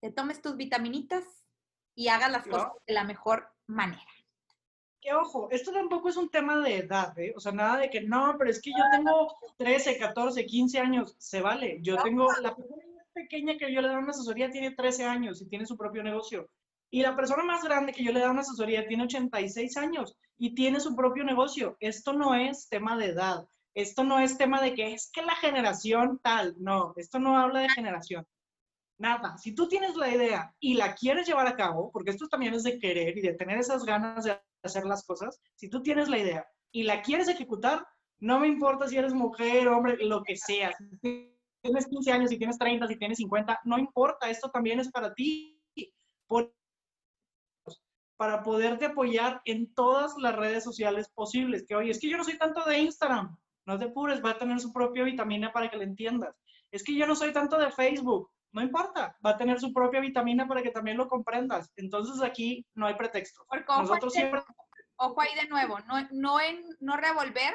te 0.00 0.10
tomes 0.10 0.40
tus 0.40 0.56
vitaminitas 0.56 1.22
y 1.94 2.08
hagas 2.08 2.32
las 2.32 2.46
cosas 2.46 2.72
de 2.86 2.94
la 2.94 3.04
mejor 3.04 3.52
manera. 3.66 4.13
Ojo, 5.12 5.48
esto 5.50 5.72
tampoco 5.72 6.08
es 6.08 6.16
un 6.16 6.30
tema 6.30 6.58
de 6.60 6.78
edad, 6.78 7.18
¿eh? 7.18 7.34
O 7.36 7.40
sea, 7.40 7.52
nada 7.52 7.78
de 7.78 7.90
que 7.90 8.00
no, 8.00 8.36
pero 8.38 8.50
es 8.50 8.60
que 8.60 8.70
yo 8.70 8.82
tengo 8.90 9.36
13, 9.58 9.98
14, 9.98 10.46
15 10.46 10.78
años, 10.78 11.14
se 11.18 11.40
vale. 11.40 11.78
Yo 11.82 11.96
tengo, 12.02 12.28
la 12.40 12.54
persona 12.54 12.82
pequeña 13.12 13.56
que 13.56 13.72
yo 13.72 13.80
le 13.80 13.88
doy 13.88 13.98
una 13.98 14.10
asesoría 14.10 14.50
tiene 14.50 14.72
13 14.72 15.04
años 15.04 15.40
y 15.42 15.46
tiene 15.46 15.66
su 15.66 15.76
propio 15.76 16.02
negocio. 16.02 16.48
Y 16.90 17.02
la 17.02 17.16
persona 17.16 17.44
más 17.44 17.62
grande 17.62 17.92
que 17.92 18.04
yo 18.04 18.12
le 18.12 18.20
doy 18.20 18.30
una 18.30 18.42
asesoría 18.42 18.86
tiene 18.86 19.04
86 19.04 19.76
años 19.76 20.16
y 20.38 20.54
tiene 20.54 20.80
su 20.80 20.94
propio 20.94 21.24
negocio. 21.24 21.76
Esto 21.80 22.12
no 22.12 22.34
es 22.34 22.68
tema 22.68 22.96
de 22.96 23.06
edad. 23.06 23.48
Esto 23.74 24.04
no 24.04 24.20
es 24.20 24.38
tema 24.38 24.62
de 24.62 24.74
que 24.74 24.94
es 24.94 25.10
que 25.12 25.22
la 25.22 25.34
generación 25.34 26.20
tal. 26.22 26.54
No, 26.58 26.92
esto 26.96 27.18
no 27.18 27.36
habla 27.36 27.60
de 27.60 27.68
generación. 27.70 28.26
Nada. 28.98 29.36
Si 29.38 29.54
tú 29.54 29.66
tienes 29.68 29.96
la 29.96 30.08
idea 30.08 30.54
y 30.60 30.74
la 30.74 30.94
quieres 30.94 31.26
llevar 31.26 31.46
a 31.46 31.56
cabo, 31.56 31.90
porque 31.90 32.10
esto 32.10 32.28
también 32.28 32.54
es 32.54 32.62
de 32.62 32.78
querer 32.78 33.16
y 33.18 33.22
de 33.22 33.34
tener 33.34 33.58
esas 33.58 33.84
ganas 33.84 34.24
de 34.24 34.40
hacer 34.62 34.84
las 34.84 35.04
cosas, 35.04 35.40
si 35.56 35.68
tú 35.68 35.82
tienes 35.82 36.08
la 36.08 36.18
idea 36.18 36.46
y 36.70 36.84
la 36.84 37.02
quieres 37.02 37.28
ejecutar, 37.28 37.86
no 38.20 38.38
me 38.40 38.48
importa 38.48 38.88
si 38.88 38.96
eres 38.96 39.12
mujer, 39.12 39.68
hombre, 39.68 39.96
lo 40.04 40.22
que 40.22 40.36
sea. 40.36 40.72
Si 41.00 41.30
tienes 41.60 41.86
15 41.86 42.12
años, 42.12 42.30
si 42.30 42.38
tienes 42.38 42.58
30, 42.58 42.86
si 42.86 42.96
tienes 42.96 43.18
50, 43.18 43.60
no 43.64 43.78
importa, 43.78 44.30
esto 44.30 44.50
también 44.50 44.80
es 44.80 44.90
para 44.90 45.12
ti. 45.12 45.60
Por 46.26 46.54
para 48.16 48.42
poderte 48.42 48.86
apoyar 48.86 49.42
en 49.44 49.74
todas 49.74 50.14
las 50.18 50.34
redes 50.36 50.64
sociales 50.64 51.10
posibles. 51.14 51.64
Que 51.66 51.74
oye, 51.74 51.90
es 51.90 52.00
que 52.00 52.08
yo 52.08 52.16
no 52.16 52.24
soy 52.24 52.38
tanto 52.38 52.64
de 52.64 52.78
Instagram, 52.78 53.36
no 53.66 53.78
te 53.78 53.88
pures, 53.88 54.24
va 54.24 54.30
a 54.30 54.38
tener 54.38 54.60
su 54.60 54.72
propia 54.72 55.04
vitamina 55.04 55.52
para 55.52 55.68
que 55.68 55.76
le 55.76 55.84
entiendas. 55.84 56.34
Es 56.70 56.82
que 56.82 56.94
yo 56.94 57.06
no 57.06 57.16
soy 57.16 57.32
tanto 57.32 57.58
de 57.58 57.70
Facebook, 57.70 58.30
no 58.54 58.62
importa, 58.62 59.16
va 59.24 59.30
a 59.30 59.36
tener 59.36 59.58
su 59.58 59.72
propia 59.72 60.00
vitamina 60.00 60.46
para 60.46 60.62
que 60.62 60.70
también 60.70 60.96
lo 60.96 61.08
comprendas. 61.08 61.72
Entonces 61.76 62.22
aquí 62.22 62.64
no 62.74 62.86
hay 62.86 62.94
pretexto. 62.94 63.44
Porque 63.48 63.64
Nosotros 63.66 64.12
siempre... 64.12 64.40
Ojo 64.96 65.20
ahí 65.20 65.34
de 65.34 65.48
nuevo, 65.48 65.80
no, 65.80 65.96
no, 66.12 66.40
en, 66.40 66.64
no 66.78 66.96
revolver 66.96 67.52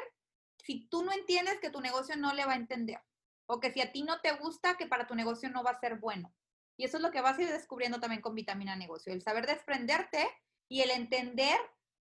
si 0.58 0.86
tú 0.88 1.02
no 1.02 1.10
entiendes 1.12 1.58
que 1.58 1.70
tu 1.70 1.80
negocio 1.80 2.16
no 2.16 2.34
le 2.34 2.44
va 2.44 2.52
a 2.52 2.56
entender 2.56 3.00
o 3.46 3.60
que 3.60 3.72
si 3.72 3.80
a 3.80 3.90
ti 3.90 4.02
no 4.02 4.20
te 4.20 4.32
gusta, 4.32 4.76
que 4.76 4.86
para 4.86 5.06
tu 5.06 5.14
negocio 5.14 5.48
no 5.48 5.64
va 5.64 5.70
a 5.70 5.80
ser 5.80 5.98
bueno. 5.98 6.32
Y 6.76 6.84
eso 6.84 6.98
es 6.98 7.02
lo 7.02 7.10
que 7.10 7.22
vas 7.22 7.38
a 7.38 7.42
ir 7.42 7.50
descubriendo 7.50 7.98
también 7.98 8.20
con 8.20 8.34
Vitamina 8.34 8.76
Negocio, 8.76 9.12
el 9.12 9.22
saber 9.22 9.46
desprenderte 9.46 10.28
y 10.68 10.82
el 10.82 10.90
entender 10.90 11.58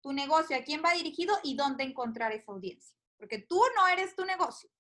tu 0.01 0.13
negocio, 0.13 0.57
a 0.57 0.63
quién 0.63 0.83
va 0.83 0.95
dirigido 0.95 1.39
y 1.45 1.57
dónde 1.57 1.85
encontrar 1.85 2.33
esa 2.33 2.51
audiencia. 2.51 2.97
Porque 3.19 3.39
tú 3.39 3.63
no 3.77 3.87
eres 3.87 4.17
tu 4.17 4.25
negocio, 4.25 4.71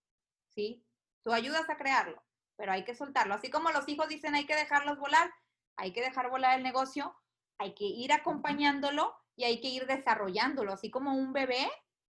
¿sí? 0.48 0.84
Tú 1.22 1.32
ayudas 1.32 1.68
a 1.68 1.76
crearlo, 1.76 2.22
pero 2.58 2.72
hay 2.72 2.84
que 2.84 2.94
soltarlo. 2.94 3.34
Así 3.34 3.48
como 3.50 3.70
los 3.70 3.88
hijos 3.88 4.08
dicen 4.08 4.34
hay 4.34 4.44
que 4.44 4.56
dejarlos 4.56 4.98
volar, 4.98 5.32
hay 5.76 5.92
que 5.92 6.02
dejar 6.02 6.28
volar 6.28 6.58
el 6.58 6.64
negocio, 6.64 7.14
hay 7.56 7.74
que 7.74 7.84
ir 7.84 8.12
acompañándolo 8.12 9.14
y 9.36 9.44
hay 9.44 9.60
que 9.60 9.68
ir 9.68 9.86
desarrollándolo. 9.86 10.72
Así 10.72 10.90
como 10.90 11.14
un 11.14 11.32
bebé 11.32 11.70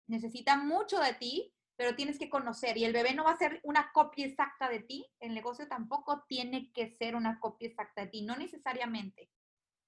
necesita 0.07 0.57
mucho 0.57 0.99
de 0.99 1.13
ti, 1.13 1.53
pero 1.77 1.95
tienes 1.95 2.17
que 2.17 2.29
conocer 2.29 2.75
y 2.77 2.85
el 2.85 2.91
bebé 2.91 3.13
no 3.13 3.23
va 3.23 3.31
a 3.31 3.37
ser 3.37 3.61
una 3.63 3.91
copia 3.93 4.25
exacta 4.25 4.67
de 4.67 4.79
ti, 4.79 5.05
el 5.19 5.33
negocio 5.33 5.67
tampoco 5.67 6.25
tiene 6.27 6.71
que 6.73 6.89
ser 6.89 7.15
una 7.15 7.39
copia 7.39 7.69
exacta 7.69 8.01
de 8.01 8.07
ti, 8.07 8.23
no 8.23 8.35
necesariamente. 8.35 9.29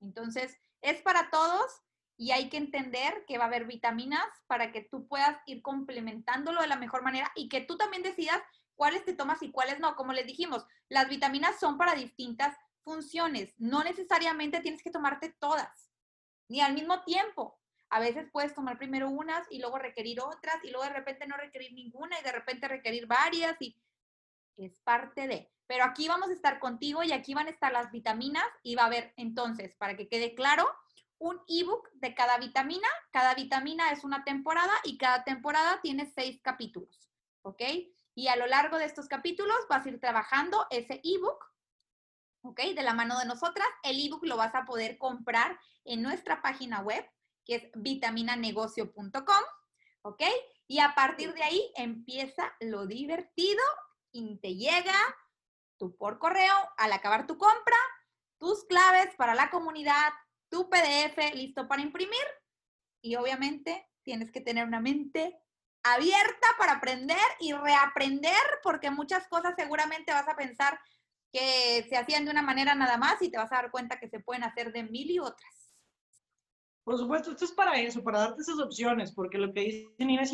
Entonces, 0.01 0.57
es 0.81 1.01
para 1.01 1.31
todos 1.31 1.81
y 2.15 2.31
hay 2.31 2.49
que 2.49 2.57
entender 2.57 3.25
que 3.27 3.39
va 3.39 3.45
a 3.45 3.47
haber 3.47 3.65
vitaminas 3.65 4.27
para 4.45 4.71
que 4.71 4.81
tú 4.81 5.07
puedas 5.07 5.37
ir 5.47 5.63
complementándolo 5.63 6.61
de 6.61 6.67
la 6.67 6.77
mejor 6.77 7.01
manera 7.01 7.31
y 7.35 7.49
que 7.49 7.61
tú 7.61 7.75
también 7.75 8.03
decidas 8.03 8.39
cuáles 8.75 9.05
te 9.05 9.13
tomas 9.13 9.41
y 9.41 9.51
cuáles 9.51 9.79
no. 9.79 9.95
Como 9.95 10.13
les 10.13 10.25
dijimos, 10.25 10.65
las 10.89 11.09
vitaminas 11.09 11.59
son 11.59 11.77
para 11.77 11.95
distintas 11.95 12.57
funciones. 12.83 13.53
No 13.57 13.83
necesariamente 13.83 14.59
tienes 14.61 14.83
que 14.83 14.91
tomarte 14.91 15.29
todas, 15.39 15.91
ni 16.47 16.61
al 16.61 16.73
mismo 16.73 17.03
tiempo. 17.03 17.59
A 17.89 17.99
veces 17.99 18.27
puedes 18.31 18.55
tomar 18.55 18.77
primero 18.77 19.09
unas 19.09 19.45
y 19.51 19.59
luego 19.59 19.77
requerir 19.77 20.19
otras 20.19 20.63
y 20.63 20.71
luego 20.71 20.85
de 20.85 20.93
repente 20.93 21.27
no 21.27 21.37
requerir 21.37 21.73
ninguna 21.73 22.19
y 22.19 22.23
de 22.23 22.31
repente 22.31 22.67
requerir 22.67 23.05
varias 23.05 23.55
y 23.61 23.77
es 24.57 24.79
parte 24.79 25.27
de. 25.27 25.51
Pero 25.67 25.85
aquí 25.85 26.07
vamos 26.07 26.29
a 26.29 26.33
estar 26.33 26.59
contigo 26.59 27.03
y 27.03 27.11
aquí 27.11 27.33
van 27.33 27.47
a 27.47 27.51
estar 27.51 27.71
las 27.71 27.91
vitaminas 27.91 28.45
y 28.63 28.75
va 28.75 28.83
a 28.83 28.87
haber 28.87 29.13
entonces, 29.17 29.75
para 29.75 29.95
que 29.95 30.07
quede 30.07 30.35
claro, 30.35 30.67
un 31.19 31.39
ebook 31.47 31.89
de 31.93 32.13
cada 32.13 32.37
vitamina. 32.37 32.87
Cada 33.11 33.33
vitamina 33.33 33.91
es 33.91 34.03
una 34.03 34.23
temporada 34.23 34.73
y 34.83 34.97
cada 34.97 35.23
temporada 35.23 35.79
tiene 35.81 36.05
seis 36.05 36.41
capítulos, 36.41 37.09
¿ok? 37.43 37.61
Y 38.15 38.27
a 38.27 38.35
lo 38.35 38.47
largo 38.47 38.77
de 38.77 38.85
estos 38.85 39.07
capítulos 39.07 39.57
vas 39.69 39.85
a 39.85 39.89
ir 39.89 39.99
trabajando 39.99 40.67
ese 40.69 41.01
ebook, 41.03 41.51
¿ok? 42.43 42.59
De 42.75 42.83
la 42.83 42.93
mano 42.93 43.17
de 43.19 43.25
nosotras. 43.25 43.67
El 43.83 44.05
ebook 44.05 44.23
lo 44.25 44.37
vas 44.37 44.53
a 44.55 44.65
poder 44.65 44.97
comprar 44.97 45.59
en 45.85 46.01
nuestra 46.01 46.41
página 46.41 46.81
web, 46.81 47.05
que 47.45 47.55
es 47.55 47.63
vitaminanegocio.com, 47.75 49.43
¿ok? 50.03 50.23
Y 50.67 50.79
a 50.79 50.95
partir 50.95 51.33
de 51.33 51.43
ahí 51.43 51.71
empieza 51.75 52.55
lo 52.59 52.85
divertido 52.85 53.63
y 54.11 54.37
te 54.37 54.55
llega 54.55 54.93
tú 55.77 55.95
por 55.97 56.19
correo 56.19 56.53
al 56.77 56.93
acabar 56.93 57.27
tu 57.27 57.37
compra, 57.37 57.77
tus 58.39 58.63
claves 58.65 59.13
para 59.15 59.35
la 59.35 59.49
comunidad, 59.49 60.13
tu 60.49 60.69
PDF 60.69 61.33
listo 61.33 61.67
para 61.67 61.81
imprimir 61.81 62.25
y 63.01 63.15
obviamente 63.15 63.89
tienes 64.03 64.31
que 64.31 64.41
tener 64.41 64.65
una 64.65 64.79
mente 64.79 65.42
abierta 65.83 66.47
para 66.57 66.73
aprender 66.73 67.17
y 67.39 67.53
reaprender 67.53 68.41
porque 68.63 68.89
muchas 68.89 69.27
cosas 69.27 69.53
seguramente 69.57 70.13
vas 70.13 70.27
a 70.27 70.35
pensar 70.35 70.79
que 71.31 71.85
se 71.89 71.97
hacían 71.97 72.25
de 72.25 72.31
una 72.31 72.41
manera 72.41 72.75
nada 72.75 72.97
más 72.97 73.21
y 73.21 73.29
te 73.29 73.37
vas 73.37 73.51
a 73.51 73.55
dar 73.55 73.71
cuenta 73.71 73.99
que 73.99 74.07
se 74.07 74.19
pueden 74.19 74.43
hacer 74.43 74.71
de 74.71 74.83
mil 74.83 75.09
y 75.09 75.19
otras. 75.19 75.75
Por 76.83 76.97
supuesto, 76.97 77.31
esto 77.31 77.45
es 77.45 77.51
para 77.51 77.79
eso, 77.79 78.03
para 78.03 78.19
darte 78.19 78.41
esas 78.41 78.59
opciones, 78.59 79.13
porque 79.13 79.37
lo 79.37 79.53
que 79.53 79.61
dice 79.61 79.95
Nina 79.99 80.25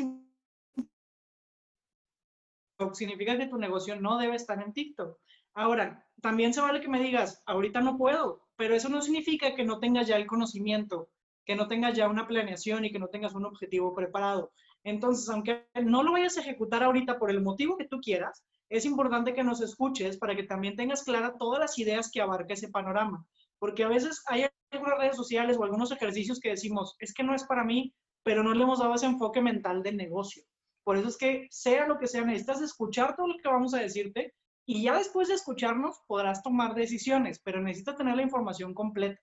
significa 2.93 3.37
que 3.37 3.47
tu 3.47 3.57
negocio 3.57 3.99
no 3.99 4.17
debe 4.17 4.35
estar 4.35 4.61
en 4.61 4.73
TikTok. 4.73 5.17
Ahora, 5.53 6.05
también 6.21 6.53
se 6.53 6.61
vale 6.61 6.81
que 6.81 6.87
me 6.87 7.01
digas, 7.01 7.43
ahorita 7.45 7.81
no 7.81 7.97
puedo, 7.97 8.47
pero 8.55 8.75
eso 8.75 8.89
no 8.89 9.01
significa 9.01 9.55
que 9.55 9.63
no 9.63 9.79
tengas 9.79 10.07
ya 10.07 10.17
el 10.17 10.27
conocimiento, 10.27 11.09
que 11.45 11.55
no 11.55 11.67
tengas 11.67 11.95
ya 11.95 12.09
una 12.09 12.27
planeación 12.27 12.85
y 12.85 12.91
que 12.91 12.99
no 12.99 13.07
tengas 13.07 13.33
un 13.33 13.45
objetivo 13.45 13.93
preparado. 13.93 14.51
Entonces, 14.83 15.29
aunque 15.29 15.67
no 15.83 16.03
lo 16.03 16.13
vayas 16.13 16.37
a 16.37 16.41
ejecutar 16.41 16.83
ahorita 16.83 17.19
por 17.19 17.29
el 17.29 17.41
motivo 17.41 17.77
que 17.77 17.87
tú 17.87 17.99
quieras, 17.99 18.43
es 18.69 18.85
importante 18.85 19.33
que 19.33 19.43
nos 19.43 19.61
escuches 19.61 20.17
para 20.17 20.35
que 20.35 20.43
también 20.43 20.75
tengas 20.75 21.03
clara 21.03 21.35
todas 21.37 21.59
las 21.59 21.77
ideas 21.79 22.09
que 22.11 22.21
abarca 22.21 22.53
ese 22.53 22.69
panorama. 22.69 23.25
Porque 23.57 23.83
a 23.83 23.89
veces 23.89 24.23
hay 24.27 24.47
algunas 24.71 24.99
redes 24.99 25.15
sociales 25.15 25.57
o 25.57 25.63
algunos 25.63 25.91
ejercicios 25.91 26.39
que 26.39 26.49
decimos, 26.49 26.95
es 26.99 27.13
que 27.13 27.23
no 27.23 27.35
es 27.35 27.43
para 27.43 27.63
mí, 27.63 27.93
pero 28.23 28.43
no 28.43 28.53
le 28.53 28.63
hemos 28.63 28.79
dado 28.79 28.93
ese 28.93 29.07
enfoque 29.07 29.41
mental 29.41 29.83
de 29.83 29.91
negocio. 29.91 30.43
Por 30.83 30.97
eso 30.97 31.07
es 31.07 31.17
que 31.17 31.47
sea 31.49 31.87
lo 31.87 31.97
que 31.97 32.07
sea, 32.07 32.23
necesitas 32.23 32.61
escuchar 32.61 33.15
todo 33.15 33.27
lo 33.27 33.37
que 33.37 33.49
vamos 33.49 33.73
a 33.73 33.79
decirte 33.79 34.33
y 34.65 34.83
ya 34.83 34.97
después 34.97 35.27
de 35.27 35.33
escucharnos 35.33 36.01
podrás 36.07 36.43
tomar 36.43 36.75
decisiones, 36.75 37.39
pero 37.43 37.59
necesitas 37.59 37.97
tener 37.97 38.15
la 38.15 38.21
información 38.21 38.73
completa. 38.73 39.19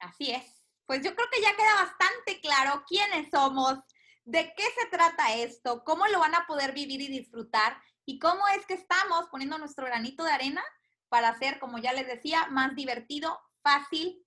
Así 0.00 0.32
es. 0.32 0.53
Pues 0.86 1.02
yo 1.02 1.14
creo 1.14 1.28
que 1.32 1.40
ya 1.40 1.56
queda 1.56 1.74
bastante 1.74 2.40
claro 2.40 2.84
quiénes 2.86 3.30
somos, 3.30 3.78
de 4.24 4.52
qué 4.56 4.62
se 4.62 4.86
trata 4.90 5.34
esto, 5.34 5.82
cómo 5.84 6.06
lo 6.06 6.20
van 6.20 6.34
a 6.34 6.46
poder 6.46 6.72
vivir 6.72 7.00
y 7.00 7.08
disfrutar 7.08 7.76
y 8.06 8.18
cómo 8.18 8.46
es 8.48 8.64
que 8.66 8.74
estamos 8.74 9.28
poniendo 9.30 9.58
nuestro 9.58 9.86
granito 9.86 10.24
de 10.24 10.32
arena 10.32 10.62
para 11.08 11.28
hacer, 11.28 11.58
como 11.58 11.78
ya 11.78 11.92
les 11.92 12.06
decía, 12.06 12.46
más 12.50 12.74
divertido, 12.74 13.38
fácil 13.62 14.24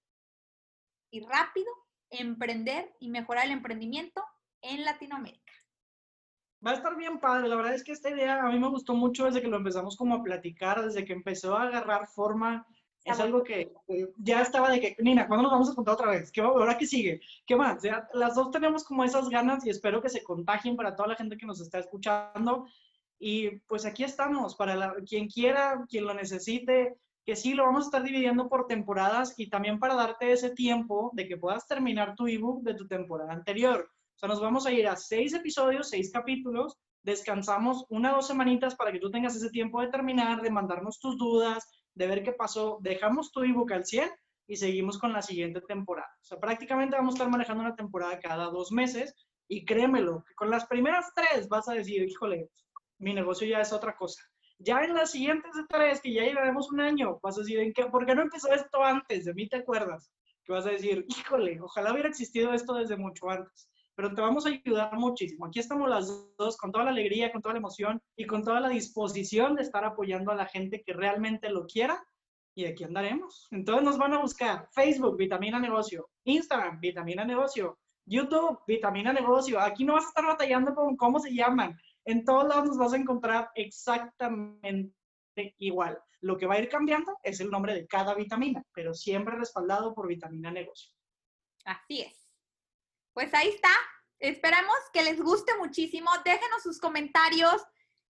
y 1.11 1.25
rápido 1.25 1.71
emprender 2.09 2.95
y 2.99 3.09
mejorar 3.09 3.45
el 3.45 3.51
emprendimiento 3.51 4.23
en 4.61 4.85
Latinoamérica. 4.85 5.53
Va 6.65 6.71
a 6.71 6.75
estar 6.75 6.95
bien 6.95 7.19
padre, 7.19 7.47
la 7.47 7.55
verdad 7.55 7.75
es 7.75 7.83
que 7.83 7.91
esta 7.91 8.09
idea 8.09 8.41
a 8.41 8.49
mí 8.49 8.57
me 8.57 8.69
gustó 8.69 8.95
mucho 8.95 9.25
desde 9.25 9.41
que 9.41 9.47
lo 9.47 9.57
empezamos 9.57 9.95
como 9.95 10.15
a 10.15 10.23
platicar, 10.23 10.83
desde 10.83 11.05
que 11.05 11.13
empezó 11.13 11.55
a 11.55 11.63
agarrar 11.63 12.07
forma 12.07 12.65
Es 13.07 13.19
algo 13.21 13.41
que 13.41 13.71
ya 14.17 14.41
estaba 14.41 14.69
de 14.69 14.81
que, 14.81 14.95
Nina, 14.99 15.27
¿cuándo 15.27 15.43
nos 15.43 15.51
vamos 15.51 15.69
a 15.69 15.75
contar 15.75 15.93
otra 15.93 16.11
vez? 16.11 16.29
¿Qué, 16.29 16.41
¿Ahora 16.41 16.77
qué 16.77 16.85
sigue? 16.85 17.21
¿Qué 17.45 17.55
más? 17.55 17.81
las 18.13 18.35
dos 18.35 18.51
tenemos 18.51 18.83
como 18.83 19.03
esas 19.05 19.29
ganas 19.29 19.65
y 19.65 19.69
espero 19.69 20.01
que 20.01 20.09
se 20.09 20.23
contagien 20.23 20.75
para 20.75 20.93
toda 20.95 21.09
la 21.09 21.15
gente 21.15 21.37
que 21.37 21.45
nos 21.45 21.61
está 21.61 21.79
escuchando. 21.79 22.67
Y 23.17 23.59
pues 23.67 23.85
aquí 23.85 24.03
estamos, 24.03 24.55
para 24.55 24.93
quien 25.07 25.27
quiera, 25.27 25.85
quien 25.89 26.05
lo 26.05 26.13
necesite, 26.13 26.97
que 27.25 27.35
sí, 27.35 27.53
lo 27.53 27.63
vamos 27.63 27.83
a 27.83 27.87
estar 27.87 28.03
dividiendo 28.03 28.49
por 28.49 28.67
temporadas 28.67 29.33
y 29.37 29.49
también 29.49 29.79
para 29.79 29.95
darte 29.95 30.31
ese 30.31 30.49
tiempo 30.49 31.11
de 31.13 31.27
que 31.27 31.37
puedas 31.37 31.65
terminar 31.65 32.15
tu 32.15 32.27
ebook 32.27 32.61
de 32.63 32.73
tu 32.73 32.87
temporada 32.87 33.33
anterior. 33.33 33.89
O 34.15 34.19
sea, 34.19 34.29
nos 34.29 34.41
vamos 34.41 34.65
a 34.65 34.71
ir 34.71 34.87
a 34.87 34.95
seis 34.95 35.33
episodios, 35.33 35.89
seis 35.89 36.11
capítulos, 36.11 36.77
descansamos 37.03 37.85
una 37.89 38.11
o 38.11 38.15
dos 38.17 38.27
semanitas 38.27 38.75
para 38.75 38.91
que 38.91 38.99
tú 38.99 39.09
tengas 39.09 39.35
ese 39.35 39.49
tiempo 39.49 39.81
de 39.81 39.87
terminar, 39.87 40.41
de 40.41 40.51
mandarnos 40.51 40.99
tus 40.99 41.17
dudas, 41.17 41.67
de 41.97 42.07
ver 42.07 42.23
qué 42.23 42.31
pasó, 42.31 42.77
dejamos 42.81 43.31
tu 43.31 43.41
ebook 43.41 43.71
al 43.71 43.85
100 43.85 44.09
y 44.47 44.55
seguimos 44.55 44.99
con 44.99 45.11
la 45.13 45.21
siguiente 45.21 45.61
temporada. 45.61 46.09
O 46.21 46.23
sea, 46.23 46.39
prácticamente 46.39 46.95
vamos 46.95 47.13
a 47.13 47.17
estar 47.17 47.29
manejando 47.29 47.63
una 47.63 47.75
temporada 47.75 48.19
cada 48.19 48.45
dos 48.45 48.71
meses 48.71 49.15
y 49.47 49.65
créemelo, 49.65 50.23
que 50.27 50.35
con 50.35 50.49
las 50.49 50.67
primeras 50.67 51.11
tres 51.15 51.49
vas 51.49 51.67
a 51.67 51.73
decir, 51.73 52.03
híjole, 52.03 52.49
mi 52.99 53.13
negocio 53.13 53.47
ya 53.47 53.61
es 53.61 53.73
otra 53.73 53.95
cosa. 53.95 54.21
Ya 54.59 54.83
en 54.83 54.93
las 54.93 55.11
siguientes 55.11 55.51
tres, 55.69 56.01
que 56.01 56.13
ya 56.13 56.23
llevaremos 56.23 56.71
un 56.71 56.81
año, 56.81 57.19
vas 57.21 57.37
a 57.37 57.41
decir, 57.41 57.59
¿en 57.59 57.73
qué, 57.73 57.85
¿por 57.85 58.05
qué 58.05 58.13
no 58.13 58.21
empezó 58.21 58.51
esto 58.51 58.83
antes? 58.83 59.25
De 59.25 59.33
mí 59.33 59.47
te 59.47 59.57
acuerdas. 59.57 60.11
Que 60.43 60.53
vas 60.53 60.65
a 60.65 60.71
decir, 60.71 61.05
híjole, 61.07 61.59
ojalá 61.61 61.91
hubiera 61.91 62.09
existido 62.09 62.53
esto 62.53 62.73
desde 62.73 62.95
mucho 62.95 63.29
antes. 63.29 63.69
Pero 63.97 64.13
te 64.13 64.21
vamos 64.21 64.45
a 64.45 64.49
ayudar 64.49 64.97
muchísimo. 64.97 65.45
Aquí 65.45 65.59
estamos 65.59 65.89
las 65.89 66.07
dos 66.37 66.55
con 66.55 66.71
toda 66.71 66.85
la 66.85 66.91
alegría, 66.91 67.33
con 67.33 67.41
toda 67.41 67.53
la 67.53 67.59
emoción 67.59 68.01
y 68.15 68.25
con 68.25 68.43
toda 68.43 68.61
la 68.61 68.69
disposición 68.69 69.55
de 69.55 69.63
estar 69.63 69.83
apoyando 69.83 70.31
a 70.31 70.35
la 70.35 70.45
gente 70.45 70.81
que 70.81 70.93
realmente 70.93 71.49
lo 71.49 71.65
quiera. 71.65 72.01
Y 72.55 72.65
aquí 72.65 72.85
andaremos. 72.85 73.47
Entonces 73.51 73.83
nos 73.83 73.97
van 73.97 74.13
a 74.13 74.21
buscar 74.21 74.69
Facebook, 74.71 75.17
Vitamina 75.17 75.59
Negocio, 75.59 76.09
Instagram, 76.23 76.79
Vitamina 76.79 77.25
Negocio, 77.25 77.77
YouTube, 78.05 78.59
Vitamina 78.65 79.11
Negocio. 79.11 79.59
Aquí 79.59 79.83
no 79.83 79.95
vas 79.95 80.05
a 80.05 80.09
estar 80.09 80.25
batallando 80.25 80.73
con 80.73 80.95
cómo 80.95 81.19
se 81.19 81.33
llaman 81.33 81.75
en 82.07 82.23
todos 82.23 82.47
lados 82.47 82.67
nos 82.67 82.77
vas 82.77 82.93
a 82.93 82.97
encontrar 82.97 83.51
exactamente 83.53 84.93
igual. 85.57 85.99
Lo 86.21 86.37
que 86.37 86.45
va 86.45 86.55
a 86.55 86.59
ir 86.59 86.69
cambiando 86.69 87.17
es 87.21 87.41
el 87.41 87.51
nombre 87.51 87.73
de 87.73 87.85
cada 87.85 88.15
vitamina, 88.15 88.63
pero 88.73 88.93
siempre 88.93 89.35
respaldado 89.35 89.93
por 89.93 90.07
vitamina 90.07 90.49
negocio. 90.49 90.89
Así 91.65 92.01
es. 92.01 92.26
Pues 93.17 93.33
ahí 93.33 93.47
está. 93.47 93.71
Esperamos 94.19 94.75
que 94.93 95.01
les 95.01 95.19
guste 95.19 95.51
muchísimo. 95.57 96.11
Déjenos 96.23 96.61
sus 96.61 96.79
comentarios. 96.79 97.63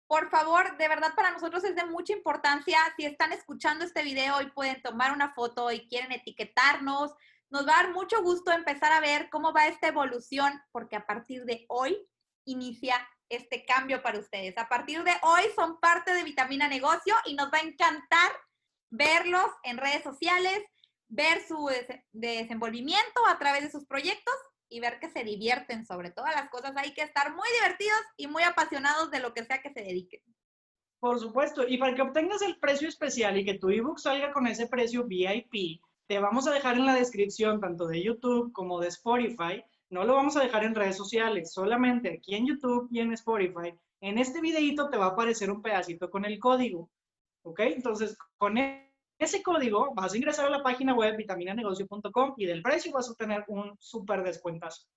Por 0.08 0.30
favor, 0.30 0.78
de 0.78 0.88
verdad 0.88 1.14
para 1.14 1.32
nosotros 1.32 1.62
es 1.66 1.76
de 1.76 1.84
mucha 1.84 2.14
importancia. 2.14 2.78
Si 2.96 3.04
están 3.04 3.34
escuchando 3.34 3.84
este 3.84 4.02
video 4.02 4.42
y 4.42 4.50
pueden 4.52 4.82
tomar 4.82 5.12
una 5.12 5.34
foto 5.34 5.70
y 5.74 5.90
quieren 5.90 6.14
etiquetarnos, 6.14 7.12
nos 7.50 7.68
va 7.68 7.80
a 7.80 7.84
dar 7.84 7.92
mucho 7.92 8.24
gusto 8.24 8.54
empezar 8.54 8.94
a 8.94 9.02
ver 9.02 9.30
cómo 9.30 9.52
va 9.52 9.68
esta 9.68 9.90
evolución, 9.90 10.54
porque 10.72 10.96
a 10.96 11.06
partir 11.06 11.44
de 11.44 11.66
hoy 11.68 11.98
inicia 12.46 12.96
este 13.28 13.66
cambio 13.66 14.02
para 14.02 14.20
ustedes. 14.20 14.58
A 14.58 14.70
partir 14.70 15.04
de 15.04 15.16
hoy 15.24 15.44
son 15.54 15.82
parte 15.82 16.14
de 16.14 16.24
Vitamina 16.24 16.70
Negocio 16.70 17.14
y 17.26 17.36
nos 17.36 17.48
va 17.48 17.58
a 17.58 17.68
encantar 17.68 18.32
verlos 18.90 19.52
en 19.64 19.80
redes 19.80 20.02
sociales, 20.02 20.64
ver 21.10 21.46
su 21.46 21.70
desenvolvimiento 22.14 23.28
a 23.28 23.38
través 23.38 23.64
de 23.64 23.70
sus 23.72 23.86
proyectos 23.86 24.34
y 24.74 24.80
ver 24.80 25.00
que 25.00 25.10
se 25.10 25.24
divierten 25.24 25.86
sobre 25.86 26.12
todas 26.12 26.36
las 26.36 26.50
cosas. 26.50 26.74
Hay 26.76 26.94
que 26.94 27.02
estar 27.02 27.34
muy 27.34 27.48
divertidos 27.60 28.02
y 28.18 28.28
muy 28.28 28.44
apasionados 28.44 29.12
de 29.12 29.20
lo 29.20 29.34
que 29.34 29.44
sea 29.44 29.62
que 29.62 29.72
se 29.72 29.82
dediquen. 29.82 30.22
Por 31.00 31.20
supuesto, 31.20 31.68
y 31.68 31.78
para 31.78 31.94
que 31.96 32.02
obtengas 32.02 32.42
el 32.42 32.60
precio 32.60 32.88
especial 32.88 33.38
y 33.38 33.46
que 33.46 33.60
tu 33.60 33.70
ebook 33.70 34.00
salga 34.00 34.32
con 34.32 34.48
ese 34.48 34.68
precio 34.68 35.04
VIP, 35.06 35.82
te 36.08 36.20
vamos 36.20 36.48
a 36.48 36.52
dejar 36.52 36.76
en 36.76 36.86
la 36.86 36.96
descripción 36.96 37.60
tanto 37.60 37.88
de 37.88 38.02
YouTube 38.02 38.52
como 38.54 38.80
de 38.80 38.88
Spotify 38.88 39.64
no 39.94 40.06
lo 40.06 40.16
vamos 40.16 40.36
a 40.36 40.42
dejar 40.42 40.64
en 40.64 40.74
redes 40.74 40.98
sociales, 40.98 41.54
solamente 41.54 42.16
aquí 42.16 42.34
en 42.34 42.48
YouTube 42.48 42.88
y 42.90 43.00
en 43.00 43.14
Spotify. 43.14 43.76
En 44.02 44.18
este 44.18 44.42
videito 44.42 44.90
te 44.90 44.98
va 44.98 45.06
a 45.06 45.10
aparecer 45.10 45.52
un 45.52 45.62
pedacito 45.62 46.10
con 46.10 46.26
el 46.26 46.40
código. 46.40 46.90
¿Ok? 47.44 47.60
Entonces, 47.60 48.18
con 48.40 48.58
ese 49.24 49.42
código 49.42 49.94
vas 49.94 50.14
a 50.14 50.18
ingresar 50.18 50.46
a 50.46 50.50
la 50.50 50.64
página 50.64 50.94
web 50.94 51.16
vitaminanegocio.com 51.18 52.34
y 52.38 52.46
del 52.46 52.62
precio 52.62 52.92
vas 52.92 53.08
a 53.08 53.12
obtener 53.12 53.44
un 53.48 53.76
súper 53.80 54.24
descuentazo. 54.24 54.88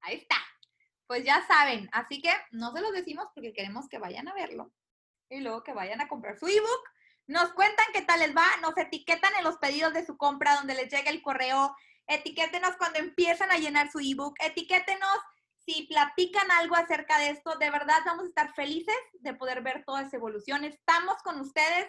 Ahí 0.00 0.16
está. 0.16 0.36
Pues 1.06 1.24
ya 1.24 1.44
saben, 1.46 1.88
así 1.92 2.22
que 2.22 2.32
no 2.50 2.72
se 2.72 2.80
los 2.80 2.92
decimos 2.92 3.26
porque 3.34 3.52
queremos 3.52 3.88
que 3.88 3.98
vayan 3.98 4.28
a 4.28 4.34
verlo 4.34 4.72
y 5.28 5.40
luego 5.40 5.62
que 5.62 5.72
vayan 5.72 6.00
a 6.00 6.08
comprar 6.08 6.38
su 6.38 6.46
ebook. 6.46 6.88
Nos 7.26 7.52
cuentan 7.52 7.86
qué 7.92 8.02
tal 8.02 8.20
les 8.20 8.34
va, 8.34 8.46
nos 8.62 8.76
etiquetan 8.76 9.32
en 9.38 9.44
los 9.44 9.58
pedidos 9.58 9.92
de 9.92 10.04
su 10.04 10.16
compra 10.16 10.56
donde 10.56 10.74
les 10.74 10.90
llegue 10.90 11.10
el 11.10 11.22
correo 11.22 11.74
etiquétenos 12.10 12.76
cuando 12.76 12.98
empiezan 12.98 13.50
a 13.50 13.58
llenar 13.58 13.90
su 13.90 14.00
ebook, 14.00 14.34
etiquétenos 14.40 15.18
si 15.64 15.82
platican 15.82 16.50
algo 16.50 16.74
acerca 16.74 17.18
de 17.18 17.30
esto, 17.30 17.56
de 17.56 17.70
verdad 17.70 17.98
vamos 18.04 18.24
a 18.24 18.28
estar 18.28 18.54
felices 18.54 18.96
de 19.20 19.34
poder 19.34 19.62
ver 19.62 19.84
toda 19.84 20.02
esa 20.02 20.16
evolución. 20.16 20.64
Estamos 20.64 21.16
con 21.22 21.38
ustedes 21.40 21.86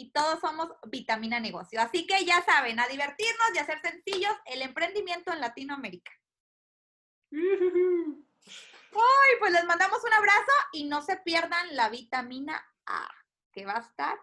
y 0.00 0.10
todos 0.12 0.40
somos 0.40 0.70
Vitamina 0.88 1.38
Negocio. 1.40 1.78
Así 1.78 2.06
que 2.06 2.24
ya 2.24 2.42
saben, 2.42 2.80
a 2.80 2.88
divertirnos 2.88 3.50
y 3.54 3.58
a 3.58 3.66
ser 3.66 3.82
sencillos 3.82 4.32
el 4.46 4.62
emprendimiento 4.62 5.30
en 5.30 5.40
Latinoamérica. 5.40 6.10
Uy, 7.30 8.30
pues 9.38 9.52
les 9.52 9.66
mandamos 9.66 10.02
un 10.02 10.12
abrazo 10.14 10.52
y 10.72 10.84
no 10.84 11.02
se 11.02 11.18
pierdan 11.18 11.76
la 11.76 11.90
vitamina 11.90 12.64
A, 12.86 13.08
que 13.52 13.66
va 13.66 13.76
a 13.76 13.80
estar. 13.80 14.18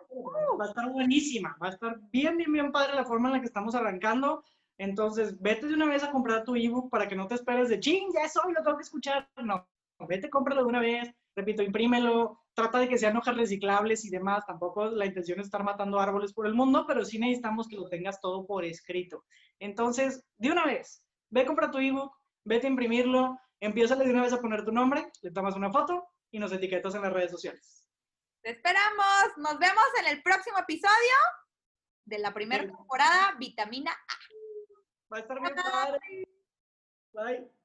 Va 0.60 0.66
a 0.66 0.70
estar 0.70 0.90
buenísima, 0.90 1.56
va 1.62 1.68
a 1.68 1.72
estar 1.72 2.00
bien, 2.12 2.38
bien, 2.38 2.52
bien 2.52 2.72
padre 2.72 2.96
la 2.96 3.06
forma 3.06 3.30
en 3.30 3.36
la 3.36 3.40
que 3.40 3.48
estamos 3.48 3.76
arrancando. 3.76 4.44
Entonces, 4.80 5.40
vete 5.40 5.68
de 5.68 5.76
una 5.76 5.86
vez 5.86 6.04
a 6.04 6.12
comprar 6.12 6.44
tu 6.44 6.56
ebook 6.56 6.90
para 6.90 7.08
que 7.08 7.16
no 7.16 7.28
te 7.28 7.36
esperes 7.36 7.70
de, 7.70 7.80
ching, 7.80 8.12
ya 8.14 8.22
eso 8.22 8.42
lo 8.50 8.64
tengo 8.64 8.78
que 8.78 8.84
escuchar. 8.84 9.30
No, 9.44 9.68
vete, 10.08 10.30
cómpralo 10.30 10.62
de 10.62 10.68
una 10.68 10.80
vez, 10.80 11.14
repito, 11.36 11.62
imprímelo, 11.62 12.42
trata 12.58 12.80
de 12.80 12.90
que 12.90 12.98
sean 12.98 13.16
hojas 13.16 13.38
reciclables 13.38 14.04
y 14.04 14.10
demás. 14.10 14.44
Tampoco 14.48 14.88
la 14.88 15.06
intención 15.06 15.40
es 15.40 15.46
estar 15.46 15.64
matando 15.64 16.00
árboles 16.00 16.34
por 16.34 16.48
el 16.48 16.56
mundo, 16.56 16.86
pero 16.88 17.06
sí 17.06 17.20
necesitamos 17.20 17.68
que 17.68 17.76
lo 17.76 17.88
tengas 17.88 18.20
todo 18.20 18.48
por 18.48 18.66
escrito. 18.66 19.26
Entonces, 19.60 20.26
de 20.38 20.52
una 20.52 20.66
vez, 20.66 21.06
ve, 21.30 21.46
compra 21.46 21.70
tu 21.70 21.78
ebook, 21.78 22.12
vete 22.44 22.66
a 22.66 22.72
imprimirlo, 22.72 23.38
empieza 23.60 23.96
de 23.96 24.10
una 24.10 24.24
vez 24.24 24.34
a 24.34 24.42
poner 24.42 24.66
tu 24.66 24.72
nombre, 24.72 25.12
le 25.22 25.32
tomas 25.32 25.56
una 25.56 25.72
foto 25.72 26.08
y 26.32 26.40
nos 26.40 26.52
etiquetas 26.52 26.96
en 26.96 27.04
las 27.04 27.14
redes 27.14 27.32
sociales. 27.32 27.88
Te 28.42 28.50
esperamos. 28.50 29.38
Nos 29.38 29.60
vemos 29.60 29.86
en 30.00 30.08
el 30.08 30.24
próximo 30.24 30.58
episodio 30.58 31.16
de 32.06 32.18
la 32.18 32.34
primera 32.34 32.66
temporada, 32.66 33.36
Vitamina 33.38 33.92
A. 33.92 35.14
Va 35.14 35.18
a 35.18 35.20
estar 35.20 35.40
bien 35.40 35.56
padre. 35.56 36.00
Bye. 37.14 37.57